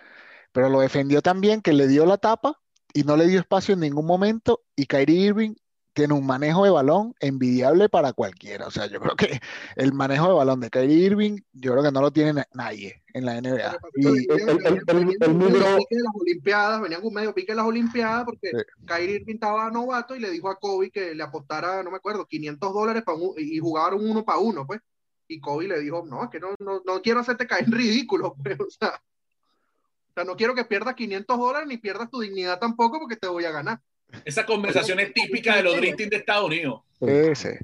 pero 0.52 0.70
lo 0.70 0.82
defendió 0.82 1.22
tan 1.22 1.42
bien 1.42 1.62
que 1.62 1.74
le 1.74 1.88
dio 1.88 2.06
la 2.06 2.18
tapa 2.18 2.60
y 2.94 3.04
no 3.04 3.16
le 3.18 3.28
dio 3.28 3.40
espacio 3.40 3.74
en 3.74 3.80
ningún 3.82 4.06
momento 4.06 4.62
y 4.76 4.86
Kyrie 4.86 5.28
Irving 5.28 5.54
tiene 5.94 6.14
un 6.14 6.28
manejo 6.28 6.64
de 6.64 6.70
balón 6.70 7.16
envidiable 7.20 7.90
para 7.90 8.14
cualquiera. 8.14 8.68
O 8.68 8.72
sea, 8.72 8.86
yo 8.86 9.00
creo 9.00 9.16
que 9.16 9.40
el 9.76 9.94
manejo 9.94 10.28
de 10.28 10.34
balón 10.36 10.60
de 10.60 10.70
Kyrie 10.70 11.06
Irving, 11.06 11.40
yo 11.54 11.72
creo 11.72 11.84
que 11.84 11.92
no 11.92 12.02
lo 12.02 12.12
tiene 12.12 12.34
na- 12.34 12.48
nadie 12.54 13.02
en 13.16 13.26
la 13.26 13.38
NBA. 13.42 13.78
Y 13.96 14.06
venían- 14.06 14.28
el- 14.30 14.48
el- 14.50 14.66
el- 14.68 14.76
el 14.78 14.86
con 14.86 15.38
medio 15.38 15.50
número- 15.50 15.78
pique 15.78 15.96
de 15.96 16.04
las 16.04 16.14
Olimpiadas, 16.22 16.82
venían 16.82 17.02
con 17.02 17.14
medio 17.16 17.34
pique 17.34 17.52
de 17.52 17.56
las 17.56 17.66
Olimpiadas 17.66 18.26
porque 18.26 18.52
Sí. 18.52 18.58
Kyrie 18.86 19.16
Irving 19.16 19.34
estaba 19.36 19.72
novato 19.72 20.16
y 20.16 20.20
le 20.20 20.30
dijo 20.30 20.50
a 20.50 20.60
Kobe 20.60 20.92
que 20.92 21.16
le 21.16 21.24
apostara, 21.24 21.82
no 21.82 21.90
me 21.90 21.98
acuerdo, 21.98 22.28
500 22.28 22.72
dólares 22.74 23.02
para 23.04 23.18
un- 23.18 23.34
y 23.36 23.58
jugaron 23.58 24.08
uno 24.08 24.24
para 24.24 24.38
uno, 24.38 24.68
pues. 24.68 24.80
Y 25.28 25.40
Kobe 25.40 25.68
le 25.68 25.80
dijo, 25.80 26.06
no, 26.08 26.24
es 26.24 26.30
que 26.30 26.40
no, 26.40 26.56
no, 26.60 26.82
no 26.86 27.02
quiero 27.02 27.20
hacerte 27.20 27.46
caer 27.48 27.66
en 27.66 27.72
ridículo, 27.74 28.36
pues, 28.44 28.60
o 28.60 28.70
sea, 28.70 28.90
o 28.90 30.14
sea, 30.14 30.24
no 30.24 30.36
quiero 30.36 30.56
que 30.56 30.66
pierdas 30.66 30.96
500 30.96 31.38
dólares 31.38 31.68
ni 31.68 31.78
pierdas 31.78 32.10
tu 32.10 32.22
dignidad 32.22 32.60
tampoco 32.60 33.00
porque 33.00 33.16
te 33.18 33.28
voy 33.28 33.46
a 33.46 33.52
ganar. 33.52 33.80
Esa 34.24 34.46
conversación 34.46 35.00
es 35.02 35.14
típica 35.14 35.58
de 35.58 35.64
los 35.64 35.76
Dream 35.76 35.96
Team 35.98 36.10
de 36.10 36.16
Estados 36.18 36.46
Unidos. 36.46 36.82
ese. 37.02 37.60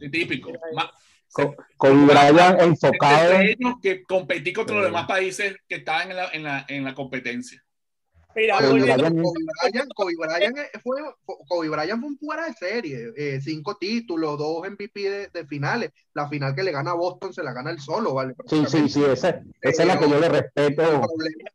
Sí, 0.00 0.08
típico. 0.10 0.50
Ma- 0.74 0.90
Co- 1.32 1.54
Kobe 1.76 2.06
Bryant 2.06 2.60
enfocado 2.62 3.34
que 3.82 4.02
competí 4.04 4.52
contra 4.54 4.76
los 4.76 4.84
demás 4.86 5.06
países 5.06 5.56
que 5.68 5.76
estaban 5.76 6.10
en 6.10 6.16
la, 6.16 6.28
en 6.30 6.42
la, 6.44 6.64
en 6.68 6.82
la 6.84 6.94
competencia. 6.94 7.62
Mira, 8.36 8.58
Kobe 8.58 8.80
Bryant- 8.82 9.14
Bryant, 9.62 9.92
Kobe 9.94 10.12
Bryant 10.18 10.56
fue, 10.82 11.00
Kobe 11.48 11.68
Bryant 11.70 12.00
fue 12.00 12.08
un 12.10 12.18
fuera 12.18 12.44
de 12.46 12.52
serie, 12.52 13.12
eh, 13.16 13.40
cinco 13.40 13.76
títulos, 13.78 14.36
dos 14.38 14.68
MVP 14.68 15.00
de, 15.08 15.28
de 15.28 15.46
finales, 15.46 15.90
la 16.12 16.28
final 16.28 16.54
que 16.54 16.62
le 16.62 16.70
gana 16.70 16.90
a 16.90 16.94
Boston 16.94 17.32
se 17.32 17.42
la 17.42 17.54
gana 17.54 17.70
él 17.70 17.80
solo, 17.80 18.12
¿vale? 18.12 18.34
Sí, 18.46 18.64
sí, 18.68 18.88
sí, 18.90 19.02
esa, 19.04 19.42
esa 19.62 19.82
es 19.82 19.88
la 19.88 19.98
que 19.98 20.08
yo 20.10 20.20
le 20.20 20.28
respeto. 20.28 20.66
El 20.66 20.74
problema, 20.74 21.06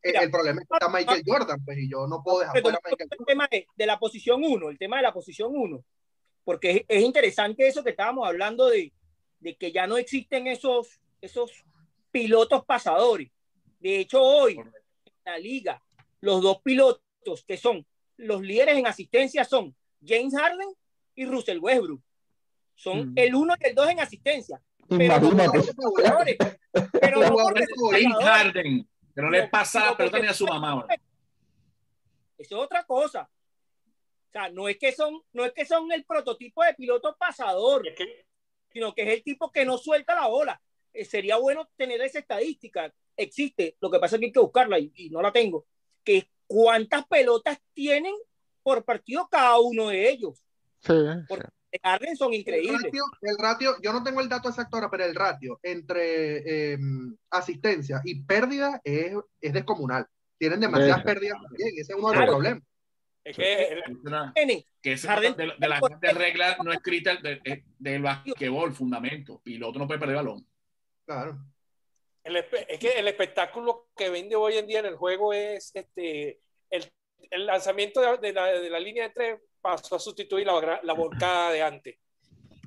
el- 0.02 0.16
el 0.16 0.32
problema 0.32 0.62
es 0.62 0.68
que 0.68 0.74
está 0.74 0.90
Michael 0.90 1.24
Jordan, 1.26 1.64
pues, 1.64 1.78
y 1.78 1.90
yo 1.90 2.08
no 2.08 2.24
puedo 2.24 2.40
dejar 2.40 2.54
Pero 2.54 2.64
fuera 2.64 2.78
a 2.80 2.90
Michael 2.90 3.10
el 3.12 3.18
Jordan. 3.18 3.26
tema 3.28 3.48
de, 3.52 3.68
de 3.76 3.86
la 3.86 4.00
posición 4.00 4.42
1, 4.44 4.70
el 4.72 4.78
tema 4.80 4.98
de 4.98 5.04
la 5.04 5.14
posición 5.14 5.52
1, 5.54 5.84
porque 6.44 6.72
es, 6.72 6.82
es 6.88 7.04
interesante 7.04 7.68
eso 7.68 7.84
que 7.84 7.92
estábamos 7.92 8.28
hablando 8.28 8.68
de, 8.70 8.92
de 9.40 9.56
que 9.56 9.72
ya 9.72 9.86
no 9.86 9.98
existen 9.98 10.48
esos, 10.48 11.00
esos 11.22 11.52
pilotos 12.10 12.66
pasadores. 12.66 13.30
De 13.80 14.00
hecho, 14.00 14.22
hoy 14.22 14.58
en 14.58 14.72
la 15.26 15.38
liga, 15.38 15.80
los 16.22 16.42
dos 16.42 16.62
pilotos 16.62 17.44
que 17.48 17.58
son 17.58 17.86
los 18.18 18.42
líderes 18.42 18.78
en 18.78 18.88
asistencia 18.88 19.44
son 19.44 19.76
James 20.06 20.34
Harden 20.36 20.70
y 21.16 21.26
Russell 21.26 21.60
Westbrook. 21.60 22.02
Son 22.76 23.10
Mm. 23.12 23.14
el 23.18 23.36
uno 23.36 23.54
y 23.60 23.68
el 23.68 23.76
dos 23.76 23.90
en 23.90 24.00
asistencia. 24.00 24.62
Pero 24.88 25.20
no. 25.20 25.52
Pero 27.00 27.22
James. 27.92 28.16
Harden, 28.24 28.90
que 29.16 29.22
no 29.22 29.30
le 29.30 29.48
pasa 29.48 29.80
la 29.80 29.86
No, 29.92 29.98
pelota 29.98 30.12
porque- 30.18 30.26
ni 30.26 30.32
a 30.32 30.34
su 30.34 30.46
mamá. 30.46 30.76
bro. 30.76 30.88
Eso 32.38 32.56
es 32.58 32.62
otra 32.64 32.84
cosa. 32.86 33.30
O 34.30 34.32
sea, 34.32 34.50
no 34.50 34.68
es 34.70 34.78
que 34.78 34.92
son, 34.94 35.22
no 35.34 35.46
es 35.46 35.52
que 35.54 35.66
son 35.66 35.92
el 35.92 36.06
prototipo 36.06 36.64
de 36.64 36.74
piloto 36.74 37.16
pasador, 37.20 37.88
Es 37.88 37.96
que 37.96 38.26
sino 38.72 38.94
que 38.96 39.02
es 39.04 39.10
el 39.10 39.24
tipo 39.24 39.52
que 39.52 39.66
no 39.66 39.78
suelta 39.78 40.16
la 40.16 40.28
bola. 40.28 40.62
Eh, 40.94 41.04
sería 41.04 41.36
bueno 41.38 41.70
tener 41.76 42.00
esa 42.02 42.20
estadística. 42.20 42.94
Existe, 43.18 43.76
lo 43.82 43.92
que 43.92 44.00
pasa 44.00 44.16
es 44.16 44.20
que 44.22 44.26
hay 44.28 44.32
que 44.32 44.40
buscarla 44.40 44.80
y, 44.80 44.90
y 44.96 45.10
no 45.10 45.22
la 45.22 45.32
tengo. 45.34 45.66
Que 46.04 46.28
cuántas 46.48 47.06
pelotas 47.08 47.60
tienen 47.74 48.14
por 48.64 48.84
partido 48.84 49.28
cada 49.30 49.60
uno 49.60 49.90
de 49.90 50.10
ellos. 50.10 50.44
Sí, 50.80 50.94
Porque 51.28 51.46
sí. 51.46 51.52
de 51.74 51.80
Harden 51.84 52.16
son 52.18 52.34
El 52.34 52.40
increíbles. 52.40 52.82
ratio, 52.84 53.04
el 53.22 53.38
ratio, 53.38 53.76
yo 53.82 53.94
no 53.94 54.04
tengo 54.04 54.22
el 54.22 54.30
dato 54.30 54.50
exacto 54.50 54.78
ahora, 54.78 54.90
pero 54.90 55.06
el 55.06 55.16
ratio 55.16 55.60
entre 55.64 56.74
eh, 56.74 56.78
asistencia 57.30 58.02
y 58.04 58.22
pérdida 58.24 58.82
es, 58.84 59.14
es 59.40 59.54
descomunal. 59.54 60.06
Tienen 60.38 60.60
demasiadas 60.60 60.98
Sí. 61.00 61.06
pérdidas 61.06 61.38
también, 61.42 61.70
ese 61.78 61.94
es 61.94 61.98
uno 61.98 62.10
de 62.10 62.16
Claro. 62.18 62.32
los 62.32 62.36
problemas. 62.38 62.64
es 63.24 63.36
que 63.38 63.64
Es 63.74 63.82
una- 64.04 64.34
Tienen 64.34 64.64
Que 64.82 64.94
es 64.94 65.06
Harden- 65.06 65.36
de, 65.36 65.52
de 65.60 65.70
las 65.70 65.80
grandes 65.80 66.14
reglas 66.16 66.58
no 66.64 66.74
escritas 66.74 67.22
de- 67.22 67.40
de- 67.44 67.64
del 67.78 68.02
basquetbol, 68.02 68.74
fundamento. 68.74 69.40
Piloto 69.44 69.78
no 69.78 69.86
puede 69.86 70.00
perder 70.00 70.16
balón. 70.16 70.44
Claro. 71.06 71.38
El 72.24 72.36
es 72.36 72.80
que 72.80 72.92
el 73.00 73.08
espectáculo 73.08 73.88
que 73.96 74.10
vende 74.10 74.36
hoy 74.36 74.58
en 74.58 74.68
día 74.68 74.80
en 74.80 74.86
el 74.86 74.96
juego 74.96 75.34
es 75.34 75.72
este 75.74 76.40
el, 76.70 76.92
el 77.32 77.46
lanzamiento 77.46 78.00
de, 78.02 78.18
de 78.18 78.34
la, 78.34 78.46
de 78.48 78.70
la 78.70 78.80
línea 78.80 79.04
de 79.08 79.14
tres 79.14 79.40
pasó 79.62 79.96
a 79.96 80.00
sustituir 80.00 80.46
la, 80.48 80.80
la 80.84 80.94
volcada 80.94 81.52
de 81.52 81.62
antes. 81.62 81.98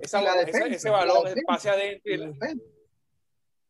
Esa, 0.01 0.21
la 0.23 0.35
esa- 0.35 0.45
defensa, 0.45 0.67
ese 0.77 0.91
la 0.91 0.97
balón, 0.97 1.27
el 1.29 1.43
pase 1.45 1.71
adentro 1.71 2.13
y 2.13 2.15
Y 2.15 2.19
la 2.19 2.27
defensa. 2.27 2.65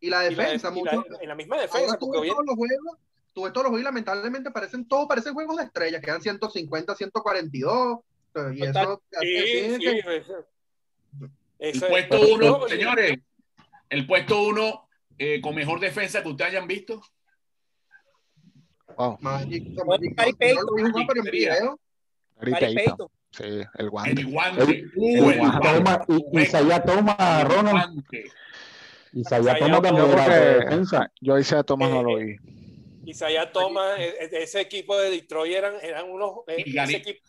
Y 0.00 0.10
la 0.10 0.26
y 0.30 0.34
la- 0.34 0.42
defensa, 0.44 0.68
y 0.68 0.82
la- 0.84 0.92
mucho- 0.96 1.20
en 1.20 1.28
la 1.28 1.34
misma 1.34 1.60
defensa, 1.60 1.98
tú 1.98 2.10
ves 2.10 2.30
todos 2.30 2.44
los 2.46 2.56
juegos, 2.56 2.98
tú 3.32 3.42
ves 3.44 3.52
todos 3.52 3.64
los 3.64 3.70
juegos 3.70 3.80
y 3.80 3.84
lamentablemente 3.84 4.50
parecen, 4.50 4.86
todos 4.88 5.06
parecen 5.06 5.34
juegos 5.34 5.56
de 5.58 5.64
estrellas, 5.64 6.00
quedan 6.02 6.20
150, 6.22 6.94
142, 6.94 7.98
y 8.52 8.60
Total. 8.60 8.84
eso 8.84 9.02
Sí, 9.20 9.74
sí, 9.74 9.78
que- 9.78 10.16
eso- 10.16 10.46
El 11.58 11.70
eso 11.70 11.88
puesto 11.88 12.20
uno, 12.34 12.68
señores, 12.68 13.18
el 13.88 14.06
puesto 14.06 14.42
uno 14.42 14.83
eh, 15.18 15.40
con 15.40 15.54
mejor 15.54 15.80
defensa 15.80 16.22
que 16.22 16.28
ustedes 16.28 16.50
hayan 16.52 16.66
visto. 16.68 17.00
Wow, 18.96 19.18
Magic, 19.20 19.74
Payton. 22.74 23.08
Sí, 23.30 23.42
el 23.42 23.64
El 23.74 23.90
guante. 23.90 24.20
El- 24.20 24.26
guante. 24.30 24.84
Toma- 25.62 26.04
y- 26.08 26.40
Isaiah 26.42 26.82
Thomas, 26.84 27.44
Ronald. 27.48 28.04
Isaiah 29.12 29.40
Isaiah 29.40 29.58
Thomas 29.58 29.82
también 29.82 30.06
Yo 30.06 30.12
era 30.12 30.24
defensa. 30.60 31.12
Yo 31.20 31.34
a 31.34 31.62
Thomas 31.64 31.90
no 31.90 32.02
lo 32.02 32.16
vi. 32.16 32.36
Isaiah 33.06 33.50
Thomas, 33.52 33.98
e- 33.98 34.14
e- 34.20 34.42
ese 34.42 34.60
equipo 34.60 34.96
de 34.96 35.10
Detroit 35.10 35.52
eran, 35.54 35.74
eran 35.82 36.08
unos. 36.10 36.38
ese, 36.46 36.96
equipo- 36.96 37.20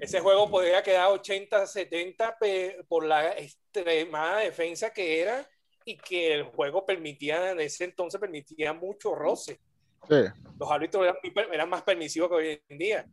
ese 0.00 0.20
juego 0.20 0.50
podría 0.50 0.82
quedar 0.82 1.08
80-70 1.10 2.36
pe- 2.38 2.84
por 2.88 3.04
la 3.06 3.32
extremada 3.38 4.38
defensa 4.40 4.92
que 4.92 5.20
era 5.20 5.46
y 5.84 5.96
que 5.96 6.34
el 6.34 6.44
juego 6.44 6.84
permitía, 6.86 7.50
en 7.50 7.60
ese 7.60 7.84
entonces 7.84 8.20
permitía 8.20 8.72
mucho 8.72 9.14
roce. 9.14 9.60
Sí, 10.08 10.16
Los 10.58 10.70
árbitros 10.70 11.04
eran, 11.04 11.52
eran 11.52 11.68
más 11.68 11.82
permisivos 11.82 12.28
que 12.28 12.34
hoy 12.34 12.62
en 12.68 12.78
día. 12.78 13.06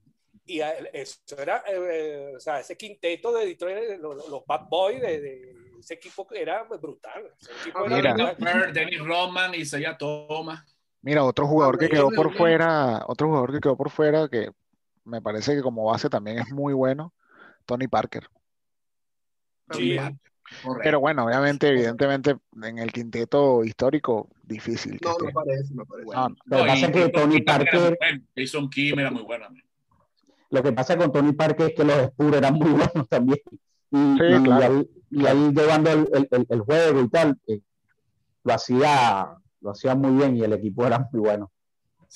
Y 0.45 0.59
eso 0.93 1.19
era, 1.37 1.63
eh, 1.67 2.33
o 2.35 2.39
sea, 2.39 2.59
ese 2.59 2.75
quinteto 2.75 3.31
de 3.33 3.45
Detroit, 3.45 3.99
los, 3.99 4.27
los 4.29 4.45
bad 4.45 4.67
boys 4.69 4.99
de, 5.01 5.21
de 5.21 5.55
ese 5.79 5.93
equipo 5.95 6.27
era 6.31 6.63
brutal. 6.63 7.31
Ese 7.39 7.51
equipo 7.61 7.85
era 7.85 7.95
Mira. 7.95 8.13
brutal. 8.13 8.73
Dennis 8.73 8.99
Rodman, 8.99 9.55
Isaiah 9.55 9.97
Thomas. 9.97 10.63
Mira, 11.01 11.23
otro 11.23 11.47
jugador 11.47 11.77
que 11.77 11.89
Cuando 11.89 12.09
quedó 12.09 12.23
por 12.23 12.35
fuera, 12.35 13.03
otro 13.07 13.27
jugador 13.27 13.51
que 13.53 13.59
quedó 13.59 13.75
por 13.77 13.89
fuera 13.89 14.27
que 14.29 14.51
me 15.03 15.21
parece 15.21 15.55
que 15.55 15.61
como 15.61 15.85
base 15.85 16.09
también 16.09 16.39
es 16.39 16.51
muy 16.51 16.73
bueno, 16.73 17.13
Tony 17.65 17.87
Parker. 17.87 18.27
Sí. 19.71 19.95
también. 19.95 20.19
Correcto. 20.63 20.81
Pero 20.83 20.99
bueno, 20.99 21.25
obviamente, 21.25 21.69
evidentemente, 21.69 22.35
en 22.61 22.77
el 22.79 22.91
quinteto 22.91 23.63
histórico, 23.63 24.27
difícil 24.43 24.99
No, 25.01 25.15
no 25.23 25.31
parece, 25.31 25.73
no 25.73 25.85
parece. 25.85 26.11
No. 26.11 26.29
Lo 26.45 26.57
que 26.57 26.65
pasa 26.67 26.85
es 26.87 26.91
que 26.91 27.09
Tony 27.09 27.41
Parker. 27.41 27.97
Jason 28.35 28.69
Kim 28.69 28.99
era 28.99 29.11
muy 29.11 29.23
bueno. 29.23 29.47
lo 30.49 30.61
que 30.63 30.71
pasa 30.73 30.97
con 30.97 31.11
Tony 31.13 31.31
Parker 31.31 31.67
es 31.69 31.75
que 31.75 31.83
los 31.85 31.97
Spurs 31.97 32.35
eran 32.37 32.53
muy 32.55 32.71
buenos 32.71 33.07
también. 33.09 33.39
Y, 33.91 33.97
Sí, 33.97 34.23
y 34.23 34.43
claro. 34.43 34.63
ahí, 34.77 34.89
y 35.09 35.25
ahí 35.25 35.51
llevando 35.53 35.91
el, 35.91 36.09
el- 36.13 36.27
el- 36.31 36.47
el 36.49 36.59
juego 36.61 37.01
y 37.01 37.09
tal, 37.09 37.37
eh, 37.47 37.59
lo 38.43 38.53
hacía, 38.53 39.37
lo 39.61 39.71
hacía 39.71 39.95
muy 39.95 40.11
bien 40.17 40.35
y 40.35 40.43
el 40.43 40.53
equipo 40.53 40.85
era 40.85 41.07
muy 41.11 41.21
bueno. 41.21 41.51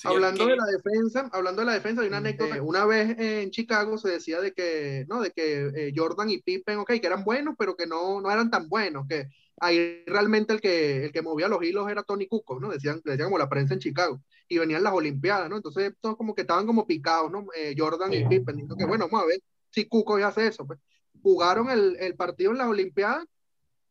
Hablando 0.04 0.46
de 0.46 0.56
la 0.56 0.66
defensa, 0.66 1.30
hablando 1.32 1.62
de 1.62 1.66
la 1.66 1.74
defensa, 1.74 2.02
hay 2.02 2.08
una 2.08 2.18
anécdota. 2.18 2.62
Una 2.62 2.84
vez 2.84 3.18
en 3.18 3.50
Chicago 3.50 3.96
se 3.98 4.10
decía 4.10 4.40
de 4.40 4.52
que, 4.52 5.06
no, 5.08 5.20
de 5.20 5.30
que 5.30 5.70
eh, 5.74 5.92
Jordan 5.96 6.30
y 6.30 6.42
Pippen, 6.42 6.78
ok, 6.78 6.88
que 7.00 7.06
eran 7.06 7.24
buenos, 7.24 7.54
pero 7.58 7.76
que 7.76 7.86
no, 7.86 8.20
no 8.20 8.30
eran 8.30 8.50
tan 8.50 8.68
buenos, 8.68 9.06
que 9.08 9.28
ahí 9.58 10.04
realmente 10.06 10.52
el 10.52 10.60
que, 10.60 11.06
el 11.06 11.12
que 11.12 11.22
movía 11.22 11.48
los 11.48 11.62
hilos 11.62 11.90
era 11.90 12.02
Tony 12.02 12.28
Cuco, 12.28 12.60
¿no? 12.60 12.70
Decían, 12.70 13.00
decían 13.04 13.28
como 13.28 13.38
la 13.38 13.48
prensa 13.48 13.74
en 13.74 13.80
Chicago. 13.80 14.20
Y 14.48 14.58
venían 14.58 14.82
las 14.84 14.92
Olimpiadas, 14.92 15.48
¿no? 15.48 15.56
Entonces 15.56 15.94
todos 16.00 16.16
como 16.16 16.34
que 16.34 16.42
estaban 16.42 16.66
como 16.66 16.86
picados, 16.86 17.32
¿no? 17.32 17.46
Eh, 17.56 17.74
Jordan 17.76 18.12
y 18.12 18.24
Pippen, 18.26 18.56
diciendo 18.56 18.76
que 18.76 18.84
bueno, 18.84 19.08
vamos 19.10 19.24
a 19.24 19.26
ver 19.26 19.40
si 19.70 19.86
Cuco 19.86 20.18
ya 20.18 20.28
hace 20.28 20.46
eso. 20.46 20.66
Pues. 20.66 20.78
Jugaron 21.22 21.70
el, 21.70 21.96
el 21.98 22.14
partido 22.14 22.52
en 22.52 22.58
las 22.58 22.68
Olimpiadas. 22.68 23.24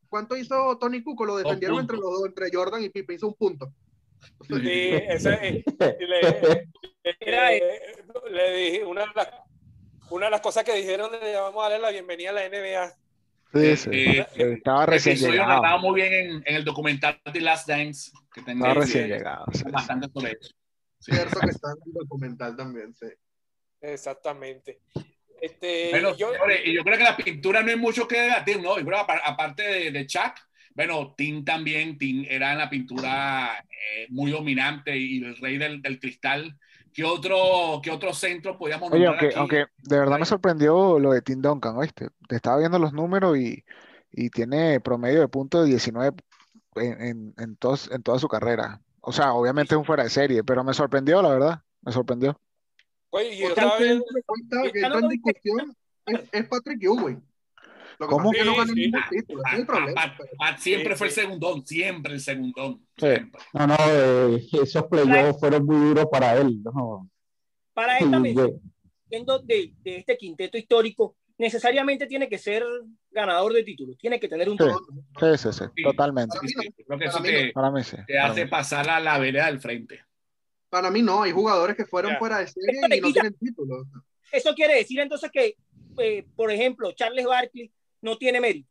¿Cuánto 0.08 0.38
hizo 0.38 0.78
Tony 0.78 1.04
Cuco? 1.04 1.26
Lo 1.26 1.36
defendieron 1.36 1.80
entre 1.80 1.98
los 1.98 2.06
dos, 2.06 2.26
entre 2.28 2.50
Jordan 2.54 2.84
y 2.84 2.90
Pippen, 2.90 3.16
hizo 3.18 3.28
un 3.28 3.34
punto. 3.34 3.74
Sí, 4.48 4.92
ese, 5.10 5.34
eh, 5.80 5.98
le, 6.00 6.22
le, 7.20 8.32
le, 8.32 8.54
dije, 8.58 8.86
una 8.86 9.02
de, 9.02 9.08
las, 9.16 9.28
una 10.10 10.26
de 10.26 10.32
las 10.32 10.42
cosas 10.42 10.64
que 10.64 10.74
dijeron, 10.76 11.12
le 11.12 11.36
vamos 11.36 11.66
a 11.66 11.70
darle 11.70 11.82
la 11.86 11.92
bienvenida 11.92 12.30
a 12.32 12.34
la 12.34 12.50
NBA. 12.50 12.94
Sí, 13.54 13.78
sí. 13.78 13.90
Eh, 13.92 14.28
estaba 14.36 14.86
recién 14.86 15.16
llegado. 15.18 15.50
narrado 15.50 15.80
muy 15.80 16.02
bien 16.02 16.14
en, 16.14 16.44
en, 16.46 16.56
el 16.56 16.66
documental 16.66 17.20
The 17.32 17.42
Last 17.42 17.68
Dance. 17.68 18.12
Que 18.34 18.42
Estaba 18.42 18.74
recién 18.74 19.08
llegado. 19.08 19.46
sí. 19.54 19.64
Bastante 19.72 20.10
sobre 20.14 20.32
eso. 20.34 20.52
Cierto 21.00 21.40
que 21.40 21.50
está 21.52 21.70
en 21.72 21.78
el 21.88 21.94
documental 21.94 22.56
también, 22.56 22.94
sí. 22.94 23.08
Exactamente. 23.82 24.80
Este, 25.40 25.90
Bueno, 25.92 26.16
yo, 26.18 26.32
señores, 26.32 26.62
y 26.66 26.74
yo 26.74 26.84
creo 26.84 26.98
que 26.98 27.04
la 27.04 27.16
pintura 27.18 27.62
no 27.62 27.70
hay 27.70 27.76
mucho 27.78 28.08
que 28.08 28.20
debatir, 28.22 28.62
¿no? 28.62 28.78
Yo 28.80 28.86
creo, 28.86 29.00
apar- 29.00 29.22
aparte 29.24 29.64
de, 29.64 29.92
de 29.92 30.08
Chuck, 30.08 30.34
bueno, 30.76 31.14
Tim 31.18 31.44
también, 31.46 31.98
Tim 31.98 32.26
era 32.30 32.52
en 32.54 32.60
la 32.60 32.70
pintura 32.70 33.60
eh, 33.60 34.08
muy 34.10 34.32
dominante 34.32 34.98
y 34.98 35.24
el 35.24 35.38
rey 35.38 35.58
del, 35.58 35.82
del 35.82 36.00
cristal. 36.00 36.58
¿Qué 36.94 37.04
otro, 37.04 37.82
qué 37.84 37.92
otro 37.92 38.14
centro 38.14 38.58
podíamos 38.58 38.92
Oye, 38.92 39.08
aunque, 39.08 39.26
aquí? 39.28 39.36
aunque 39.36 39.66
de 39.78 40.00
verdad 40.00 40.20
me 40.20 40.26
sorprendió 40.26 41.00
lo 41.00 41.12
de 41.12 41.22
Tim 41.22 41.42
Duncan, 41.42 41.76
¿oíste? 41.76 42.10
Te 42.28 42.36
estaba 42.36 42.58
viendo 42.60 42.80
los 42.80 42.94
números 42.94 43.38
y, 43.38 43.64
y 44.12 44.30
tiene 44.30 44.80
promedio 44.80 45.20
de 45.22 45.28
puntos 45.28 45.64
de 45.64 45.70
19 45.72 46.16
en, 46.76 47.02
en, 47.02 47.34
en, 47.38 47.58
tos- 47.58 47.90
en 47.92 48.04
toda 48.04 48.20
su 48.20 48.28
carrera. 48.28 48.82
O 49.02 49.12
sea, 49.12 49.34
obviamente 49.34 49.76
es 49.76 49.80
un 49.80 49.86
fuera 49.86 50.04
de 50.04 50.10
serie, 50.10 50.44
pero 50.44 50.64
me 50.64 50.74
sorprendió, 50.74 51.22
la 51.22 51.30
verdad. 51.30 51.62
Me 51.82 51.92
sorprendió. 51.92 52.40
oye, 53.10 53.38
yo 53.38 53.48
Otra 53.48 53.64
estaba 53.64 53.78
que 53.78 53.84
viendo, 53.86 54.06
cuenta 54.26 54.72
que 54.72 54.82
no 54.88 55.00
en 55.00 55.08
discusión 55.10 55.76
es, 56.06 56.20
es 56.32 56.48
Patrick 56.48 56.84
Ewing. 56.84 57.24
Lo 58.00 58.08
que 58.08 58.12
¿Cómo? 58.14 58.32
pasa 58.32 58.38
es 58.38 58.44
que 58.44 58.46
no 58.50 58.58
ganó 58.58 58.68
Sí, 58.68 58.74
sí. 58.74 58.82
ningún 58.82 59.02
título, 59.10 59.42
es 59.46 59.52
Pat- 59.60 59.66
problema. 59.66 59.94
Pat- 60.02 60.14
pero- 60.18 60.30
Pat 60.38 60.58
siempre 60.60 60.94
Sí, 60.94 60.98
fue 60.98 61.08
el 61.08 61.14
segundón, 61.14 61.66
siempre 61.66 62.14
el 62.14 62.20
segundón. 62.20 62.74
Sí. 62.98 63.06
siempre. 63.08 63.42
No, 63.54 63.68
no, 63.68 63.76
eh, 63.90 64.48
esos 64.64 64.84
playoffs 64.88 65.40
fueron 65.40 65.66
muy 65.66 65.76
duros 65.78 66.06
para 66.12 66.38
él. 66.38 66.62
¿no? 66.64 67.10
Para 67.74 67.98
esta 67.98 68.18
Y, 68.18 68.20
mención 68.20 68.62
de, 69.46 69.74
de 69.84 69.98
este 69.98 70.18
quinteto 70.18 70.58
histórico, 70.58 71.16
necesariamente 71.38 72.08
tiene 72.08 72.28
que 72.30 72.38
ser 72.38 72.64
ganador 73.12 73.54
de 73.54 73.64
títulos, 73.64 73.98
tiene 73.98 74.20
que 74.20 74.28
tener 74.28 74.50
un 74.50 74.58
título. 74.58 74.80
Sí, 75.20 75.38
sí, 75.38 75.50
sí, 75.54 75.66
Sí. 75.76 75.84
totalmente. 75.84 76.38
Creo 76.40 77.00
que 77.00 77.06
Para 77.06 77.06
eso 77.06 77.20
mí 77.22 77.30
te, 77.30 77.52
Para 77.54 77.72
mí 77.72 77.84
sí. 77.84 77.98
te 78.08 78.14
para 78.14 78.28
hace 78.32 78.46
mí. 78.46 78.50
pasar 78.52 78.90
a 78.90 79.00
la 79.00 79.20
vereda 79.20 79.48
del 79.48 79.60
frente. 79.60 80.00
Para 80.70 80.90
mí 80.92 81.02
no, 81.02 81.24
hay 81.24 81.32
jugadores 81.32 81.76
que 81.76 81.86
fueron 81.86 82.14
Ya. 82.14 82.20
fuera 82.20 82.40
de 82.40 82.48
serie 82.48 82.80
y 82.98 83.02
no 83.02 83.08
quita- 83.08 83.22
tienen 83.22 83.34
títulos. 83.40 83.88
Eso 84.32 84.54
quiere 84.56 84.76
decir 84.76 85.00
entonces 85.00 85.30
que, 85.32 85.56
eh, 86.00 86.26
por 86.36 86.52
ejemplo, 86.52 86.92
Charles 86.94 87.26
Barkley 87.26 87.72
no 88.02 88.18
tiene 88.18 88.40
mérito. 88.42 88.70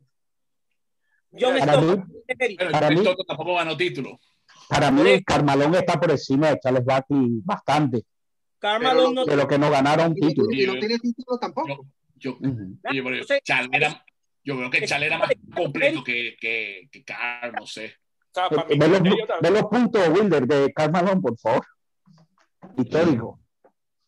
John 1.32 1.58
Para 1.58 1.72
Stockton 1.72 1.98
mí, 1.98 2.04
no 2.14 2.20
tiene 2.26 2.38
mérito. 2.38 2.58
Pero 2.58 2.70
Para 2.72 2.88
el 2.88 2.98
mí- 2.98 3.04
tampoco 3.26 3.54
ganó 3.56 3.76
título. 3.76 4.20
para 4.68 4.90
mí 4.90 5.24
Carmalón 5.24 5.74
está 5.74 5.98
por 6.00 6.10
encima 6.10 6.50
de 6.50 6.58
Charles 6.60 6.84
Barkley 6.84 7.40
bastante, 7.44 8.04
lo- 8.62 9.12
no 9.12 9.24
de 9.24 9.36
lo 9.36 9.46
que 9.48 9.58
no 9.58 9.70
ganaron 9.70 10.14
Y 10.16 10.20
no, 10.20 10.28
tiene- 10.46 10.62
y 10.62 10.66
no 10.66 10.78
tiene 10.78 10.98
título 10.98 11.38
tampoco. 11.38 11.86
Yo, 12.16 12.38
Entonces, 12.40 13.40
era- 13.72 14.04
yo 14.44 14.56
creo 14.56 14.70
que 14.70 14.86
Chal 14.86 15.02
era 15.02 15.18
más 15.18 15.30
completo 15.54 16.04
que, 16.04 16.36
que, 16.40 16.88
que 16.90 17.04
Carl, 17.04 17.52
no 17.52 17.66
sé. 17.66 17.94
o 18.30 18.34
sea, 18.34 18.48
para 18.48 18.64
mí, 18.68 18.78
Ve 18.78 18.88
los, 18.88 19.02
ve 19.42 19.50
los 19.50 19.62
puntos, 19.64 20.08
Wilder, 20.08 20.46
de 20.46 20.72
Carmalón, 20.72 21.20
por 21.20 21.36
favor. 21.38 21.66
Histórico. 22.78 23.40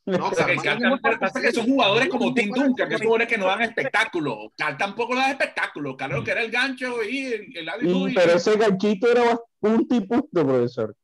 No, 0.06 0.28
O 0.28 0.34
sea, 0.34 0.46
que 0.46 0.54
también- 0.56 1.00
pasa 1.18 1.40
que 1.40 1.52
son 1.52 1.66
jugadores 1.66 2.08
como 2.08 2.32
Tim 2.32 2.50
Duncan, 2.50 2.88
que 2.88 2.96
son 2.96 3.06
jugadores 3.06 3.28
que 3.28 3.38
no 3.38 3.46
dan 3.46 3.62
espectáculo. 3.62 4.52
Carl 4.56 4.76
tampoco 4.76 5.16
da 5.16 5.30
espectáculo. 5.32 5.96
Carl 5.96 6.12
lo 6.14 6.22
que 6.24 6.30
era 6.30 6.42
el 6.42 6.50
gancho 6.50 7.02
y 7.02 7.26
el, 7.26 7.56
el 7.56 7.68
Y, 8.10 8.14
pero 8.14 8.34
ese 8.34 8.56
ganchito 8.56 9.10
era 9.10 9.36
punto 9.58 9.94
y 9.96 10.00
punto, 10.02 10.46
profesor. 10.46 10.94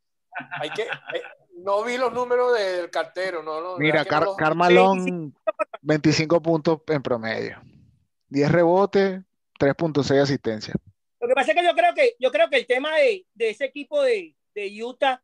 Hay 0.61 0.71
que, 0.71 0.83
eh, 0.83 1.23
no 1.59 1.83
vi 1.85 1.99
los 1.99 2.12
números 2.12 2.57
del 2.57 2.91
cartero, 2.91 3.43
no, 3.43 3.61
no. 3.61 3.77
Mira, 3.77 4.05
que 4.05 4.11
no 4.11 4.11
Car- 4.11 4.25
los- 4.25 4.37
Carmalón, 4.37 5.35
25 5.83 6.41
puntos 6.41 6.81
en 6.87 7.03
promedio. 7.03 7.61
10 8.29 8.51
rebotes, 8.53 9.21
3.6 9.59 10.21
asistencia. 10.23 10.75
Lo 11.21 11.29
que 11.29 11.35
pasa 11.35 11.53
es 11.53 11.57
que 11.59 11.65
yo 11.65 11.75
creo 11.75 11.95
que, 11.95 12.15
yo 12.19 12.31
creo 12.31 12.49
que 12.49 12.57
el 12.57 12.67
tema 12.67 12.97
de, 12.97 13.27
de 13.35 13.51
ese 13.51 13.65
equipo 13.65 14.01
de, 14.03 14.35
de 14.55 14.83
Utah, 14.85 15.23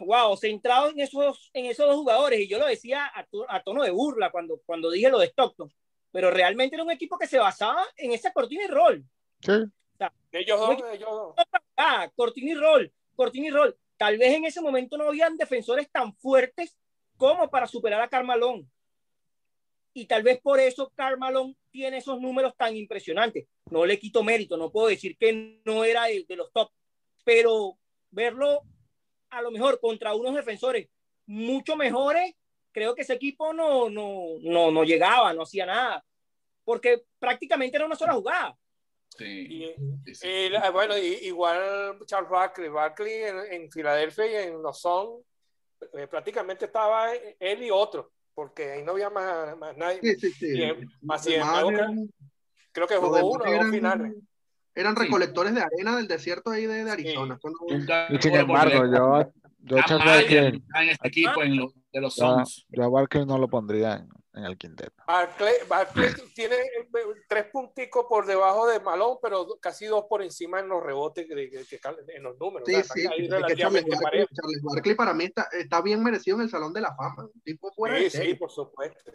wow, 0.00 0.36
centrado 0.36 0.90
en 0.90 1.00
esos, 1.00 1.50
en 1.52 1.66
esos 1.66 1.86
dos 1.86 1.96
jugadores, 1.96 2.40
y 2.40 2.48
yo 2.48 2.58
lo 2.58 2.66
decía 2.66 3.10
a, 3.14 3.24
to- 3.26 3.46
a 3.48 3.62
tono 3.62 3.82
de 3.82 3.90
burla 3.90 4.30
cuando, 4.30 4.60
cuando 4.66 4.90
dije 4.90 5.10
lo 5.10 5.18
de 5.18 5.26
Stockton, 5.26 5.72
pero 6.10 6.30
realmente 6.30 6.76
era 6.76 6.84
un 6.84 6.90
equipo 6.90 7.18
que 7.18 7.26
se 7.26 7.38
basaba 7.38 7.84
en 7.96 8.12
esa 8.12 8.32
cortina 8.32 8.64
y 8.64 8.68
roll. 8.68 9.04
Sí, 9.40 9.52
Ellos 10.32 10.60
dos, 10.60 10.76
ellos 10.92 11.10
dos. 11.10 11.34
Ah, 11.76 12.10
cortina 12.14 12.50
y 12.50 12.54
roll, 12.54 12.92
cortina 13.14 13.46
y 13.48 13.50
roll. 13.50 13.76
Tal 13.96 14.18
vez 14.18 14.34
en 14.34 14.44
ese 14.44 14.60
momento 14.60 14.96
no 14.96 15.08
habían 15.08 15.36
defensores 15.36 15.90
tan 15.90 16.14
fuertes 16.16 16.76
como 17.16 17.48
para 17.50 17.66
superar 17.66 18.00
a 18.00 18.08
Carmalón. 18.08 18.68
Y 19.94 20.06
tal 20.06 20.22
vez 20.22 20.40
por 20.40 20.58
eso 20.58 20.90
Carmalón 20.94 21.56
tiene 21.70 21.98
esos 21.98 22.20
números 22.20 22.54
tan 22.56 22.74
impresionantes. 22.74 23.46
No 23.70 23.84
le 23.84 23.98
quito 23.98 24.22
mérito, 24.22 24.56
no 24.56 24.70
puedo 24.72 24.88
decir 24.88 25.16
que 25.16 25.60
no 25.64 25.84
era 25.84 26.04
de, 26.04 26.24
de 26.26 26.36
los 26.36 26.50
top, 26.52 26.70
pero 27.24 27.78
verlo 28.10 28.62
a 29.32 29.42
lo 29.42 29.50
mejor 29.50 29.80
contra 29.80 30.14
unos 30.14 30.34
defensores 30.34 30.88
mucho 31.26 31.74
mejores, 31.76 32.34
creo 32.70 32.94
que 32.94 33.02
ese 33.02 33.14
equipo 33.14 33.52
no, 33.52 33.88
no, 33.88 34.24
no, 34.42 34.70
no 34.70 34.84
llegaba, 34.84 35.32
no 35.32 35.42
hacía 35.42 35.66
nada, 35.66 36.04
porque 36.64 37.04
prácticamente 37.18 37.76
era 37.76 37.86
una 37.86 37.96
sola 37.96 38.12
jugada. 38.14 38.56
Sí, 39.16 39.24
Y, 39.24 39.74
sí, 40.06 40.14
sí. 40.14 40.28
y 40.28 40.48
la- 40.50 40.70
bueno, 40.70 40.96
y- 40.96 41.18
igual 41.26 41.98
Charles 42.06 42.30
Barkley, 42.30 42.68
Barkley 42.68 43.12
en, 43.24 43.38
en 43.52 43.70
Filadelfia 43.70 44.26
y 44.26 44.48
en 44.48 44.62
los 44.62 44.80
Suns, 44.80 45.24
eh, 45.94 46.06
prácticamente 46.06 46.66
estaba 46.66 47.12
él 47.14 47.62
y 47.62 47.70
otro, 47.70 48.10
porque 48.34 48.72
ahí 48.72 48.82
no 48.82 48.92
había 48.92 49.10
más, 49.10 49.56
más 49.58 49.76
nadie. 49.76 50.00
Sí, 50.16 50.62
es, 50.62 50.76
demás 50.98 51.26
algo 51.26 51.68
que- 51.70 51.74
eran- 51.76 52.10
Creo 52.72 52.86
que 52.86 52.96
jugó 52.96 53.16
uno 53.30 53.44
o 53.44 53.52
dos 53.52 53.70
finales. 53.70 54.14
Eran 54.74 54.96
Sí. 54.96 55.02
recolectores 55.04 55.54
de 55.54 55.60
arena 55.62 55.96
del 55.96 56.08
desierto 56.08 56.50
ahí 56.50 56.66
de, 56.66 56.84
de 56.84 56.90
Arizona. 56.90 57.38
Nunca 57.68 58.08
sin 58.20 58.34
embargo, 58.34 58.84
yo, 58.86 59.32
yo, 59.64 59.78
a 59.78 59.82
Barkley- 59.82 60.62
en 60.80 60.88
este 60.88 61.08
equipo 61.08 61.42
en 61.42 61.56
de 61.92 62.00
los 62.00 62.16
yo, 62.16 62.34
Suns. 62.36 62.66
yo 62.70 62.82
a 62.84 62.88
Barkley 62.88 63.26
no 63.26 63.36
lo 63.38 63.48
pondría 63.48 63.96
en, 63.96 64.08
en 64.34 64.44
el 64.44 64.56
quinteto. 64.56 64.94
Barkley, 65.06 65.52
Barkley 65.68 66.08
tiene 66.34 66.54
eh, 66.56 66.88
tres 67.28 67.44
punticos 67.52 68.06
por 68.08 68.24
debajo 68.26 68.66
de 68.66 68.80
Malone, 68.80 69.18
pero 69.22 69.46
casi 69.60 69.84
dos 69.84 70.06
por 70.08 70.22
encima 70.22 70.58
en 70.60 70.68
los 70.68 70.82
rebotes, 70.82 71.28
de- 71.28 71.34
de- 71.36 71.66
en 72.16 72.22
los 72.22 72.38
números. 72.40 72.66
Sí, 72.66 72.74
o 72.74 72.82
sea, 72.82 72.94
sí. 72.94 73.00
ahí 73.06 73.26
es 73.26 73.44
que 73.46 73.56
Charles 73.56 73.84
Barkley 74.62 74.94
para 74.96 75.12
mí 75.12 75.24
está, 75.24 75.46
está 75.52 75.82
bien 75.82 76.02
merecido 76.02 76.38
en 76.38 76.44
el 76.44 76.48
Salón 76.50 76.72
de 76.72 76.80
la 76.80 76.94
Fama. 76.96 77.28
Tipo 77.44 77.70
fuera 77.72 77.98
Sí, 77.98 78.08
sí, 78.08 78.34
por 78.34 78.50
supuesto. 78.50 79.12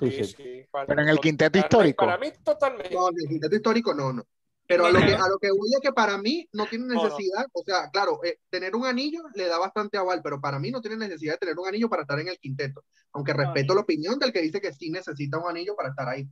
Sí, 0.00 0.10
Sí, 0.10 0.24
sí. 0.24 0.34
sí, 0.34 0.66
para- 0.70 0.86
Pero 0.86 1.02
en 1.02 1.08
el 1.10 1.20
quinteto 1.20 1.58
histórico. 1.58 2.06
Para 2.06 2.16
mí, 2.16 2.32
totalmente. 2.42 2.94
No, 2.94 3.10
en 3.10 3.16
el 3.22 3.28
quinteto 3.28 3.54
histórico 3.54 3.92
no, 3.94 4.14
no. 4.14 4.24
Pero 4.66 4.86
a 4.86 4.90
lo, 4.90 4.98
que, 4.98 5.12
a 5.14 5.28
lo 5.28 5.38
que 5.38 5.50
voy 5.50 5.68
es 5.74 5.80
que 5.80 5.92
para 5.92 6.16
mí 6.16 6.48
no 6.52 6.66
tiene 6.66 6.86
necesidad, 6.86 7.44
o 7.52 7.62
sea, 7.64 7.90
claro, 7.90 8.20
eh, 8.24 8.38
tener 8.48 8.74
un 8.74 8.86
anillo 8.86 9.20
le 9.34 9.46
da 9.46 9.58
bastante 9.58 9.98
aval, 9.98 10.22
pero 10.22 10.40
para 10.40 10.58
mí 10.58 10.70
no 10.70 10.80
tiene 10.80 10.96
necesidad 10.96 11.34
de 11.34 11.38
tener 11.38 11.58
un 11.58 11.68
anillo 11.68 11.90
para 11.90 12.02
estar 12.02 12.18
en 12.18 12.28
el 12.28 12.38
quinteto. 12.38 12.82
Aunque 13.12 13.34
respeto 13.34 13.74
la 13.74 13.82
opinión 13.82 14.18
del 14.18 14.32
que 14.32 14.40
dice 14.40 14.60
que 14.62 14.72
sí 14.72 14.90
necesita 14.90 15.38
un 15.38 15.50
anillo 15.50 15.76
para 15.76 15.90
estar 15.90 16.08
ahí. 16.08 16.26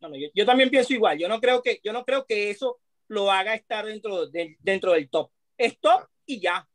No, 0.00 0.08
no, 0.10 0.16
yo, 0.16 0.28
yo 0.34 0.44
también 0.44 0.68
pienso 0.68 0.92
igual. 0.92 1.18
Yo 1.18 1.26
no 1.28 1.40
creo 1.40 1.62
que, 1.62 1.80
yo 1.82 1.94
no 1.94 2.04
creo 2.04 2.26
que 2.26 2.50
eso 2.50 2.78
lo 3.08 3.30
haga 3.32 3.54
estar 3.54 3.86
dentro, 3.86 4.26
de- 4.26 4.56
dentro 4.60 4.92
del 4.92 5.08
top. 5.08 5.30
Es 5.56 5.78
top 5.80 6.06
y 6.26 6.40
ya. 6.40 6.68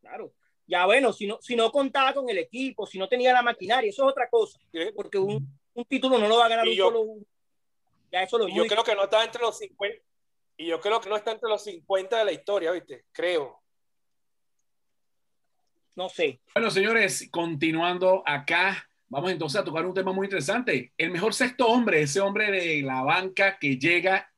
Claro. 0.00 0.32
Ya 0.68 0.86
bueno, 0.86 1.12
si 1.12 1.26
no, 1.26 1.38
si 1.42 1.56
no 1.56 1.72
contaba 1.72 2.14
con 2.14 2.28
el 2.30 2.38
equipo, 2.38 2.86
si 2.86 2.98
no 2.98 3.08
tenía 3.08 3.32
la 3.32 3.42
maquinaria, 3.42 3.90
eso 3.90 4.04
es 4.04 4.12
otra 4.12 4.28
cosa. 4.30 4.58
Porque 4.94 5.18
un, 5.18 5.46
un 5.74 5.84
título 5.84 6.16
no 6.18 6.28
lo 6.28 6.38
va 6.38 6.46
a 6.46 6.48
ganar 6.48 6.66
Y 6.66 6.70
un 6.70 6.76
yo- 6.76 6.84
solo. 6.86 7.04
Ya 8.14 8.22
eso 8.22 8.38
lo 8.38 8.48
Y 8.48 8.54
yo 8.54 8.64
creo 8.66 8.84
que 8.84 8.94
no 8.94 9.02
está 9.02 9.24
entre 9.24 9.42
los 9.42 9.58
50. 9.58 9.98
Y 10.56 10.66
yo 10.68 10.80
creo 10.80 11.00
que 11.00 11.08
no 11.08 11.16
está 11.16 11.32
entre 11.32 11.48
los 11.48 11.64
50 11.64 12.16
de 12.16 12.24
la 12.24 12.30
historia, 12.30 12.70
¿viste? 12.70 13.06
Creo. 13.10 13.60
no 15.96 16.08
sé. 16.08 16.40
Bueno, 16.54 16.70
señores, 16.70 17.28
continuando 17.32 18.22
acá, 18.24 18.88
vamos 19.08 19.32
entonces 19.32 19.60
a 19.60 19.64
tocar 19.64 19.84
un 19.84 19.94
tema 19.94 20.12
muy 20.12 20.26
interesante. 20.26 20.92
El 20.96 21.10
mejor 21.10 21.34
sexto 21.34 21.66
hombre, 21.66 22.02
ese 22.02 22.20
hombre 22.20 22.52
de 22.52 22.82
la 22.82 23.02
banca 23.02 23.58
que 23.58 23.78
llega 23.78 24.32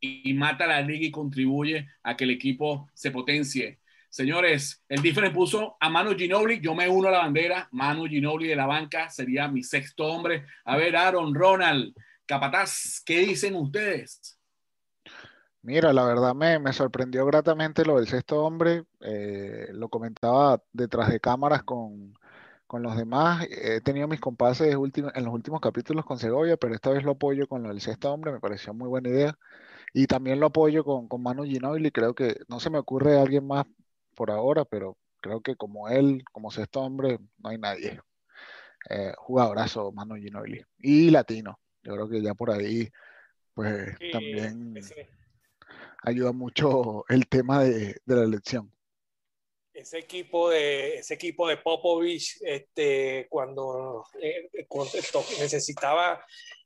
y 0.00 0.34
mata 0.34 0.64
a 0.64 0.68
la 0.68 0.80
liga 0.82 1.06
y 1.06 1.10
contribuye 1.10 1.88
a 2.02 2.14
que 2.18 2.24
el 2.24 2.30
equipo 2.30 2.90
se 2.92 3.10
potencie. 3.10 3.80
Señores, 4.10 4.84
el 4.86 5.00
diferente 5.00 5.34
puso 5.34 5.78
a 5.80 5.88
Manu 5.88 6.14
Ginobili. 6.14 6.60
Yo 6.60 6.74
me 6.74 6.86
uno 6.90 7.08
a 7.08 7.12
la 7.12 7.18
bandera. 7.20 7.68
Manu 7.72 8.04
Ginobili 8.04 8.50
de 8.50 8.56
la 8.56 8.66
banca 8.66 9.08
sería 9.08 9.48
mi 9.48 9.62
sexto 9.62 10.04
hombre. 10.04 10.44
A 10.66 10.76
ver, 10.76 10.94
Aaron, 10.94 11.34
Ronald, 11.34 11.94
Capataz, 12.26 13.02
¿qué 13.04 13.18
dicen 13.20 13.54
ustedes? 13.56 14.38
Mira, 15.62 15.92
la 15.94 16.04
verdad 16.04 16.34
me, 16.34 16.58
me 16.58 16.72
sorprendió 16.74 17.24
gratamente 17.26 17.84
lo 17.86 17.96
del 17.96 18.06
sexto 18.06 18.44
hombre. 18.44 18.84
Eh, 19.00 19.68
lo 19.72 19.88
comentaba 19.88 20.62
detrás 20.72 21.08
de 21.10 21.20
cámaras 21.20 21.62
con, 21.64 22.14
con 22.66 22.82
los 22.82 22.96
demás. 22.96 23.46
He 23.50 23.80
tenido 23.80 24.06
mis 24.08 24.20
compases 24.20 24.74
en 24.74 25.24
los 25.24 25.34
últimos 25.34 25.60
capítulos 25.60 26.04
con 26.04 26.18
Segovia, 26.18 26.56
pero 26.58 26.74
esta 26.74 26.90
vez 26.90 27.02
lo 27.04 27.12
apoyo 27.12 27.48
con 27.48 27.62
lo 27.62 27.70
del 27.70 27.80
sexto 27.80 28.12
hombre. 28.12 28.32
Me 28.32 28.40
pareció 28.40 28.74
muy 28.74 28.88
buena 28.88 29.08
idea. 29.08 29.38
Y 29.94 30.06
también 30.06 30.40
lo 30.40 30.46
apoyo 30.48 30.84
con, 30.84 31.08
con 31.08 31.22
Manu 31.22 31.44
Ginobili. 31.44 31.90
Creo 31.92 32.14
que 32.14 32.36
no 32.48 32.60
se 32.60 32.70
me 32.70 32.78
ocurre 32.78 33.18
alguien 33.18 33.46
más 33.46 33.66
por 34.16 34.30
ahora, 34.30 34.64
pero 34.66 34.98
creo 35.22 35.40
que 35.42 35.56
como 35.56 35.88
él, 35.88 36.24
como 36.32 36.50
sexto 36.50 36.82
hombre, 36.82 37.18
no 37.38 37.50
hay 37.50 37.58
nadie. 37.58 38.00
Eh, 38.90 39.12
jugadorazo 39.18 39.92
Manu 39.92 40.16
Ginobili. 40.16 40.62
Y 40.78 41.10
latino. 41.10 41.58
Yo 41.84 41.94
creo 41.94 42.08
que 42.08 42.22
ya 42.22 42.34
por 42.34 42.50
ahí, 42.50 42.88
pues 43.52 43.96
también 44.10 44.74
ayuda 46.02 46.32
mucho 46.32 47.04
el 47.08 47.28
tema 47.28 47.62
de, 47.62 48.00
de, 48.04 48.16
la 48.16 48.24
elección. 48.24 48.72
Ese 49.72 49.98
equipo 49.98 50.50
de, 50.50 50.96
ese 50.96 51.14
equipo 51.14 51.48
de 51.48 51.58
Popovich, 51.58 52.38
este, 52.42 53.26
cuando, 53.28 54.04
eh, 54.20 54.48
necesitaba 55.40 56.24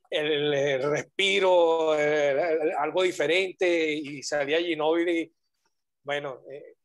el, 0.09 0.55
el 0.55 0.91
respiro, 0.91 1.93
algo 1.93 3.03
diferente 3.03 3.93
y 3.93 4.23
salía 4.23 4.59
Ginobili, 4.61 5.33
bueno, 6.03 6.43
eh, 6.51 6.77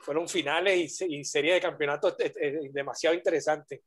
fueron 0.00 0.28
finales 0.28 1.00
y, 1.02 1.20
y 1.20 1.24
serie 1.24 1.54
de 1.54 1.60
campeonatos 1.60 2.16
eh, 2.18 2.70
demasiado 2.72 3.14
interesantes. 3.14 3.80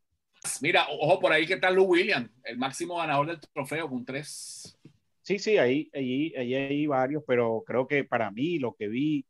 Mira, 0.62 0.88
ojo 0.90 1.20
por 1.20 1.32
ahí 1.32 1.46
que 1.46 1.56
está 1.56 1.70
Lou 1.70 1.86
Williams, 1.86 2.30
el 2.44 2.58
máximo 2.58 2.98
ganador 2.98 3.28
del 3.28 3.40
trofeo 3.40 3.90
con 3.90 4.06
tres. 4.06 4.78
Sí, 5.22 5.40
sí, 5.40 5.58
ahí, 5.58 5.90
ahí, 5.94 6.34
ahí 6.36 6.54
hay 6.54 6.88
varios, 6.88 7.24
pero 7.26 7.64
creo 7.66 7.88
que 7.88 8.04
para 8.04 8.30
mí 8.32 8.60
lo 8.60 8.76
que 8.76 8.88
vi, 8.88 9.26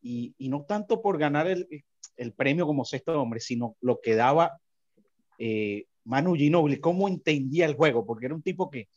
y, 0.00 0.34
y 0.36 0.48
no 0.48 0.64
tanto 0.64 1.00
por 1.00 1.16
ganar 1.16 1.46
el, 1.46 1.66
el, 2.16 2.32
premio 2.32 2.66
como 2.66 2.84
sexto 2.84 3.20
hombre, 3.20 3.38
sino 3.38 3.76
lo 3.80 4.00
que 4.00 4.16
daba 4.16 4.58
eh, 5.38 5.86
Manu 6.04 6.34
Ginobili, 6.34 6.80
cómo 6.80 7.06
entendía 7.06 7.66
el 7.66 7.74
juego, 7.74 8.04
porque 8.04 8.26
era 8.26 8.34
un 8.34 8.42
tipo 8.42 8.68
que, 8.68 8.88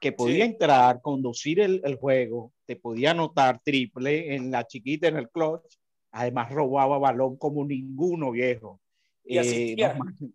que 0.00 0.12
podía 0.12 0.46
sí. 0.46 0.52
entrar, 0.52 1.02
conducir 1.02 1.60
el, 1.60 1.82
el, 1.84 1.96
juego, 1.96 2.52
te 2.64 2.76
podía 2.76 3.10
anotar 3.10 3.60
triple 3.62 4.34
en 4.34 4.50
la 4.50 4.66
chiquita, 4.66 5.08
en 5.08 5.18
el 5.18 5.28
clutch, 5.28 5.76
además 6.12 6.50
robaba 6.50 6.96
balón 6.98 7.36
como 7.36 7.64
ninguno 7.66 8.30
viejo. 8.30 8.80
Y 9.24 9.38
asistía. 9.38 9.92
Eh, 9.92 9.98
no, 10.20 10.28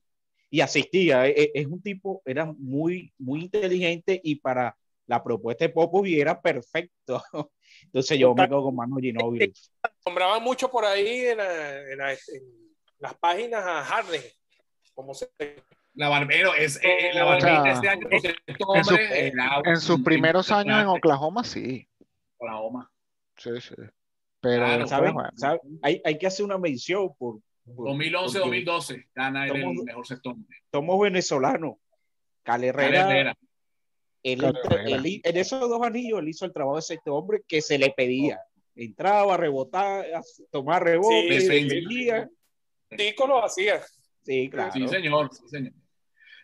y 0.50 0.62
asistía. 0.62 1.28
Es, 1.28 1.50
es, 1.54 1.66
un 1.68 1.82
tipo, 1.82 2.22
era 2.26 2.46
muy, 2.46 3.14
muy 3.18 3.42
inteligente 3.42 4.20
y 4.24 4.36
para 4.36 4.76
la 5.06 5.24
propuesta 5.24 5.66
de 5.66 5.70
Popovich 5.70 6.20
era 6.20 6.40
perfecto. 6.40 7.24
Entonces 7.84 8.18
yo 8.18 8.34
me 8.36 8.48
quedo 8.48 8.64
con 8.64 8.76
Manu 8.76 8.98
Ginobili. 8.98 9.54
Nombraban 10.06 10.44
mucho 10.44 10.70
por 10.70 10.86
ahí 10.86 11.28
en, 11.28 11.38
la, 11.38 11.92
en, 11.92 11.98
la, 11.98 12.14
en 12.14 12.20
las 13.00 13.16
páginas 13.16 13.64
a 13.66 13.84
Harden. 13.84 14.22
Como 14.94 15.14
se... 15.14 15.30
La 15.96 16.08
Barbero 16.08 16.54
es 16.54 16.80
eh, 16.84 17.12
la 17.14 17.26
Barbero 17.26 17.62
o 17.62 17.64
sea, 17.64 17.74
este 17.74 17.90
año 17.90 18.08
este 18.12 18.36
en, 18.46 18.84
su, 18.86 18.96
en, 18.96 19.34
en, 19.66 19.78
sus 19.78 20.02
primeros 20.02 20.52
años 20.52 20.80
en 20.82 20.88
Oklahoma 20.88 21.44
sí. 21.44 21.90
Oklahoma. 22.38 22.90
Sí, 23.36 23.50
sí. 23.60 23.76
Pero 24.40 24.66
claro, 24.66 24.88
¿saben? 24.88 25.16
¿saben? 25.36 25.60
Hay, 25.82 26.02
hay 26.06 26.18
que 26.18 26.28
hacer 26.28 26.46
una 26.46 26.58
mención 26.58 27.14
por 27.18 27.40
2011-2012 27.76 29.08
gana 29.14 29.48
el, 29.48 29.62
somos, 29.62 29.78
el 29.78 29.84
mejor 29.84 30.08
sector. 30.08 30.36
Somos 30.72 31.00
venezolanos. 31.02 31.76
Cal 32.44 32.64
Herrera, 32.64 33.04
Cal 33.04 33.12
Herrera. 33.12 33.38
Él, 34.22 34.44
él, 34.44 35.22
en 35.24 35.38
esos 35.38 35.70
dos 35.70 35.82
anillos 35.82 36.20
él 36.20 36.28
hizo 36.28 36.46
el 36.46 36.52
trabajo 36.52 36.76
de 36.76 36.82
sexto 36.82 37.16
hombre 37.16 37.42
que 37.48 37.62
se 37.62 37.78
le 37.78 37.92
pedía. 37.92 38.40
Entraba, 38.76 39.38
rebotaba, 39.38 40.04
tomar 40.52 40.84
rebote, 40.84 41.42
sí, 41.42 41.68
Tico 42.96 43.28
lo 43.28 43.44
hacía. 43.44 43.82
Sí, 44.24 44.50
claro. 44.50 44.72
Sí, 44.74 44.88
señor, 44.88 45.30
sí, 45.34 45.44
señor. 45.48 45.74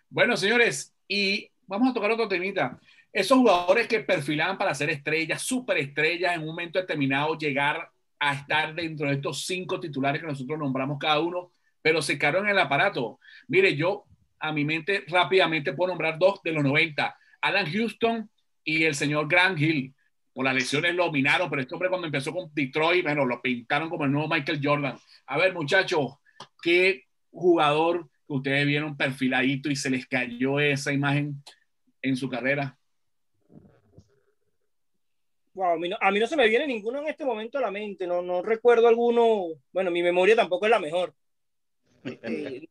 Bueno, 0.10 0.38
señores, 0.38 0.94
y 1.08 1.50
vamos 1.66 1.90
a 1.90 1.94
tocar 1.94 2.12
otro 2.12 2.28
temita. 2.28 2.80
Esos 3.12 3.38
jugadores 3.38 3.88
que 3.88 4.02
perfilaban 4.02 4.58
para 4.58 4.76
ser 4.76 4.90
estrellas, 4.90 5.42
superestrellas, 5.42 6.36
en 6.36 6.42
un 6.42 6.48
momento 6.48 6.80
determinado 6.80 7.38
llegar 7.38 7.90
a 8.20 8.34
estar 8.34 8.74
dentro 8.74 9.08
de 9.08 9.16
estos 9.16 9.46
cinco 9.46 9.80
titulares 9.80 10.22
que 10.22 10.28
nosotros 10.28 10.58
nombramos 10.58 10.98
cada 11.00 11.20
uno, 11.20 11.52
pero 11.82 12.02
se 12.02 12.18
quedaron 12.18 12.46
en 12.46 12.52
el 12.52 12.60
aparato. 12.60 13.20
Mire, 13.48 13.76
yo 13.76 14.06
a 14.40 14.52
mi 14.52 14.66
mente 14.66 15.04
rápidamente 15.08 15.74
puedo 15.74 15.90
nombrar 15.90 16.18
dos 16.18 16.42
de 16.44 16.52
los 16.52 16.64
90, 16.64 17.16
Alan 17.42 17.72
Houston 17.72 18.30
y 18.64 18.84
el 18.84 18.96
señor 18.96 19.28
Grant 19.28 19.60
Hill. 19.60 19.94
Por 20.34 20.46
las 20.46 20.56
lesiones 20.56 20.94
lo 20.96 21.06
dominaron, 21.06 21.50
pero 21.50 21.62
este 21.62 21.74
hombre 21.74 21.90
cuando 21.90 22.08
empezó 22.08 22.34
con 22.34 22.50
Detroit, 22.54 23.04
bueno, 23.04 23.26
lo 23.26 23.42
pintaron 23.42 23.90
como 23.90 24.04
el 24.06 24.12
nuevo 24.12 24.28
Michael 24.28 24.60
Jordan. 24.62 24.98
A 25.28 25.38
ver, 25.38 25.54
muchachos, 25.54 26.16
¿qué 26.62 27.04
jugador 27.32 28.10
que 28.28 28.34
ustedes 28.34 28.66
vieron 28.66 28.98
perfiladito 28.98 29.70
y 29.70 29.76
se 29.76 29.90
les 29.90 30.06
cayó 30.08 30.60
esa 30.60 30.92
imagen 30.92 31.42
en 32.02 32.18
su 32.18 32.30
carrera? 32.30 32.78
Wow, 35.56 35.72
a, 35.72 35.78
mí 35.78 35.88
no, 35.88 35.98
a 36.02 36.12
mí 36.12 36.20
no 36.20 36.28
se 36.28 36.36
me 36.36 36.50
viene 36.50 36.68
ninguno 36.68 37.00
en 37.00 37.08
este 37.08 37.24
momento 37.24 37.58
a 37.58 37.62
la 37.62 37.72
mente, 37.72 38.06
no, 38.06 38.22
no 38.22 38.42
recuerdo 38.42 38.90
alguno, 38.90 39.48
bueno, 39.72 39.90
mi 39.90 40.04
memoria 40.04 40.36
tampoco 40.36 40.66
es 40.66 40.70
la 40.70 40.80
mejor. 40.80 41.14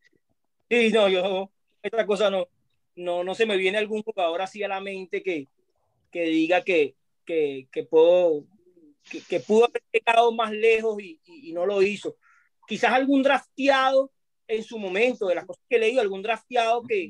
Eh, 0.71 0.91
sí, 0.91 0.93
no, 0.93 1.09
yo, 1.09 1.51
esta 1.83 2.07
cosa 2.07 2.31
no, 2.31 2.47
no, 2.95 3.25
no 3.25 3.35
se 3.35 3.47
me 3.47 3.57
viene 3.57 3.79
algún 3.79 4.03
jugador 4.03 4.41
así 4.43 4.63
a 4.63 4.69
la 4.69 4.81
mente 4.81 5.23
que, 5.23 5.49
que 6.13 6.23
diga 6.25 6.63
que, 6.63 6.95
que, 7.25 7.67
que 7.73 7.83
puedo, 7.83 8.45
que, 9.11 9.21
que, 9.23 9.41
pudo 9.41 9.65
haber 9.65 9.83
llegado 9.93 10.31
más 10.33 10.53
lejos 10.53 11.03
y, 11.03 11.21
y, 11.25 11.51
y, 11.51 11.53
no 11.53 11.67
lo 11.67 11.83
hizo. 11.83 12.17
Quizás 12.67 12.93
algún 12.93 13.25
drafteado 13.25 14.13
en 14.47 14.63
su 14.63 14.79
momento, 14.79 15.27
de 15.27 15.35
las 15.35 15.47
cosas 15.47 15.65
que 15.69 15.77
he 15.77 15.81
leído, 15.81 16.01
algún 16.01 16.23
drafteado 16.23 16.85
que, 16.85 17.09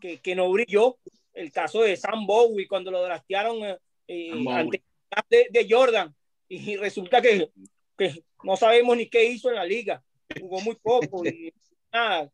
que, 0.00 0.20
que 0.20 0.34
no 0.34 0.50
brilló. 0.50 0.98
El 1.32 1.52
caso 1.52 1.82
de 1.82 1.96
Sam 1.96 2.26
Bowie, 2.26 2.66
cuando 2.66 2.90
lo 2.90 3.02
draftearon 3.02 3.78
eh, 4.08 4.32
ante 4.48 4.82
de, 5.28 5.48
de, 5.50 5.66
Jordan 5.68 6.14
y 6.48 6.76
resulta 6.76 7.20
que, 7.20 7.50
que, 7.96 8.24
no 8.42 8.56
sabemos 8.56 8.96
ni 8.96 9.08
qué 9.08 9.24
hizo 9.24 9.48
en 9.50 9.56
la 9.56 9.64
liga, 9.64 10.02
jugó 10.40 10.60
muy 10.60 10.74
poco 10.76 11.24
y 11.24 11.52
nada, 11.92 12.30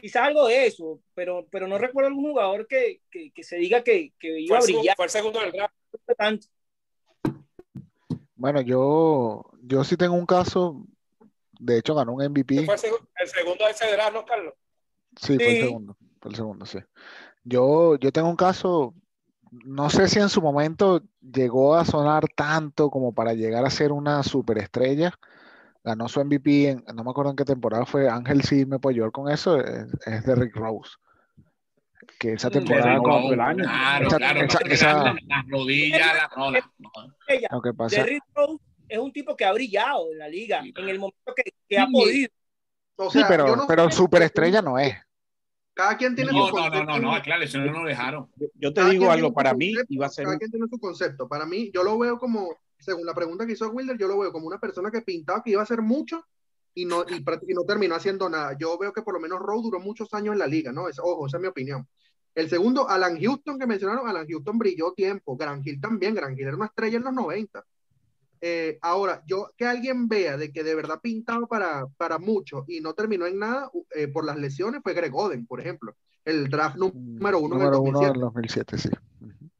quizás 0.00 0.22
algo 0.22 0.46
de 0.46 0.66
eso, 0.66 1.00
pero, 1.14 1.46
pero 1.50 1.68
no 1.68 1.78
recuerdo 1.78 2.08
algún 2.08 2.30
jugador 2.30 2.66
que, 2.66 3.00
que, 3.10 3.30
que 3.30 3.44
se 3.44 3.56
diga 3.56 3.84
que, 3.84 4.12
que 4.18 4.40
iba 4.40 4.58
a 4.58 4.62
brillar. 4.62 4.96
Fue 4.96 5.04
el 5.04 5.10
segundo 5.10 5.40
del 5.40 5.52
draft. 5.52 5.74
Bueno, 8.34 8.62
yo, 8.62 9.44
yo 9.62 9.84
sí 9.84 9.96
tengo 9.96 10.14
un 10.14 10.26
caso, 10.26 10.86
de 11.58 11.78
hecho 11.78 11.94
ganó 11.94 12.14
un 12.14 12.24
MVP. 12.24 12.64
¿Fue 12.64 12.74
el, 12.74 12.80
seg 12.80 12.92
el 13.20 13.28
segundo 13.28 13.64
de 13.66 13.70
ese 13.72 13.92
draft, 13.92 14.14
no, 14.14 14.24
Carlos? 14.24 14.54
Sí, 15.16 15.34
sí, 15.34 15.36
fue 15.36 15.48
el 15.48 15.64
segundo, 15.64 15.96
fue 16.20 16.30
el 16.30 16.36
segundo, 16.36 16.66
sí. 16.66 16.78
Yo, 17.44 17.96
yo 17.96 18.12
tengo 18.12 18.28
un 18.28 18.36
caso 18.36 18.94
no 19.50 19.90
sé 19.90 20.08
si 20.08 20.18
en 20.18 20.28
su 20.28 20.40
momento 20.40 21.02
llegó 21.20 21.74
a 21.74 21.84
sonar 21.84 22.24
tanto 22.34 22.90
como 22.90 23.12
para 23.12 23.34
llegar 23.34 23.64
a 23.64 23.70
ser 23.70 23.92
una 23.92 24.22
superestrella. 24.22 25.12
Ganó 25.82 26.08
su 26.08 26.22
MVP, 26.22 26.68
en, 26.68 26.84
no 26.94 27.04
me 27.04 27.10
acuerdo 27.10 27.30
en 27.30 27.36
qué 27.36 27.44
temporada 27.44 27.86
fue. 27.86 28.08
Ángel 28.08 28.42
sí 28.42 28.66
me 28.66 28.76
apoyó 28.76 29.10
con 29.10 29.30
eso, 29.30 29.58
es, 29.58 29.86
es 30.06 30.24
de 30.24 30.34
Rick 30.34 30.54
Rose. 30.56 30.92
Que 32.18 32.34
esa 32.34 32.50
temporada 32.50 32.98
con 32.98 33.32
el 33.32 33.40
año. 33.40 33.64
Claro, 33.64 34.06
esa, 34.06 34.16
claro, 34.18 34.40
esa, 34.42 34.58
esa, 34.66 35.04
las 35.26 35.48
rodillas, 35.48 36.14
la 36.14 36.28
rola. 36.28 36.70
Lo 37.50 37.62
que 37.62 37.72
pasa. 37.72 38.02
Rick 38.04 38.24
Rose 38.34 38.62
es 38.88 38.98
un 38.98 39.12
tipo 39.12 39.36
que 39.36 39.44
ha 39.44 39.52
brillado 39.52 40.12
en 40.12 40.18
la 40.18 40.28
liga 40.28 40.60
en 40.60 40.88
el 40.88 40.98
momento 40.98 41.32
que, 41.34 41.44
que 41.68 41.78
ha 41.78 41.86
podido. 41.86 42.28
O 42.96 43.10
sea, 43.10 43.22
sí, 43.22 43.26
pero, 43.28 43.56
no 43.56 43.66
pero 43.66 43.90
superestrella 43.90 44.60
no 44.60 44.78
es. 44.78 44.94
Cada 45.80 45.96
quien 45.96 46.14
tiene 46.14 46.30
no, 46.30 46.46
su 46.46 46.54
no, 46.54 46.62
concepto. 46.62 46.84
No, 46.84 46.98
no, 46.98 47.14
no, 47.14 47.22
claro, 47.22 47.42
eso 47.42 47.58
no 47.58 47.72
lo 47.72 47.88
dejaron. 47.88 48.28
Yo 48.54 48.74
te 48.74 48.82
cada 48.82 48.90
digo 48.90 49.10
algo, 49.10 49.32
para 49.32 49.54
mí 49.54 49.72
concepto, 49.72 49.94
iba 49.94 50.04
a 50.04 50.10
ser... 50.10 50.26
Cada 50.26 50.36
quien 50.36 50.50
tiene 50.50 50.66
su 50.68 50.78
concepto. 50.78 51.26
Para 51.26 51.46
mí, 51.46 51.70
yo 51.72 51.82
lo 51.82 51.98
veo 51.98 52.18
como, 52.18 52.54
según 52.78 53.06
la 53.06 53.14
pregunta 53.14 53.46
que 53.46 53.52
hizo 53.52 53.70
Wilder, 53.70 53.96
yo 53.96 54.06
lo 54.06 54.18
veo 54.18 54.30
como 54.30 54.46
una 54.46 54.60
persona 54.60 54.90
que 54.90 55.00
pintaba 55.00 55.42
que 55.42 55.52
iba 55.52 55.60
a 55.60 55.64
hacer 55.64 55.80
mucho 55.80 56.22
y 56.74 56.84
no, 56.84 57.06
y, 57.08 57.24
y 57.48 57.54
no 57.54 57.64
terminó 57.64 57.94
haciendo 57.94 58.28
nada. 58.28 58.54
Yo 58.58 58.76
veo 58.76 58.92
que 58.92 59.00
por 59.00 59.14
lo 59.14 59.20
menos 59.20 59.38
Rowe 59.38 59.62
duró 59.62 59.80
muchos 59.80 60.12
años 60.12 60.34
en 60.34 60.40
la 60.40 60.46
liga, 60.46 60.70
¿no? 60.70 60.86
Es, 60.86 60.98
ojo, 60.98 61.26
esa 61.26 61.38
es 61.38 61.40
mi 61.40 61.48
opinión. 61.48 61.88
El 62.34 62.50
segundo, 62.50 62.86
Alan 62.86 63.18
Houston, 63.18 63.58
que 63.58 63.66
mencionaron, 63.66 64.06
Alan 64.06 64.26
Houston 64.28 64.58
brilló 64.58 64.92
tiempo. 64.92 65.34
Gran 65.34 65.62
Hill 65.64 65.80
también, 65.80 66.14
Gran 66.14 66.34
Hill 66.34 66.46
era 66.46 66.56
una 66.56 66.66
estrella 66.66 66.98
en 66.98 67.04
los 67.04 67.14
90. 67.14 67.64
Eh, 68.40 68.78
ahora, 68.82 69.22
yo 69.26 69.50
que 69.56 69.66
alguien 69.66 70.08
vea 70.08 70.36
de 70.36 70.50
que 70.52 70.64
de 70.64 70.74
verdad 70.74 71.00
pintaba 71.02 71.46
para, 71.46 71.86
para 71.96 72.18
mucho 72.18 72.64
y 72.68 72.80
no 72.80 72.94
terminó 72.94 73.26
en 73.26 73.38
nada 73.38 73.70
eh, 73.94 74.08
por 74.08 74.24
las 74.24 74.38
lesiones 74.38 74.80
fue 74.82 74.94
Greg 74.94 75.14
Oden, 75.14 75.46
por 75.46 75.60
ejemplo 75.60 75.94
el 76.24 76.48
draft 76.48 76.76
número 76.76 77.38
uno, 77.38 77.56
número 77.56 77.70
del 77.70 77.80
2007. 77.80 77.98
Uno 77.98 78.12
del 78.12 78.20
2007 78.20 78.78
sí. 78.78 78.90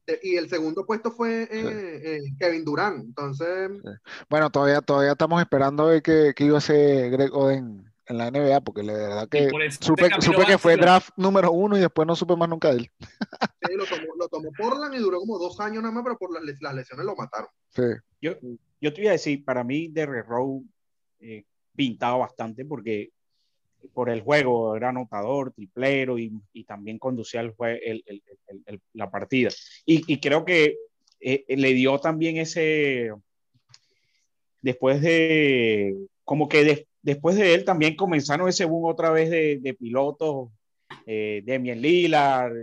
este, 0.07 0.21
y 0.29 0.37
el 0.37 0.49
segundo 0.49 0.85
puesto 0.85 1.11
fue 1.11 1.43
eh, 1.45 1.49
eh, 2.05 2.21
Kevin 2.39 2.65
Durant. 2.65 3.03
Entonces, 3.05 3.71
Bueno, 4.29 4.51
todavía, 4.51 4.81
todavía 4.83 5.13
estamos 5.13 5.41
esperando 5.41 5.85
a 5.85 5.87
ver 5.93 6.03
qué, 6.03 6.33
qué 6.37 6.45
iba 6.45 6.57
a 6.57 6.59
hacer 6.59 7.11
Greg 7.11 7.33
Oden 7.35 7.85
en 8.07 8.19
la 8.19 8.31
NBA, 8.31 8.61
porque 8.61 8.83
la 8.83 8.93
verdad 8.93 9.29
que 9.29 9.45
el 9.45 9.73
supe, 9.73 10.11
que 10.47 10.59
fue 10.59 10.77
draft 10.77 11.11
número 11.17 11.51
uno 11.53 11.77
y 11.79 11.81
después 11.81 12.07
no 12.07 12.15
supe 12.17 12.37
más 12.37 12.49
nunca 12.49 12.69
de 12.71 12.79
él. 12.79 12.91
sí, 13.01 13.75
lo, 13.75 13.85
tomó, 13.87 14.15
lo 14.19 14.29
tomó 14.29 14.51
Portland 14.57 14.95
y 14.95 14.99
duró 14.99 15.19
como 15.21 15.39
dos 15.39 15.61
años 15.61 15.83
nada 15.83 15.95
más, 15.95 16.03
pero 16.05 16.19
por 16.19 16.33
las, 16.35 16.43
les- 16.43 16.61
las 16.61 16.75
lesiones 16.75 17.07
lo 17.07 17.15
mataron. 17.17 17.49
Sí. 17.69 17.83
Yo, 18.21 18.33
yo 18.81 18.93
te 18.93 19.01
iba 19.03 19.11
a 19.11 19.13
decir, 19.13 19.45
para 19.45 19.63
mí 19.65 19.89
Derrick 19.89 20.27
Rose 20.27 20.65
eh, 21.21 21.45
pintaba 21.75 22.17
bastante 22.19 22.65
porque 22.65 23.11
por 23.95 24.11
el 24.11 24.21
juego 24.23 24.77
era 24.77 24.91
anotador, 24.91 25.53
triplero 25.53 26.19
y, 26.19 26.33
y 26.53 26.65
también 26.65 26.99
conducía 26.99 27.41
el 27.41 27.55
el- 27.59 28.05
el- 28.67 28.81
la 28.93 29.11
partida. 29.11 29.49
Y, 29.87 30.13
y 30.13 30.19
creo 30.21 30.45
que 30.45 30.77
eh, 31.21 31.45
le 31.49 31.73
dio 31.73 31.99
también 31.99 32.37
ese, 32.37 33.11
después 34.63 35.01
de, 35.01 35.95
como 36.25 36.49
que 36.49 36.65
de- 36.65 36.87
después 37.03 37.37
de 37.37 37.55
él 37.55 37.65
también 37.65 37.97
comenzaron 37.97 38.49
ese 38.49 38.65
boom 38.65 38.85
otra 38.85 39.11
vez 39.11 39.31
de, 39.31 39.59
de 39.61 39.75
pilotos, 39.75 40.51
eh, 41.07 41.43
Demian 41.45 41.81
Lillard, 41.81 42.55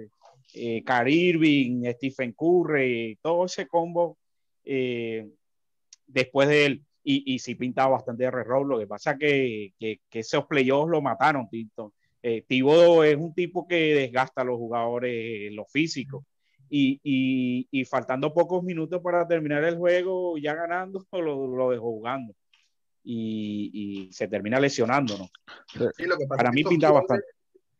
eh, 0.53 0.83
Irving, 1.07 1.83
Stephen 1.93 2.33
Curry, 2.33 3.17
todo 3.21 3.45
ese 3.45 3.67
combo 3.67 4.17
eh, 4.63 5.27
después 6.07 6.47
de 6.49 6.65
él. 6.65 6.83
Y, 7.03 7.35
y 7.35 7.39
sí 7.39 7.55
pintaba 7.55 7.91
bastante 7.91 8.23
de 8.25 8.31
Roll. 8.31 8.67
Lo 8.67 8.79
que 8.79 8.87
pasa 8.87 9.17
que, 9.17 9.73
que, 9.79 10.01
que 10.09 10.19
esos 10.19 10.45
playoffs 10.45 10.89
lo 10.91 11.01
mataron, 11.01 11.47
Tito. 11.49 11.93
Eh, 12.21 12.43
Thibodeau 12.47 13.03
es 13.03 13.15
un 13.15 13.33
tipo 13.33 13.65
que 13.67 13.93
desgasta 13.95 14.41
a 14.41 14.43
los 14.43 14.57
jugadores 14.57 15.11
eh, 15.13 15.49
lo 15.53 15.65
físico. 15.65 16.25
Y, 16.69 16.99
y, 17.01 17.65
y 17.71 17.85
faltando 17.85 18.33
pocos 18.33 18.61
minutos 18.61 19.01
para 19.01 19.25
terminar 19.25 19.63
el 19.63 19.77
juego, 19.77 20.37
ya 20.37 20.53
ganando, 20.53 21.05
lo, 21.13 21.47
lo 21.47 21.69
dejó 21.69 21.83
jugando. 21.91 22.33
Y, 23.03 23.71
y 24.07 24.11
se 24.11 24.27
termina 24.27 24.59
lesionando, 24.59 25.17
¿no? 25.17 25.29
Sí, 25.95 26.03
lo 26.05 26.17
que 26.17 26.25
pasa 26.27 26.37
Para 26.43 26.49
es 26.49 26.51
que 26.51 26.55
mí 26.55 26.59
esos 26.61 26.69
pintaba 26.71 27.01
quiebres- 27.03 27.25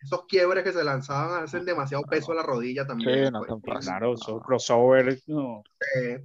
Esos 0.02 0.26
quiebres 0.26 0.64
que 0.64 0.72
se 0.72 0.84
lanzaban 0.86 1.44
hacen 1.44 1.66
demasiado 1.66 2.04
peso 2.04 2.32
a 2.32 2.36
la 2.36 2.44
rodilla 2.44 2.88
también. 2.88 3.26
Sí, 3.26 3.32
no 3.32 3.40
pues. 3.40 3.50
tan 3.50 3.62
fácil. 3.62 3.90
Claro, 3.90 4.14
esos 4.14 4.42
crossovers, 4.42 5.28
no. 5.28 5.64
Eh, 6.00 6.24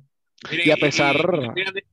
Miren, 0.52 0.68
Y 0.68 0.70
a 0.70 0.76
pesar- 0.76 1.16
¿qué 1.16 1.48
opinan 1.48 1.74
de- 1.74 1.84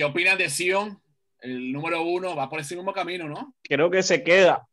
¿Qué 0.00 0.04
opinan 0.04 0.38
de 0.38 0.48
Sion? 0.48 0.98
El 1.42 1.72
número 1.72 2.02
uno 2.02 2.34
va 2.34 2.48
por 2.48 2.58
ese 2.58 2.74
mismo 2.74 2.90
camino, 2.90 3.28
¿no? 3.28 3.54
Creo 3.62 3.90
que 3.90 4.02
se 4.02 4.24
queda. 4.24 4.66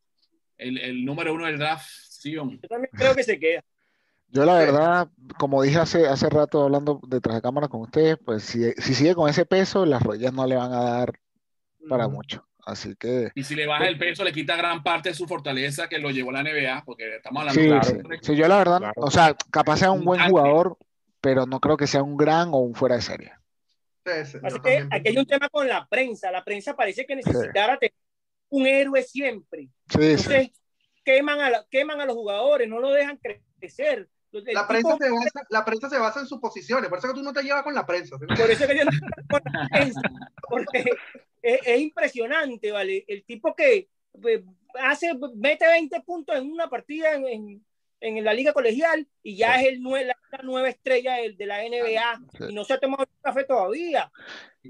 El, 0.58 0.78
el 0.78 1.04
número 1.04 1.34
uno 1.34 1.48
del 1.48 1.58
draft, 1.58 1.86
Sion. 1.86 2.58
Yo 2.62 2.70
también 2.70 2.90
creo 2.94 3.14
que 3.14 3.24
se 3.24 3.38
queda. 3.38 3.62
Yo 4.30 4.46
la 4.46 4.54
verdad, 4.54 5.10
como 5.38 5.64
dije 5.64 5.80
hace, 5.80 6.08
hace 6.08 6.30
rato 6.30 6.64
hablando 6.64 7.02
detrás 7.06 7.36
de 7.36 7.42
cámara 7.42 7.68
con 7.68 7.82
ustedes, 7.82 8.18
pues 8.26 8.44
si, 8.44 8.72
si 8.78 8.94
sigue 8.94 9.16
con 9.16 9.30
ese 9.30 9.46
peso, 9.46 9.86
las 9.86 10.02
rodillas 10.02 10.32
no 10.32 10.48
le 10.48 10.56
van 10.56 10.72
a 10.72 10.80
dar 10.80 11.20
para 11.90 12.08
ujú. 12.08 12.16
mucho. 12.16 12.48
Así 12.66 12.96
que 12.96 13.34
Y 13.36 13.44
si 13.44 13.54
le 13.54 13.68
baja 13.68 13.86
el 13.86 13.98
peso, 13.98 14.24
le 14.24 14.32
quita 14.32 14.56
gran 14.56 14.82
parte 14.82 15.10
de 15.10 15.16
su 15.16 15.28
fortaleza 15.28 15.90
que 15.90 16.00
lo 16.00 16.10
llevó 16.10 16.30
a 16.30 16.42
la 16.42 16.44
NBA, 16.44 16.84
porque 16.86 17.18
estamos 17.18 17.42
hablando 17.42 17.62
sí, 17.62 17.98
de 17.98 18.18
sí. 18.18 18.20
Sí, 18.22 18.36
yo 18.38 18.48
la 18.48 18.60
verdad, 18.60 18.78
Claro. 18.78 18.94
o 18.96 19.12
sea, 19.12 19.36
capaz 19.52 19.80
sea 19.80 19.92
un 19.92 20.06
buen 20.06 20.30
jugador, 20.30 20.78
pero 21.20 21.46
no 21.46 21.60
creo 21.60 21.76
que 21.76 21.86
sea 21.86 22.02
un 22.02 22.16
gran 22.16 22.54
o 22.54 22.60
un 22.60 22.74
fuera 22.74 22.96
de 22.96 23.02
serie. 23.02 23.37
Sí, 24.08 24.32
sí, 24.32 24.38
Así 24.44 24.56
que 24.56 24.62
también 24.62 24.90
aquí 24.92 25.10
hay 25.10 25.18
un 25.18 25.26
tema 25.26 25.50
con 25.50 25.68
la 25.68 25.88
prensa. 25.88 26.32
La 26.32 26.44
prensa 26.44 26.76
parece 26.76 27.06
que 27.06 27.16
necesitara 27.16 27.78
tener 27.78 27.94
un 28.50 28.66
héroe 28.66 29.04
siempre. 29.04 29.70
Sí, 29.90 30.00
sí. 30.00 30.06
Entonces, 30.12 30.52
queman 31.04 31.40
a, 31.42 31.50
la- 31.50 31.66
queman 31.70 32.02
a 32.02 32.06
los 32.06 32.16
jugadores, 32.16 32.68
no 32.68 32.80
lo 32.80 32.92
dejan 32.92 33.20
crecer. 33.60 34.10
La 34.32 34.42
tipo- 34.42 34.68
prensa, 34.68 34.98
se 34.98 35.10
basa, 35.10 35.48
la 35.50 35.66
prensa 35.66 35.90
se 35.90 35.98
basa 35.98 36.20
en 36.20 36.28
suposiciones, 36.28 36.90
por 36.90 37.00
eso 37.00 37.08
que 37.08 37.14
tú 37.14 37.24
no 37.24 37.34
te 37.34 37.42
llevas 37.44 37.64
con 37.64 37.74
la 37.74 37.86
prensa. 37.86 38.18
¿sí? 38.20 38.26
Por 38.28 38.52
eso 38.52 38.68
que 38.68 38.78
yo 38.78 38.84
no 38.86 38.92
con 39.30 39.42
la 39.52 39.68
prensa, 39.72 40.02
porque 40.50 40.86
es, 41.42 41.60
es 41.66 41.80
impresionante, 41.80 42.72
¿vale? 42.72 43.04
El 43.08 43.24
tipo 43.24 43.56
que 43.56 43.90
eh, 44.26 44.44
hace, 44.76 45.14
mete 45.36 45.66
20 45.68 46.02
puntos 46.02 46.36
en 46.36 46.52
una 46.52 46.70
partida 46.70 47.14
en, 47.16 47.26
en- 47.28 47.66
en 48.00 48.24
la 48.24 48.34
liga 48.34 48.54
colegial 48.54 49.08
y 49.24 49.38
ya 49.38 49.60
es 49.60 49.68
el 49.68 49.82
nue- 49.82 50.06
la, 50.06 50.16
nueva 50.44 50.70
estrella 50.70 51.16
del- 51.16 51.36
de, 51.38 51.46
la 51.48 51.64
NBA 51.64 52.20
Sí. 52.38 52.44
y 52.50 52.54
no 52.54 52.64
se 52.64 52.74
ha 52.74 52.80
tomado 52.80 53.04
el 53.04 53.10
café 53.22 53.44
todavía. 53.44 54.12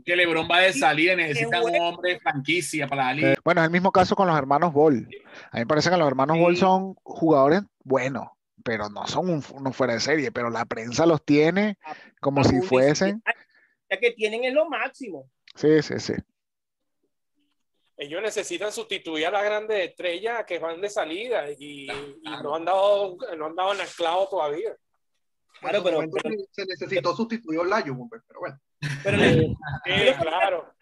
que 0.06 0.16
LeBron 0.16 0.48
va 0.50 0.60
de 0.60 0.74
salida 0.74 1.14
y 1.14 1.16
necesita 1.16 1.60
Qué 1.60 1.66
un 1.66 1.76
hombre 1.82 2.14
de 2.14 2.20
franquicia 2.20 2.88
para 2.88 3.06
la 3.06 3.14
liga. 3.14 3.32
Eh, 3.34 3.36
Bueno, 3.44 3.62
es 3.62 3.66
el 3.66 3.72
mismo 3.72 3.92
caso 3.92 4.16
con 4.16 4.28
los 4.28 4.38
hermanos 4.38 4.72
Ball. 4.72 5.08
A 5.52 5.56
mí 5.58 5.62
me 5.62 5.66
parece 5.66 5.90
que 5.90 5.98
los 5.98 6.08
hermanos 6.08 6.38
Sí. 6.38 6.42
Ball 6.44 6.58
son 6.58 6.94
jugadores 7.04 7.62
buenos, 7.84 8.28
pero 8.64 8.90
no 8.90 9.08
son 9.08 9.30
un, 9.30 9.44
uno 9.54 9.74
fuera 9.74 9.94
de 9.94 10.00
serie, 10.00 10.32
pero 10.32 10.52
la 10.52 10.66
prensa 10.66 11.06
los 11.08 11.26
tiene 11.26 11.78
como 12.22 12.44
si 12.44 12.62
fuesen. 12.62 13.24
Ya 13.90 13.98
que 13.98 14.12
tienen 14.12 14.44
es 14.44 14.54
lo 14.54 14.70
máximo. 14.70 15.30
Sí, 15.56 15.82
sí, 15.82 16.00
sí. 16.00 16.14
Ellos 17.98 18.22
necesitan 18.22 18.72
sustituir 18.72 19.26
a 19.26 19.32
las 19.32 19.44
grandes 19.44 19.90
estrellas 19.90 20.46
que 20.46 20.60
van 20.60 20.80
de 20.80 20.90
salida 20.90 21.50
y, 21.50 21.90
y 21.90 22.30
no 22.44 22.56
han 22.56 22.64
dado 22.64 23.18
no 23.36 23.48
han 23.48 23.56
dado 23.56 23.74
en 23.74 23.82
el 23.82 23.88
clavo 23.88 24.28
todavía. 24.30 24.78
Claro, 25.60 25.84
pero, 25.84 26.02
se 26.52 26.66
necesitó 26.66 27.16
sustituir 27.16 27.60
a 27.60 27.64
Olajuwon, 27.64 28.10
pero 28.10 28.40
bueno. 28.40 28.60
pero 29.04 29.18
Sí, 29.18 30.14
claro. 30.22 30.74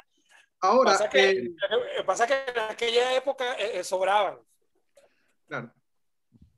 Ahora, 0.59 0.91
Pasa 0.91 1.09
que, 1.09 1.29
eh, 1.29 1.55
eh, 1.99 2.03
pasa 2.05 2.27
que 2.27 2.33
en 2.33 2.59
aquella 2.71 3.15
época 3.15 3.53
eh, 3.53 3.79
eh, 3.79 3.83
sobraban. 3.83 4.39
Claro. 5.47 5.71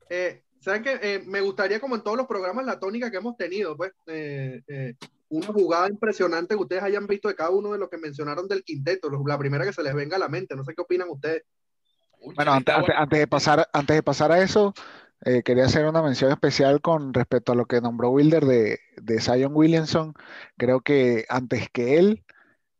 Eh, 0.08 0.44
¿Saben 0.60 0.82
qué? 0.82 0.98
Eh, 1.02 1.22
me 1.26 1.40
gustaría, 1.40 1.80
como 1.80 1.96
en 1.96 2.02
todos 2.02 2.16
los 2.16 2.26
programas, 2.26 2.64
la 2.66 2.78
tónica 2.78 3.10
que 3.10 3.16
hemos 3.18 3.36
tenido, 3.36 3.76
pues, 3.76 3.92
eh, 4.06 4.62
eh, 4.66 4.94
una 5.28 5.46
jugada 5.48 5.88
impresionante 5.88 6.54
que 6.54 6.60
ustedes 6.62 6.82
hayan 6.82 7.06
visto 7.06 7.28
de 7.28 7.34
cada 7.34 7.50
uno 7.50 7.72
de 7.72 7.78
los 7.78 7.88
que 7.88 7.98
mencionaron 7.98 8.48
del 8.48 8.64
quinteto, 8.64 9.10
la 9.26 9.38
primera 9.38 9.64
que 9.64 9.72
se 9.72 9.82
les 9.82 9.94
venga 9.94 10.16
a 10.16 10.20
la 10.20 10.28
mente, 10.28 10.56
no 10.56 10.64
sé 10.64 10.74
qué 10.74 10.82
opinan 10.82 11.08
ustedes. 11.10 11.44
Uy, 12.20 12.34
Bueno, 12.34 12.52
antes, 12.52 12.74
antes- 12.74 12.94
antes 12.96 13.18
de 13.18 13.26
pasar, 13.26 13.68
antes 13.72 13.96
de 13.96 14.02
pasar 14.02 14.32
a 14.32 14.42
eso, 14.42 14.74
eh, 15.24 15.42
quería 15.42 15.66
hacer 15.66 15.86
una 15.86 16.02
mención 16.02 16.30
especial 16.30 16.80
con 16.80 17.12
respecto 17.12 17.52
a 17.52 17.54
lo 17.54 17.66
que 17.66 17.80
nombró 17.80 18.10
Wilder 18.10 18.44
de, 18.44 18.78
de 18.96 19.20
Zion 19.20 19.54
Williamson. 19.54 20.14
Creo 20.56 20.80
que 20.80 21.24
antes 21.28 21.68
que 21.70 21.98
él 21.98 22.24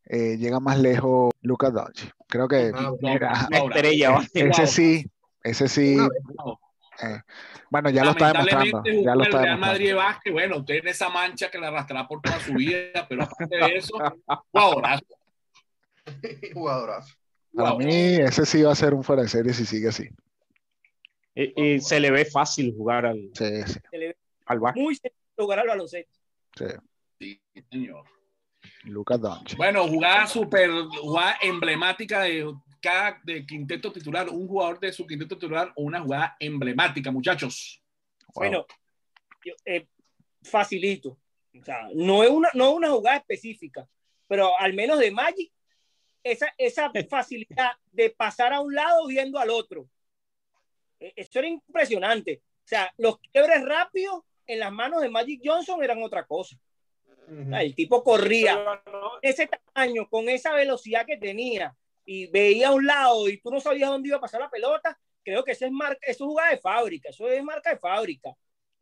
eh, 0.05 0.37
llega 0.37 0.59
más 0.59 0.79
lejos 0.79 1.31
Lucas 1.41 1.73
Doncic. 1.73 2.13
Creo 2.27 2.47
que 2.47 2.71
Ah, 2.73 2.91
mira, 2.99 3.47
Una 3.47 3.57
estrella, 3.59 4.17
ese 4.33 4.67
sí, 4.67 5.11
ese 5.43 5.67
sí. 5.67 5.97
Eh, 7.01 7.21
bueno, 7.69 7.89
ya 7.89 8.03
lo 8.03 8.11
está 8.11 8.27
demostrando. 8.33 8.83
Ya 8.85 9.15
lo 9.15 9.21
el 9.21 9.27
está 9.27 9.41
Real 9.41 9.57
Madrid 9.59 9.95
básquet, 9.95 10.33
bueno, 10.33 10.57
usted 10.57 10.75
en 10.75 10.87
esa 10.89 11.09
mancha 11.09 11.49
que 11.49 11.57
la 11.57 11.67
arrastrará 11.69 12.07
por 12.07 12.21
toda 12.21 12.39
su 12.39 12.53
vida, 12.53 13.05
pero 13.07 13.23
aparte 13.23 13.55
de 13.55 13.75
eso, 13.77 13.93
jugadorazo. 14.51 15.05
Jugadorazo. 16.53 17.15
Para 17.55 17.71
Wow. 17.71 17.79
mí, 17.79 18.15
ese 18.15 18.45
sí 18.45 18.61
va 18.61 18.71
a 18.71 18.75
ser 18.75 18.93
un 18.93 19.03
fuera 19.03 19.23
de 19.23 19.27
serie 19.27 19.53
si 19.53 19.65
sigue 19.65 19.87
así. 19.89 20.07
Eh, 21.35 21.53
eh, 21.55 21.79
se 21.81 21.99
le 21.99 22.11
ve 22.11 22.25
fácil 22.25 22.73
jugar 22.75 23.05
al, 23.05 23.29
Sí, 23.33 23.63
sí, 23.65 23.79
se 23.89 23.97
le 23.97 24.07
ve 24.09 24.17
al 24.45 24.59
básquet. 24.59 24.83
muy 24.83 24.95
sencillo 24.95 25.15
jugar 25.37 25.59
al 25.59 25.67
baloncesto. 25.67 26.19
sí. 26.55 26.65
Sí, 27.19 27.41
señor. 27.71 28.03
Lucas 28.83 29.19
Doncic. 29.19 29.57
Bueno, 29.57 29.87
jugada 29.87 30.25
súper, 30.25 30.69
jugada 31.01 31.35
emblemática 31.41 32.21
de 32.21 32.53
cada 32.79 33.19
de 33.23 33.45
quinteto 33.45 33.91
titular, 33.91 34.29
un 34.29 34.47
jugador 34.47 34.79
de 34.79 34.91
su 34.91 35.05
quinteto 35.05 35.37
titular 35.37 35.71
o 35.75 35.83
una 35.83 36.01
jugada 36.01 36.35
emblemática, 36.39 37.11
muchachos. 37.11 37.81
Wow. 38.33 38.33
Bueno, 38.35 38.65
yo, 39.43 39.53
eh, 39.65 39.87
facilito. 40.43 41.17
O 41.59 41.63
sea, 41.63 41.89
no 41.93 42.23
es 42.23 42.29
una, 42.29 42.49
no 42.53 42.69
es 42.69 42.75
una 42.75 42.89
jugada 42.89 43.17
específica, 43.17 43.87
pero 44.27 44.57
al 44.59 44.73
menos 44.73 44.99
de 44.99 45.11
Magic, 45.11 45.51
esa, 46.23 46.53
esa 46.57 46.91
facilidad 47.09 47.71
de 47.91 48.09
pasar 48.11 48.53
a 48.53 48.61
un 48.61 48.73
lado 48.73 49.07
viendo 49.07 49.39
al 49.39 49.49
otro. 49.49 49.87
Eh, 50.99 51.13
Eso 51.15 51.39
era 51.39 51.47
impresionante. 51.47 52.41
O 52.63 52.67
sea, 52.67 52.93
los 52.97 53.17
quiebres 53.19 53.65
rápidos 53.65 54.21
en 54.45 54.59
las 54.59 54.71
manos 54.71 55.01
de 55.01 55.09
Magic 55.09 55.41
Johnson 55.43 55.83
eran 55.83 56.01
otra 56.03 56.25
cosa. 56.25 56.57
El 57.29 57.75
tipo 57.75 58.03
corría 58.03 58.81
¿no? 58.87 59.11
ese 59.21 59.47
tamaño, 59.47 60.09
con 60.09 60.29
esa 60.29 60.53
velocidad 60.53 61.05
que 61.05 61.17
tenía, 61.17 61.75
y 62.11 62.25
veía 62.25 62.69
a 62.69 62.71
un 62.71 62.87
lado 62.87 63.29
y 63.29 63.37
tú 63.37 63.51
no 63.51 63.59
sabías 63.59 63.87
dónde 63.87 64.07
iba 64.07 64.17
a 64.17 64.21
pasar 64.21 64.41
la 64.41 64.49
pelota, 64.49 64.99
creo 65.23 65.43
que 65.43 65.51
eso 65.51 65.67
es 65.67 65.71
marca, 65.71 65.99
eso 66.01 66.23
es 66.23 66.27
jugada 66.27 66.49
de 66.49 66.57
fábrica, 66.57 67.09
eso 67.09 67.29
es 67.29 67.43
marca 67.43 67.69
de 67.69 67.77
fábrica. 67.77 68.31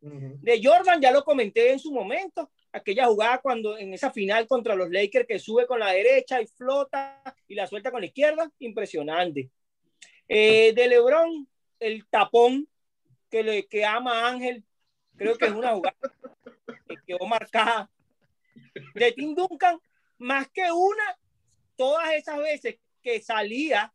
De 0.00 0.60
Jordan 0.64 0.98
ya 0.98 1.10
lo 1.10 1.22
comenté 1.24 1.72
en 1.72 1.78
su 1.78 1.92
momento, 1.92 2.50
aquella 2.72 3.04
jugada 3.04 3.42
cuando 3.42 3.76
en 3.76 3.92
esa 3.92 4.10
final 4.10 4.46
contra 4.46 4.74
los 4.74 4.88
Lakers 4.88 5.26
que 5.26 5.38
sube 5.38 5.66
con 5.66 5.78
la 5.78 5.92
derecha 5.92 6.40
y 6.40 6.46
flota 6.46 7.22
y 7.46 7.54
la 7.54 7.66
suelta 7.66 7.90
con 7.90 8.00
la 8.00 8.06
izquierda, 8.06 8.50
impresionante. 8.60 9.50
Eh, 10.26 10.72
de 10.72 10.88
LeBron, 10.88 11.46
el 11.80 12.06
tapón 12.08 12.66
que 13.28 13.42
le 13.42 13.66
que 13.66 13.84
ama 13.84 14.22
a 14.22 14.28
Ángel, 14.30 14.64
creo 15.16 15.36
que 15.36 15.44
es 15.44 15.52
una 15.52 15.74
jugada 15.74 15.96
que 16.88 16.96
quedó 17.06 17.26
marcada. 17.26 17.90
De 18.94 19.12
Tim 19.12 19.34
Duncan, 19.34 19.78
más 20.16 20.48
que 20.48 20.62
una, 20.72 21.18
todas 21.76 22.14
esas 22.14 22.38
veces 22.38 22.78
que 23.02 23.20
salía 23.20 23.92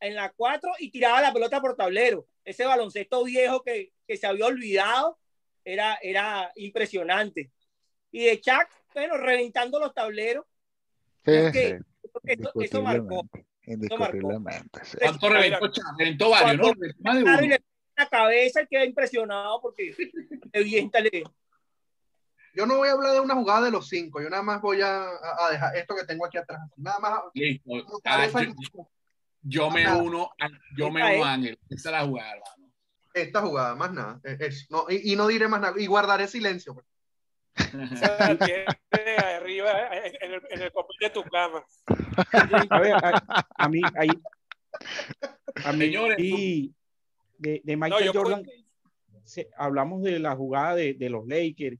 en 0.00 0.14
la 0.14 0.30
4 0.30 0.70
y 0.78 0.90
tiraba 0.90 1.20
la 1.20 1.32
pelota 1.32 1.60
por 1.60 1.76
tablero. 1.76 2.26
Ese 2.44 2.64
baloncesto 2.64 3.24
viejo 3.24 3.62
que, 3.62 3.92
que 4.06 4.16
se 4.16 4.26
había 4.26 4.46
olvidado 4.46 5.18
era, 5.64 5.98
era 6.02 6.50
impresionante. 6.56 7.50
y 8.10 8.24
de 8.24 8.40
Chuck, 8.40 8.68
bueno, 8.94 9.16
reventando 9.18 9.78
los 9.78 9.92
tableros. 9.94 10.44
Sí, 11.24 11.30
Es 11.32 11.52
que 11.52 11.78
sí, 11.78 11.84
eso, 12.24 12.52
eso 12.60 12.82
marcó. 12.82 13.28
indiscutiblemente, 13.66 14.84
sí. 14.84 14.96
¿Cuánto 15.00 15.28
reventó 15.28 15.70
Chá? 15.72 15.82
Reventó 15.98 16.30
varios, 16.30 16.56
¿no? 16.56 16.72
Más 17.00 17.16
de 17.16 17.22
uno. 17.24 17.40
le 17.40 17.62
la 17.96 18.08
cabeza 18.08 18.62
y 18.62 18.66
queda 18.68 18.84
impresionado 18.84 19.60
porque 19.60 19.94
evidentemente 20.52 21.24
Yo 22.58 22.66
no 22.66 22.78
voy 22.78 22.88
a 22.88 22.92
hablar 22.92 23.12
de 23.12 23.20
una 23.20 23.36
jugada 23.36 23.66
de 23.66 23.70
los 23.70 23.86
cinco, 23.86 24.20
yo 24.20 24.28
nada 24.28 24.42
más 24.42 24.60
voy 24.60 24.80
a, 24.82 25.06
dejar 25.52 25.76
esto 25.76 25.94
que 25.94 26.04
tengo 26.04 26.26
aquí 26.26 26.38
atrás. 26.38 26.58
Nada 26.76 26.98
más. 26.98 27.20
Listo. 27.32 27.70
Ah, 28.04 28.26
yo, 28.26 28.52
yo 29.42 29.70
me 29.70 29.84
Nada. 29.84 30.02
uno, 30.02 30.28
a- 30.40 30.48
yo 30.76 30.90
me 30.90 31.14
uno 31.18 31.24
a 31.24 31.34
Ángel. 31.34 31.56
Esa 31.70 31.90
es 31.90 31.92
la 31.92 32.04
jugada, 32.04 32.32
hermano. 32.32 32.72
esta 33.14 33.42
jugada, 33.42 33.76
más 33.76 33.92
nada. 33.92 34.20
eh, 34.24 34.38
eso. 34.40 34.66
No, 34.70 34.86
y, 34.88 35.12
y 35.12 35.14
no 35.14 35.28
diré 35.28 35.46
más 35.46 35.60
nada. 35.60 35.80
Y 35.80 35.86
guardaré 35.86 36.26
silencio. 36.26 36.74
pues. 36.74 36.84
Arriba 39.36 39.70
en 40.20 40.32
el, 40.32 40.42
en 40.50 40.62
el 40.62 40.72
papel 40.72 40.96
de 41.00 41.10
tu 41.10 41.22
cama. 41.22 41.64
A 42.70 42.80
ver, 42.80 42.92
a, 42.94 43.46
a 43.56 43.68
mí, 43.68 43.82
ahí, 43.96 44.08
a 45.64 45.72
mí, 45.72 45.78
Señores, 45.86 46.16
y 46.18 46.74
de, 47.38 47.60
de 47.62 47.76
Michael 47.76 48.10
Jordan, 48.12 48.42
se- 49.22 49.48
hablamos 49.56 50.02
de 50.02 50.18
la 50.18 50.34
jugada 50.34 50.74
de, 50.74 50.94
de 50.94 51.08
los 51.08 51.24
Lakers, 51.28 51.78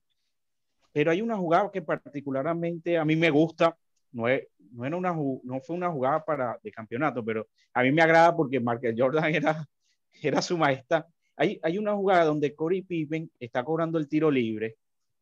pero 0.92 1.10
hay 1.10 1.20
una 1.22 1.36
jugada 1.36 1.70
que 1.72 1.82
particularmente 1.82 2.96
a 2.98 3.04
mí 3.04 3.16
me 3.16 3.30
gusta, 3.30 3.76
no, 4.12 4.28
es, 4.28 4.46
no, 4.72 4.84
era 4.86 4.96
una, 4.96 5.12
no 5.12 5.60
fue 5.60 5.76
una 5.76 5.90
jugada 5.90 6.24
para, 6.24 6.58
de 6.62 6.70
campeonato, 6.70 7.24
pero 7.24 7.46
a 7.74 7.82
mí 7.82 7.92
me 7.92 8.02
agrada 8.02 8.34
porque 8.36 8.58
Michael 8.60 8.94
Jordan 8.98 9.24
era, 9.34 9.68
era 10.22 10.42
su 10.42 10.56
maestra. 10.58 11.06
Hay, 11.36 11.60
hay 11.62 11.78
una 11.78 11.94
jugada 11.94 12.24
donde 12.24 12.54
Corey 12.54 12.82
Pippen 12.82 13.30
está 13.38 13.62
cobrando 13.64 13.98
el 13.98 14.08
tiro 14.08 14.30
libre 14.30 14.76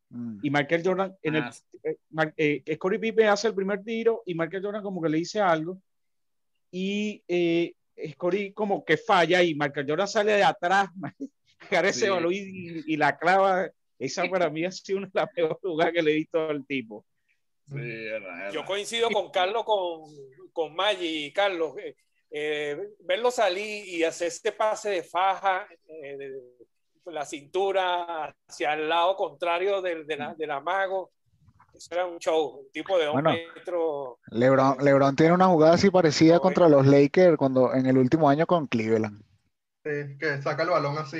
Mm. 0.08 0.38
y 0.40 0.50
Michael 0.50 0.82
Jordan, 0.84 1.16
en 1.20 1.34
el, 1.34 1.42
Ah, 1.42 1.52
eh, 1.82 1.96
Mar- 2.10 2.32
eh, 2.36 2.62
Scottie 2.76 3.00
Pippen 3.00 3.26
hace 3.26 3.48
el 3.48 3.56
primer 3.56 3.82
tiro 3.82 4.22
y 4.24 4.36
Michael 4.36 4.62
Jordan 4.62 4.80
como 4.80 5.02
que 5.02 5.08
le 5.08 5.18
dice 5.18 5.40
algo 5.40 5.80
y 6.70 7.24
eh, 7.26 7.74
Scottie 8.12 8.52
como 8.52 8.84
que 8.84 8.96
falla 8.98 9.42
y 9.42 9.56
Michael 9.56 9.84
Jordan 9.88 10.06
sale 10.06 10.32
de 10.34 10.44
atrás, 10.44 10.90
agarra 11.70 11.88
ese 11.88 12.04
Sí. 12.04 12.08
balón 12.08 12.32
y, 12.32 12.84
y 12.86 12.96
la 12.96 13.18
clava. 13.18 13.68
Esa 13.98 14.24
para 14.28 14.50
mí 14.50 14.64
ha 14.64 14.70
sido 14.70 14.98
una 14.98 15.06
de 15.06 15.12
las 15.20 15.30
peores 15.30 15.56
jugadas 15.62 15.92
que 15.92 16.02
le 16.02 16.10
he 16.12 16.14
visto 16.16 16.48
al 16.48 16.66
tipo. 16.66 17.04
Sí, 17.66 17.74
era- 17.78 18.42
era. 18.42 18.50
Yo 18.52 18.64
coincido 18.64 19.08
con 19.10 19.30
Carlos, 19.30 19.64
con, 19.64 20.02
con 20.52 20.74
Maggi 20.74 21.26
y 21.26 21.32
Carlos. 21.32 21.72
eh, 21.78 21.96
eh, 22.30 22.76
verlo 23.00 23.30
salir 23.30 23.86
y 23.88 24.02
hacer 24.04 24.28
este 24.28 24.52
pase 24.52 24.90
de 24.90 25.02
faja, 25.02 25.66
eh, 25.88 26.16
de- 26.16 26.56
la 27.12 27.24
cintura 27.24 28.34
hacia 28.48 28.74
el 28.74 28.88
lado 28.88 29.14
contrario 29.14 29.80
del, 29.80 30.06
de 30.06 30.16
la, 30.16 30.34
del 30.34 30.50
amago. 30.50 31.10
Eso 31.72 31.94
era 31.94 32.04
un 32.04 32.18
show, 32.18 32.58
un 32.60 32.70
tipo 32.72 32.98
de 32.98 33.04
dos 33.04 33.12
Bueno. 33.14 33.30
metros. 33.30 34.16
LeBron, 34.32 34.78
LeBron 34.82 35.14
tiene 35.14 35.32
una 35.32 35.46
jugada 35.46 35.74
así 35.74 35.88
parecida 35.90 36.34
No, 36.34 36.40
contra 36.40 36.68
los 36.68 36.84
Lakers 36.86 37.36
cuando 37.36 37.72
en 37.74 37.86
el 37.86 37.96
último 37.96 38.28
año 38.28 38.44
con 38.46 38.66
Cleveland. 38.66 39.22
Sí, 39.84 40.18
que 40.18 40.42
saca 40.42 40.64
el 40.64 40.70
balón 40.70 40.98
así. 40.98 41.16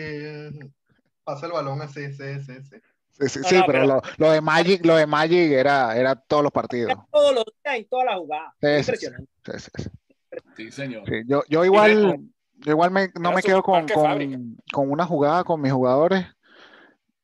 Pasa 1.26 1.46
el 1.46 1.52
balón 1.52 1.82
así, 1.82 2.12
sí, 2.12 2.40
sí, 2.40 2.54
sí. 2.62 2.76
Sí, 3.18 3.28
sí, 3.28 3.38
No, 3.40 3.48
sí, 3.48 3.54
no, 3.56 3.64
pero 3.66 3.80
pero- 3.80 3.86
lo, 3.86 4.02
lo 4.18 4.30
de 4.30 4.40
Magic, 4.40 4.84
lo 4.86 4.94
de 4.94 5.06
Magic 5.06 5.50
era, 5.50 5.96
era 5.96 6.14
todos 6.14 6.42
los 6.44 6.52
partidos. 6.52 6.94
todos 7.10 7.34
los 7.34 7.44
días 7.44 7.76
en 7.78 7.88
todas 7.88 8.06
las 8.06 8.14
jugadas. 8.16 8.52
Impresionante. 8.62 9.28
Sí, 9.44 9.52
sí, 9.58 9.70
sí. 9.82 9.90
Sí, 10.56 10.70
señor. 10.70 11.02
Sí, 11.08 11.22
yo, 11.26 11.42
yo 11.48 11.64
igual, 11.64 12.20
yo 12.58 12.70
igual 12.72 12.90
me, 12.92 13.08
no 13.20 13.32
me 13.32 13.42
quedo 13.42 13.62
con, 13.62 13.88
con, 13.88 14.56
con 14.72 14.90
una 14.90 15.04
jugada 15.04 15.42
con 15.44 15.60
mis 15.60 15.72
jugadores. 15.72 16.26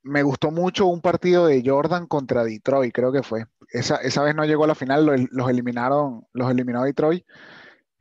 Me 0.03 0.25
gustó 0.25 0.51
mucho 0.51 0.87
un 0.87 1.01
partido 1.01 1.47
de 1.47 1.63
Jordan 1.65 2.07
contra 2.09 2.43
Detroit, 2.43 2.93
creo 2.93 3.13
que 3.13 3.23
fue. 3.23 3.45
Esa, 3.69 3.97
esa 3.97 4.23
vez 4.25 4.35
no 4.35 4.45
llegó 4.45 4.65
a 4.65 4.69
la 4.69 4.75
final, 4.75 5.07
lo- 5.07 5.15
los 5.31 5.49
eliminaron, 5.49 6.27
los 6.33 6.51
eliminó 6.51 6.83
Detroit, 6.83 7.25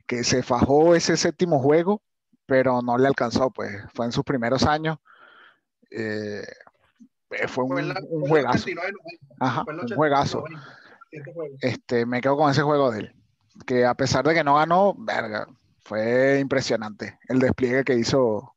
que 0.06 0.24
se 0.24 0.42
fajó 0.42 0.96
ese 0.96 1.16
séptimo 1.16 1.60
juego, 1.60 2.02
pero 2.46 2.82
no 2.82 2.98
le 2.98 3.06
alcanzó, 3.06 3.50
pues 3.50 3.70
fue 3.94 4.06
en 4.06 4.12
sus 4.12 4.24
primeros 4.24 4.64
años. 4.64 4.96
Eh, 5.94 6.44
eh, 7.30 7.48
fue 7.48 7.64
un, 7.64 7.88
la- 7.88 8.00
juegazo. 8.08 8.64
89, 8.64 8.92
Ajá, 9.40 9.64
fue 9.64 9.72
en 9.74 9.78
el 9.80 9.84
un 9.84 9.92
89, 9.92 9.96
juegazo. 9.96 10.38
90, 10.40 10.78
siete 11.10 11.32
juegos. 11.32 11.58
Este, 11.62 12.06
me 12.06 12.20
quedo 12.20 12.36
con 12.36 12.50
ese 12.50 12.62
juego 12.62 12.90
de 12.90 13.00
él. 13.00 13.14
Que 13.66 13.84
a 13.86 13.94
pesar 13.94 14.24
de 14.26 14.34
que 14.34 14.44
no 14.44 14.56
ganó, 14.56 14.94
verga, 14.96 15.46
fue 15.84 16.38
impresionante 16.40 17.18
el 17.28 17.38
despliegue 17.38 17.84
que 17.84 17.94
hizo 17.94 18.54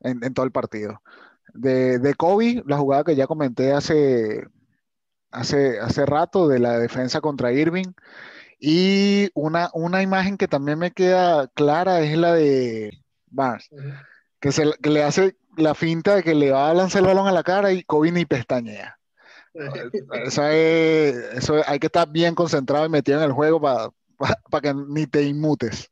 en, 0.00 0.22
en 0.24 0.34
todo 0.34 0.44
el 0.46 0.52
partido. 0.52 1.02
De, 1.52 1.98
de 2.00 2.14
Kobe, 2.14 2.62
la 2.66 2.78
jugada 2.78 3.04
que 3.04 3.14
ya 3.14 3.28
comenté 3.28 3.72
hace, 3.72 4.44
hace, 5.30 5.78
hace 5.78 6.04
rato 6.04 6.48
de 6.48 6.58
la 6.58 6.78
defensa 6.78 7.20
contra 7.20 7.52
Irving. 7.52 7.92
Y 8.58 9.30
una, 9.34 9.70
una 9.74 10.02
imagen 10.02 10.36
que 10.36 10.48
también 10.48 10.78
me 10.78 10.90
queda 10.92 11.48
clara 11.48 12.00
es 12.00 12.16
la 12.16 12.32
de 12.32 12.98
Barnes, 13.26 13.68
que, 14.40 14.52
se, 14.52 14.72
que 14.82 14.90
le 14.90 15.02
hace 15.04 15.36
la 15.56 15.74
finta 15.74 16.16
de 16.16 16.22
que 16.22 16.34
le 16.34 16.50
va 16.50 16.70
a 16.70 16.74
lanzar 16.74 17.00
el 17.02 17.08
balón 17.08 17.26
a 17.26 17.32
la 17.32 17.42
cara 17.42 17.72
y 17.72 17.82
Kobe 17.84 18.10
ni 18.12 18.24
pestañea. 18.24 18.98
Eso, 20.24 20.42
es- 20.48 21.16
eso 21.36 21.62
hay 21.66 21.78
que 21.78 21.86
estar 21.86 22.08
bien 22.10 22.34
concentrado 22.34 22.86
y 22.86 22.88
metido 22.88 23.18
en 23.18 23.24
el 23.24 23.32
juego 23.32 23.60
para 23.60 23.90
que 24.62 24.74
ni 24.74 25.06
te 25.06 25.22
inmutes. 25.22 25.90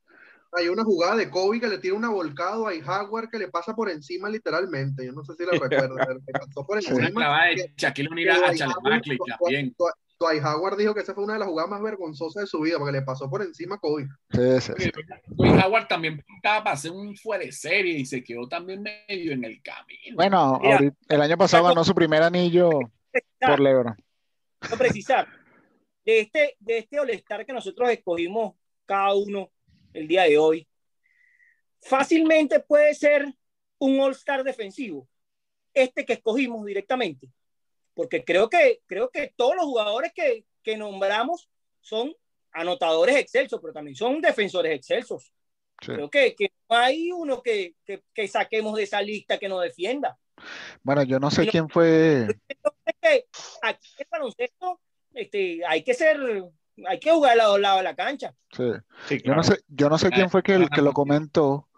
Hay 0.54 0.68
una 0.68 0.84
jugada 0.84 1.16
de 1.16 1.30
Kobe 1.30 1.60
que 1.60 1.66
le 1.68 1.78
tira 1.78 1.94
una 1.94 2.10
volcado 2.10 2.66
a 2.68 2.72
Howard 2.72 3.30
que 3.30 3.38
le 3.38 3.48
pasa 3.48 3.74
por 3.74 3.88
encima 3.88 4.28
literalmente. 4.28 5.06
Yo 5.06 5.12
no 5.12 5.24
sé 5.24 5.34
si 5.34 5.44
lo 5.44 5.52
recuerdan. 5.52 5.96
pero 5.96 6.14
Le 6.14 6.32
pasó 6.32 6.66
por 6.66 6.82
Sí. 6.82 6.90
Encima. 6.90 7.46
de 7.46 7.54
que- 7.54 7.72
Shaquille 7.76 8.08
que 8.08 8.12
O'Neal 8.12 8.36
a 8.36 8.46
Dwight 8.46 8.58
Charles 8.58 8.76
Howard- 8.76 8.90
Barkley 8.90 9.18
también. 9.38 9.74
Dwight- 10.22 10.44
Howard 10.44 10.76
dijo 10.78 10.94
que 10.94 11.00
esa 11.00 11.14
fue 11.14 11.24
una 11.24 11.34
de 11.34 11.40
las 11.40 11.48
jugadas 11.48 11.70
más 11.70 11.82
vergonzosas 11.82 12.42
de 12.42 12.46
su 12.46 12.60
vida 12.60 12.78
porque 12.78 12.92
le 12.92 13.02
pasó 13.02 13.28
por 13.28 13.42
encima 13.42 13.74
a 13.74 13.78
Kobe. 13.78 14.08
Sí, 14.30 14.60
sí, 14.60 14.72
sí. 14.78 14.90
Dwight 15.26 15.64
Howard 15.64 15.88
también 15.88 16.22
pintaba 16.22 16.64
para 16.64 16.74
hacer 16.74 16.90
un 16.92 17.16
fuera 17.16 17.44
de 17.44 17.52
serie 17.52 17.98
y 17.98 18.06
se 18.06 18.22
quedó 18.22 18.48
también 18.48 18.82
medio 18.82 19.32
en 19.32 19.44
el 19.44 19.60
camino. 19.62 20.16
Bueno, 20.16 20.58
Mira, 20.62 20.74
ahorita- 20.76 20.96
el 21.08 21.20
año 21.20 21.36
pasado 21.36 21.64
ganó 21.64 21.84
su 21.84 21.94
primer 21.94 22.22
anillo 22.22 22.70
por 23.40 23.60
LeBron. 23.60 23.96
Precisar, 24.78 25.28
de 26.04 26.20
este, 26.20 26.56
de 26.60 26.78
este 26.78 26.98
All-Star 27.00 27.44
que 27.44 27.52
nosotros 27.52 27.90
escogimos 27.90 28.54
cada 28.86 29.14
uno 29.14 29.50
el 29.92 30.08
día 30.08 30.22
de 30.22 30.38
hoy, 30.38 30.68
fácilmente 31.80 32.60
puede 32.60 32.94
ser 32.94 33.26
un 33.78 34.00
All-Star 34.00 34.44
defensivo, 34.44 35.08
este 35.74 36.04
que 36.04 36.14
escogimos 36.14 36.64
directamente, 36.64 37.28
porque 37.94 38.24
creo 38.24 38.48
que, 38.48 38.80
creo 38.86 39.10
que 39.10 39.32
todos 39.36 39.54
los 39.56 39.64
jugadores 39.64 40.12
que, 40.14 40.44
que 40.62 40.76
nombramos 40.76 41.48
son 41.80 42.14
anotadores 42.52 43.16
excelsos, 43.16 43.60
pero 43.60 43.72
también 43.72 43.96
son 43.96 44.20
defensores 44.20 44.74
excelsos. 44.74 45.32
Sí. 45.80 45.92
Creo 45.92 46.10
que, 46.10 46.34
que 46.34 46.52
no 46.70 46.76
hay 46.76 47.10
uno 47.10 47.42
que, 47.42 47.74
que, 47.84 48.02
que 48.14 48.28
saquemos 48.28 48.76
de 48.76 48.84
esa 48.84 49.02
lista 49.02 49.38
que 49.38 49.48
nos 49.48 49.62
defienda. 49.62 50.16
Bueno, 50.82 51.02
yo 51.02 51.18
no 51.18 51.30
sé 51.30 51.44
no- 51.44 51.50
quién 51.50 51.68
fue. 51.68 52.26
Aquí 53.62 53.88
en 53.98 53.98
el 53.98 54.06
baloncesto 54.10 54.80
este, 55.14 55.60
hay 55.66 55.82
que 55.82 55.94
ser, 55.94 56.18
hay 56.86 56.98
que 56.98 57.10
jugar 57.10 57.32
a 57.32 57.36
los 57.36 57.46
dos 57.48 57.60
lados 57.60 57.78
de 57.80 57.84
la 57.84 57.94
cancha. 57.96 58.34
Sí. 58.52 58.64
Sí, 59.08 59.18
Yo 59.24 59.34
no 59.34 59.42
sé, 59.42 59.60
yo 59.68 59.88
no 59.88 59.98
sé 59.98 60.10
quién 60.10 60.30
fue 60.30 60.42
que, 60.42 60.54
el- 60.54 60.62
Ajá, 60.64 60.70
que 60.74 60.82
lo 60.82 60.92
contigo. 60.92 61.16
comentó 61.16 61.68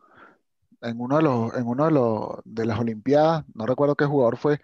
en 0.83 1.01
uno 1.01 1.17
de 1.17 1.23
los, 1.23 1.55
en 1.55 1.67
uno 1.67 1.87
de 1.87 1.91
los 1.93 2.29
de 2.45 2.67
las 2.67 2.79
Olimpiadas, 2.79 3.45
no 3.55 3.65
recuerdo 3.67 3.95
qué 3.97 4.05
jugador 4.05 4.37
fue, 4.37 4.61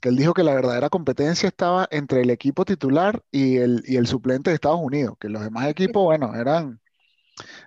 que 0.00 0.08
él 0.08 0.16
dijo 0.16 0.34
que 0.34 0.44
la 0.44 0.54
verdadera 0.54 0.88
competencia 0.90 1.48
estaba 1.48 1.88
entre 1.90 2.22
el 2.22 2.30
equipo 2.30 2.64
titular 2.64 3.22
y 3.30 3.58
el, 3.58 3.82
y 3.86 3.96
el 3.96 4.06
suplente 4.06 4.50
de 4.50 4.54
Estados 4.54 4.80
Unidos, 4.80 5.16
que 5.20 5.28
los 5.28 5.42
demás 5.42 5.68
equipos, 5.68 6.04
bueno, 6.04 6.34
eran, 6.34 6.80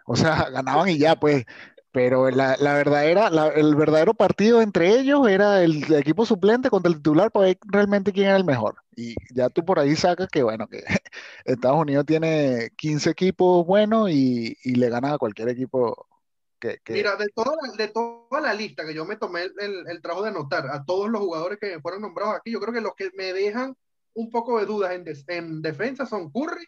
o 0.06 0.16
sea, 0.16 0.50
ganaban 0.52 0.90
y 0.90 0.98
ya, 0.98 1.16
pues, 1.18 1.46
pero 1.92 2.30
la, 2.32 2.58
la 2.58 2.74
verdadera, 2.74 3.30
el 3.56 3.76
verdadero 3.76 4.14
partido 4.14 4.62
entre 4.62 5.00
ellos 5.00 5.28
era 5.28 5.64
el, 5.64 5.94
equipo 5.94 6.26
suplente 6.26 6.70
contra 6.70 6.90
el 6.90 6.98
titular 6.98 7.32
para 7.32 7.48
ver 7.48 7.60
realmente 7.64 8.14
quién 8.14 8.28
era 8.28 8.38
el 8.38 8.46
mejor. 8.46 8.76
Y 8.96 9.16
ya 9.34 9.50
tú 9.50 9.66
por 9.66 9.80
ahí 9.80 9.96
sacas 9.96 10.28
que, 10.30 10.44
bueno, 10.44 10.68
que 10.68 10.84
Estados 11.46 11.80
Unidos 11.80 12.06
tiene 12.06 12.72
15 12.78 13.10
equipos 13.10 13.66
buenos 13.66 14.10
y, 14.10 14.58
y 14.64 14.76
le 14.76 14.90
gana 14.90 15.14
a 15.14 15.18
cualquier 15.18 15.50
equipo 15.50 16.08
que, 16.62 16.78
que- 16.84 16.94
Mira, 16.94 17.16
de 17.18 17.28
toda 17.36 17.54
la, 17.62 17.74
de 17.76 17.88
toda 17.90 18.40
la 18.40 18.54
lista 18.54 18.86
que 18.86 18.94
yo 18.94 19.04
me 19.04 19.18
tomé 19.18 19.42
el, 19.44 19.54
el- 19.60 19.88
el 19.90 20.02
trabajo 20.02 20.24
de 20.24 20.30
anotar 20.30 20.68
a 20.70 20.86
todos 20.86 21.10
los 21.10 21.20
jugadores 21.20 21.58
que 21.60 21.80
fueron 21.82 22.02
nombrados 22.02 22.36
aquí, 22.36 22.52
yo 22.52 22.60
creo 22.62 22.74
que 22.74 22.80
los 22.82 22.94
que 22.96 23.10
me 23.16 23.34
dejan 23.34 23.76
un 24.14 24.30
poco 24.30 24.60
de 24.60 24.66
dudas 24.66 24.92
en, 24.94 25.04
des- 25.04 25.26
en 25.28 25.62
defensa 25.62 26.06
son 26.06 26.32
Curry 26.32 26.66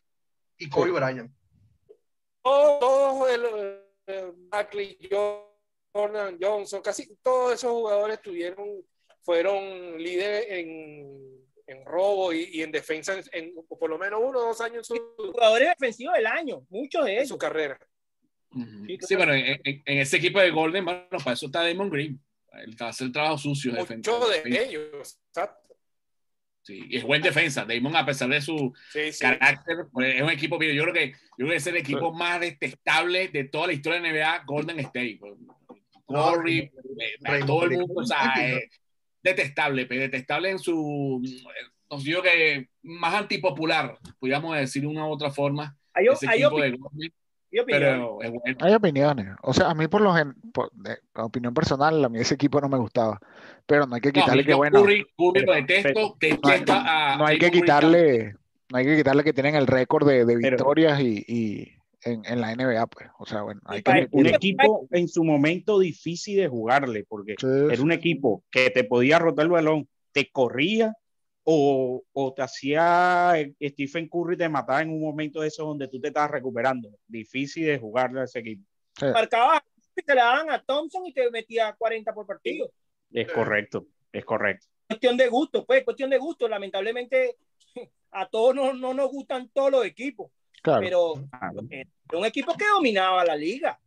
y 0.58 0.70
Kobe 0.70 0.92
Bryant. 0.92 1.32
Todos, 2.42 2.80
todos 2.80 3.30
el, 3.30 3.46
el 4.08 4.32
Barkley, 4.50 4.98
Jordan, 5.94 6.38
Johnson, 6.42 6.82
casi 6.82 7.16
todos 7.22 7.54
esos 7.54 7.72
jugadores 7.72 8.22
tuvieron, 8.22 8.68
fueron 9.22 9.98
líderes 10.02 10.46
en, 10.50 11.46
en 11.68 11.86
robo 11.86 12.34
y, 12.34 12.50
y 12.52 12.62
en 12.64 12.72
defensa 12.72 13.14
en, 13.14 13.24
en 13.32 13.54
por 13.68 13.90
lo 13.90 13.98
menos 13.98 14.20
uno 14.24 14.40
o 14.40 14.44
dos 14.48 14.60
años 14.62 14.90
en 14.90 14.98
su, 14.98 15.14
Jugadores 15.32 15.70
defensivos 15.70 16.16
del 16.16 16.28
año, 16.28 16.66
muchos 16.70 17.06
de 17.06 17.12
en 17.20 17.28
su 17.28 17.34
ellos. 17.36 17.38
carrera. 17.40 17.80
Sí, 19.02 19.16
bueno, 19.16 19.34
en, 19.34 19.60
en- 19.64 19.84
en 19.86 19.98
ese 20.00 20.18
equipo 20.18 20.40
de 20.40 20.52
Golden, 20.52 20.86
bueno, 20.86 21.06
para 21.24 21.34
eso 21.34 21.48
está 21.48 21.68
Damon 21.68 21.90
Green. 21.90 22.20
Él 22.66 22.76
hace 22.80 23.04
el 23.06 23.12
trabajo 23.12 23.38
sucio. 23.38 23.72
de 23.74 23.80
Muchos 23.98 24.44
de 24.44 24.64
ellos. 24.66 25.20
exacto. 25.30 25.76
Sí, 26.62 26.86
y 26.90 26.98
es 26.98 27.04
buen 27.04 27.22
defensa. 27.22 27.66
Damon, 27.66 27.96
a 27.96 28.06
pesar 28.06 28.30
de 28.30 28.40
su 28.40 28.74
Sí, 28.92 29.12
sí. 29.12 29.20
carácter, 29.22 29.86
pues, 29.92 30.16
es 30.16 30.22
un 30.22 30.30
equipo, 30.30 30.62
yo 30.62 30.84
creo 30.84 30.94
que 30.94 31.12
yo 31.12 31.16
creo 31.38 31.50
que 31.50 31.56
es 31.56 31.68
el 31.68 31.76
equipo 31.78 32.14
más 32.14 32.40
detestable 32.40 33.28
de 33.28 33.44
toda 33.46 33.68
la 33.68 33.74
historia 33.74 34.00
de 34.00 34.08
NBA, 34.10 34.44
Golden 34.46 34.80
State. 34.80 35.18
pues. 35.20 35.34
Curry, 36.08 36.60
eh, 36.60 36.72
Raymond 37.22 37.48
todo 37.48 37.64
el 37.66 37.72
mundo, 37.72 37.94
o 37.98 38.06
sea, 38.06 38.34
eh, 38.38 38.70
detestable, 39.24 39.86
pero 39.88 40.02
detestable 40.02 40.50
en 40.52 40.60
su, 40.60 41.22
eh, 41.26 41.72
no 41.90 42.00
sé, 42.00 42.10
yo 42.12 42.22
que 42.22 42.70
más 42.84 43.14
antipopular, 43.16 43.98
podríamos 44.20 44.56
decir 44.56 44.82
de 44.84 44.88
una 44.90 45.06
u 45.08 45.12
otra 45.12 45.32
forma, 45.32 45.76
Hay, 45.94 46.06
ese 46.12 46.28
hay 46.30 46.42
equipo 46.44 46.62
de 46.62 46.72
Golden, 46.72 47.14
pero 47.66 48.14
bueno. 48.16 48.42
Hay 48.60 48.74
opiniones. 48.74 49.28
O 49.42 49.54
sea, 49.54 49.70
a 49.70 49.74
mí 49.76 49.88
por 49.88 50.02
lo 50.02 50.14
gen, 50.14 50.34
por, 50.54 50.72
de- 50.74 50.98
opinión 51.16 51.54
personal, 51.54 52.04
a 52.04 52.10
mí 52.10 52.20
ese 52.20 52.36
equipo 52.36 52.60
no 52.62 52.70
me 52.70 52.78
gustaba. 52.78 53.20
Pero 53.66 53.86
no 53.86 53.96
hay 53.96 54.02
que 54.02 54.10
No, 54.10 54.14
quitarle 54.14 54.42
mí 54.44 54.48
que 54.48 54.54
bueno, 54.54 54.82
Curry, 54.82 55.04
Curry 55.18 55.40
lo 55.46 55.54
pero- 55.54 55.54
detesto, 55.54 56.18
no 56.70 56.74
a 56.74 57.16
no 57.18 57.26
hay 57.26 57.38
que 57.40 57.48
Green 57.50 57.62
quitarle, 57.62 58.36
no 58.72 58.78
hay 58.78 58.86
que 58.86 58.98
quitarle 58.98 59.24
que 59.24 59.34
tienen 59.34 59.56
el 59.56 59.68
récord 59.68 60.08
de, 60.08 60.26
de 60.26 60.38
Pero- 60.38 60.58
victorias 60.58 61.00
y, 61.00 61.24
y 61.28 61.72
en, 62.04 62.24
en 62.26 62.42
la 62.42 62.54
NBA, 62.56 62.88
pues. 62.88 63.08
O 63.20 63.26
sea, 63.26 63.44
bueno, 63.44 63.62
hay 63.66 63.82
que 63.82 64.08
un 64.12 64.26
equipo 64.26 64.88
en 64.92 65.08
su 65.08 65.24
momento 65.24 65.80
difícil 65.80 66.38
de 66.38 66.48
jugarle, 66.50 67.06
porque 67.08 67.36
Sí, 67.40 67.48
era 67.72 67.82
un 67.82 67.92
equipo 67.92 68.44
que 68.52 68.70
te 68.70 68.84
podía 68.84 69.20
rotar 69.20 69.46
el 69.46 69.52
balón, 69.52 69.88
te 70.12 70.30
corría 70.32 70.94
o, 71.44 72.04
o 72.14 72.34
te 72.34 72.42
hacía 72.42 73.34
eh, 73.38 73.54
Stephen 73.70 74.08
Curry 74.08 74.38
te 74.38 74.48
mataba 74.50 74.82
en 74.82 74.90
un 74.90 75.02
momento 75.02 75.42
de 75.42 75.48
esos 75.50 75.66
donde 75.66 75.88
tú 75.88 76.00
te 76.00 76.08
estabas 76.08 76.32
recuperando. 76.32 76.90
Difícil 77.08 77.66
de 77.66 77.78
jugarle 77.80 78.22
a 78.22 78.24
ese 78.24 78.40
equipo. 78.40 78.64
Sí. 78.98 79.06
Marcaba 79.14 79.64
y 79.96 80.02
te 80.02 80.16
la 80.16 80.24
daban 80.26 80.50
a 80.52 80.64
Thompson 80.64 81.06
y 81.06 81.14
te 81.14 81.30
metía 81.32 81.74
40 81.78 82.14
por 82.14 82.26
partido. 82.26 82.72
Es 83.12 83.28
Sí. 83.28 83.34
correcto, 83.34 83.88
es 84.12 84.26
correcto. 84.26 84.68
Cuestión 84.88 85.18
de 85.18 85.28
gusto, 85.28 85.66
pues, 85.66 85.84
cuestión 85.84 86.10
de 86.10 86.18
gusto. 86.18 86.48
Lamentablemente, 86.48 87.36
a 88.12 88.28
todos 88.28 88.56
no, 88.56 88.74
no 88.74 88.94
nos 88.94 89.10
gustan 89.12 89.50
todos 89.54 89.72
los 89.72 89.86
equipos, 89.86 90.32
Claro. 90.62 90.82
pero 90.82 91.14
Claro. 91.30 91.68
era 91.70 91.90
un 92.20 92.26
equipo 92.26 92.54
que 92.56 92.66
dominaba 92.68 93.24
la 93.26 93.36
liga. 93.36 93.80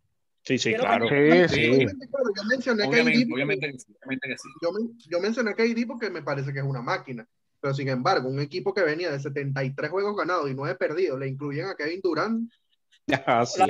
Sí, 0.42 0.58
sí, 0.58 0.74
claro. 0.74 1.08
Sí, 1.08 1.14
sí. 1.48 1.68
Obviamente, 1.70 2.08
claro, 2.08 2.26
yo 2.36 2.44
mencioné 2.44 2.84
Obviamente, 2.84 3.20
porque- 3.26 3.32
obviamente, 3.34 3.72
que 3.72 3.78
sí, 3.80 3.92
obviamente 3.98 4.28
que 4.28 4.38
sí. 4.38 4.48
yo, 4.62 4.72
men- 4.72 4.98
yo 5.10 5.20
mencioné 5.20 5.54
KD 5.54 5.86
porque 5.88 6.10
me 6.10 6.22
parece 6.22 6.52
que 6.52 6.60
es 6.60 6.64
una 6.64 6.82
máquina. 6.82 7.28
Pero 7.66 7.74
sin 7.74 7.88
embargo, 7.88 8.28
un 8.28 8.38
equipo 8.38 8.72
que 8.72 8.82
venía 8.82 9.10
de 9.10 9.18
73 9.18 9.90
juegos 9.90 10.16
ganados 10.16 10.48
y 10.48 10.54
9 10.54 10.76
perdidos, 10.76 11.18
le 11.18 11.26
incluyen 11.26 11.66
a 11.66 11.74
Kevin 11.74 12.00
Durant. 12.00 12.52
Ah, 13.26 13.44
sí. 13.44 13.60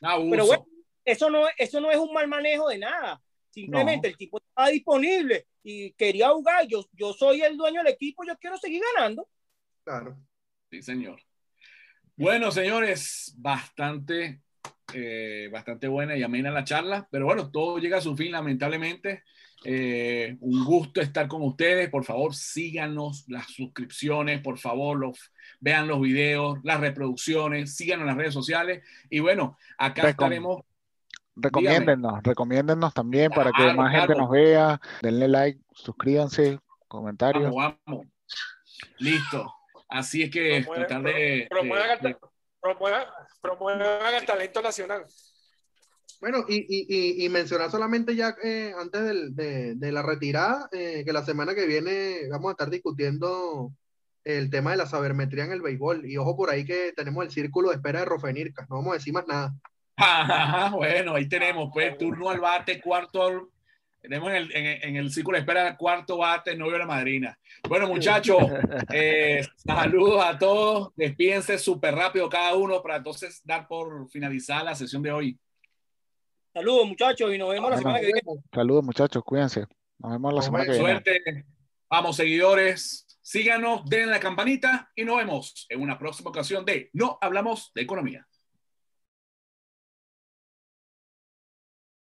Abuso. 0.00 0.30
Pero 0.30 0.46
bueno, 0.46 0.66
eso 1.04 1.30
no, 1.30 1.46
eso 1.56 1.80
no 1.80 1.90
es 1.90 1.96
un 1.96 2.12
mal 2.12 2.28
manejo 2.28 2.68
de 2.68 2.78
nada. 2.78 3.20
Simplemente 3.50 4.06
el 4.06 4.16
tipo 4.16 4.38
estaba 4.38 4.68
disponible 4.68 5.48
y 5.64 5.92
quería 5.94 6.30
jugar. 6.30 6.66
Yo, 6.68 6.84
yo 6.92 7.12
soy 7.12 7.42
el 7.42 7.56
dueño 7.56 7.82
del 7.82 7.92
equipo, 7.92 8.24
yo 8.24 8.36
quiero 8.38 8.56
seguir 8.56 8.82
ganando. 8.94 9.28
Claro. 9.82 10.16
Sí, 10.70 10.80
señor. 10.80 11.20
Bueno, 12.16 12.52
señores, 12.52 13.34
bastante, 13.36 14.42
eh, 14.94 15.48
bastante 15.52 15.88
buena 15.88 16.16
y 16.16 16.22
amena 16.22 16.52
la 16.52 16.64
charla, 16.64 17.08
pero 17.10 17.26
bueno, 17.26 17.50
todo 17.50 17.78
llega 17.78 17.98
a 17.98 18.00
su 18.00 18.16
fin, 18.16 18.30
lamentablemente. 18.30 19.24
Eh, 19.64 20.36
un 20.40 20.64
gusto 20.64 21.00
estar 21.00 21.28
con 21.28 21.42
ustedes. 21.42 21.88
Por 21.90 22.04
favor, 22.04 22.34
síganos 22.34 23.24
las 23.28 23.46
suscripciones, 23.46 24.40
por 24.40 24.58
favor, 24.58 24.98
los, 24.98 25.30
vean 25.60 25.86
los 25.88 26.00
videos, 26.00 26.58
las 26.64 26.80
reproducciones, 26.80 27.76
síganos 27.76 28.02
en 28.02 28.06
las 28.08 28.16
redes 28.16 28.34
sociales. 28.34 28.82
Y 29.10 29.20
bueno, 29.20 29.56
acá 29.78 30.02
Recom- 30.02 30.08
estaremos. 30.10 30.60
Recomiéndennos, 31.34 32.22
recomiéndennos 32.22 32.92
también 32.92 33.30
para 33.30 33.50
que 33.52 33.62
Claro, 33.62 33.78
más 33.78 33.94
gente 33.94 34.14
nos 34.14 34.28
vea. 34.30 34.78
Denle 35.00 35.28
like, 35.28 35.60
suscríbanse, 35.72 36.58
comentarios. 36.88 37.54
Vamos, 37.54 37.78
vamos. 37.86 38.06
Listo. 38.98 39.52
Así 39.88 40.22
es 40.22 40.30
que 40.30 40.64
tratar 40.74 41.02
de. 41.02 41.46
promuevan, 41.48 41.98
de- 42.02 42.08
el, 42.10 42.16
promuevan- 42.60 43.06
promuevan 43.40 44.14
el 44.14 44.26
talento 44.26 44.60
nacional. 44.60 45.04
Bueno, 46.22 46.44
y, 46.48 46.58
y, 46.68 46.86
y, 46.88 47.24
y 47.24 47.28
mencionar 47.28 47.68
solamente 47.68 48.14
ya 48.14 48.36
eh, 48.44 48.72
antes 48.78 49.02
del- 49.04 49.34
de, 49.34 49.74
de 49.74 49.90
la 49.92 50.02
retirada, 50.02 50.68
eh, 50.70 51.02
que 51.04 51.12
la 51.12 51.24
semana 51.24 51.52
que 51.52 51.66
viene 51.66 52.28
vamos 52.30 52.48
a 52.48 52.52
estar 52.52 52.70
discutiendo 52.70 53.72
el 54.24 54.48
tema 54.48 54.70
de 54.70 54.76
la 54.76 54.86
sabermetría 54.86 55.44
en 55.46 55.50
el 55.52 55.62
béisbol. 55.62 56.06
Y 56.08 56.16
ojo 56.18 56.36
por 56.36 56.48
ahí 56.50 56.64
que 56.64 56.92
tenemos 56.96 57.24
el 57.24 57.32
círculo 57.32 57.70
de 57.70 57.74
espera 57.74 57.98
de 57.98 58.04
Rofenirca. 58.04 58.64
No 58.70 58.76
vamos 58.76 58.92
a 58.92 58.98
decir 58.98 59.12
más 59.12 59.26
nada. 59.26 59.52
Ajá, 59.96 60.70
bueno, 60.76 61.16
ahí 61.16 61.28
tenemos, 61.28 61.70
pues, 61.72 61.98
turno 61.98 62.30
al 62.30 62.38
bate, 62.38 62.80
cuarto, 62.80 63.26
al- 63.26 63.42
tenemos 64.00 64.30
en 64.30 64.36
el, 64.36 64.56
en, 64.56 64.66
el- 64.66 64.84
en 64.84 64.96
el 64.96 65.10
círculo 65.10 65.36
de 65.36 65.40
espera, 65.40 65.76
cuarto 65.76 66.18
bate, 66.18 66.56
novio 66.56 66.74
de 66.74 66.78
la 66.78 66.86
madrina. 66.86 67.36
Bueno, 67.68 67.88
muchachos, 67.88 68.38
eh, 68.92 69.44
saludos 69.56 70.24
a 70.24 70.38
todos, 70.38 70.90
despídense 70.94 71.58
súper 71.58 71.96
rápido 71.96 72.28
cada 72.28 72.54
uno 72.54 72.80
para 72.80 72.98
entonces 72.98 73.40
dar 73.44 73.66
por 73.66 74.08
finalizada 74.08 74.62
la 74.62 74.74
sesión 74.76 75.02
de 75.02 75.10
hoy. 75.10 75.38
Saludos, 76.54 76.86
muchachos, 76.86 77.34
y 77.34 77.38
nos 77.38 77.48
vemos 77.50 77.70
la 77.70 77.78
semana 77.78 78.00
que 78.00 78.06
viene. 78.06 78.22
Saludos, 78.52 78.84
muchachos, 78.84 79.24
cuídense. 79.24 79.66
Nos 79.98 80.12
vemos 80.12 80.32
la 80.32 80.36
Nos 80.36 80.44
semana 80.44 80.64
que 80.64 80.70
viene. 80.72 80.86
Suerte, 80.86 81.46
vamos, 81.88 82.16
seguidores, 82.16 83.06
síganos, 83.22 83.84
den 83.86 84.10
la 84.10 84.20
campanita 84.20 84.90
y 84.94 85.04
nos 85.04 85.16
vemos 85.16 85.66
en 85.70 85.80
una 85.80 85.98
próxima 85.98 86.28
ocasión 86.28 86.64
de 86.64 86.90
No 86.92 87.18
Hablamos 87.22 87.72
de 87.74 87.82
Economía. 87.82 88.26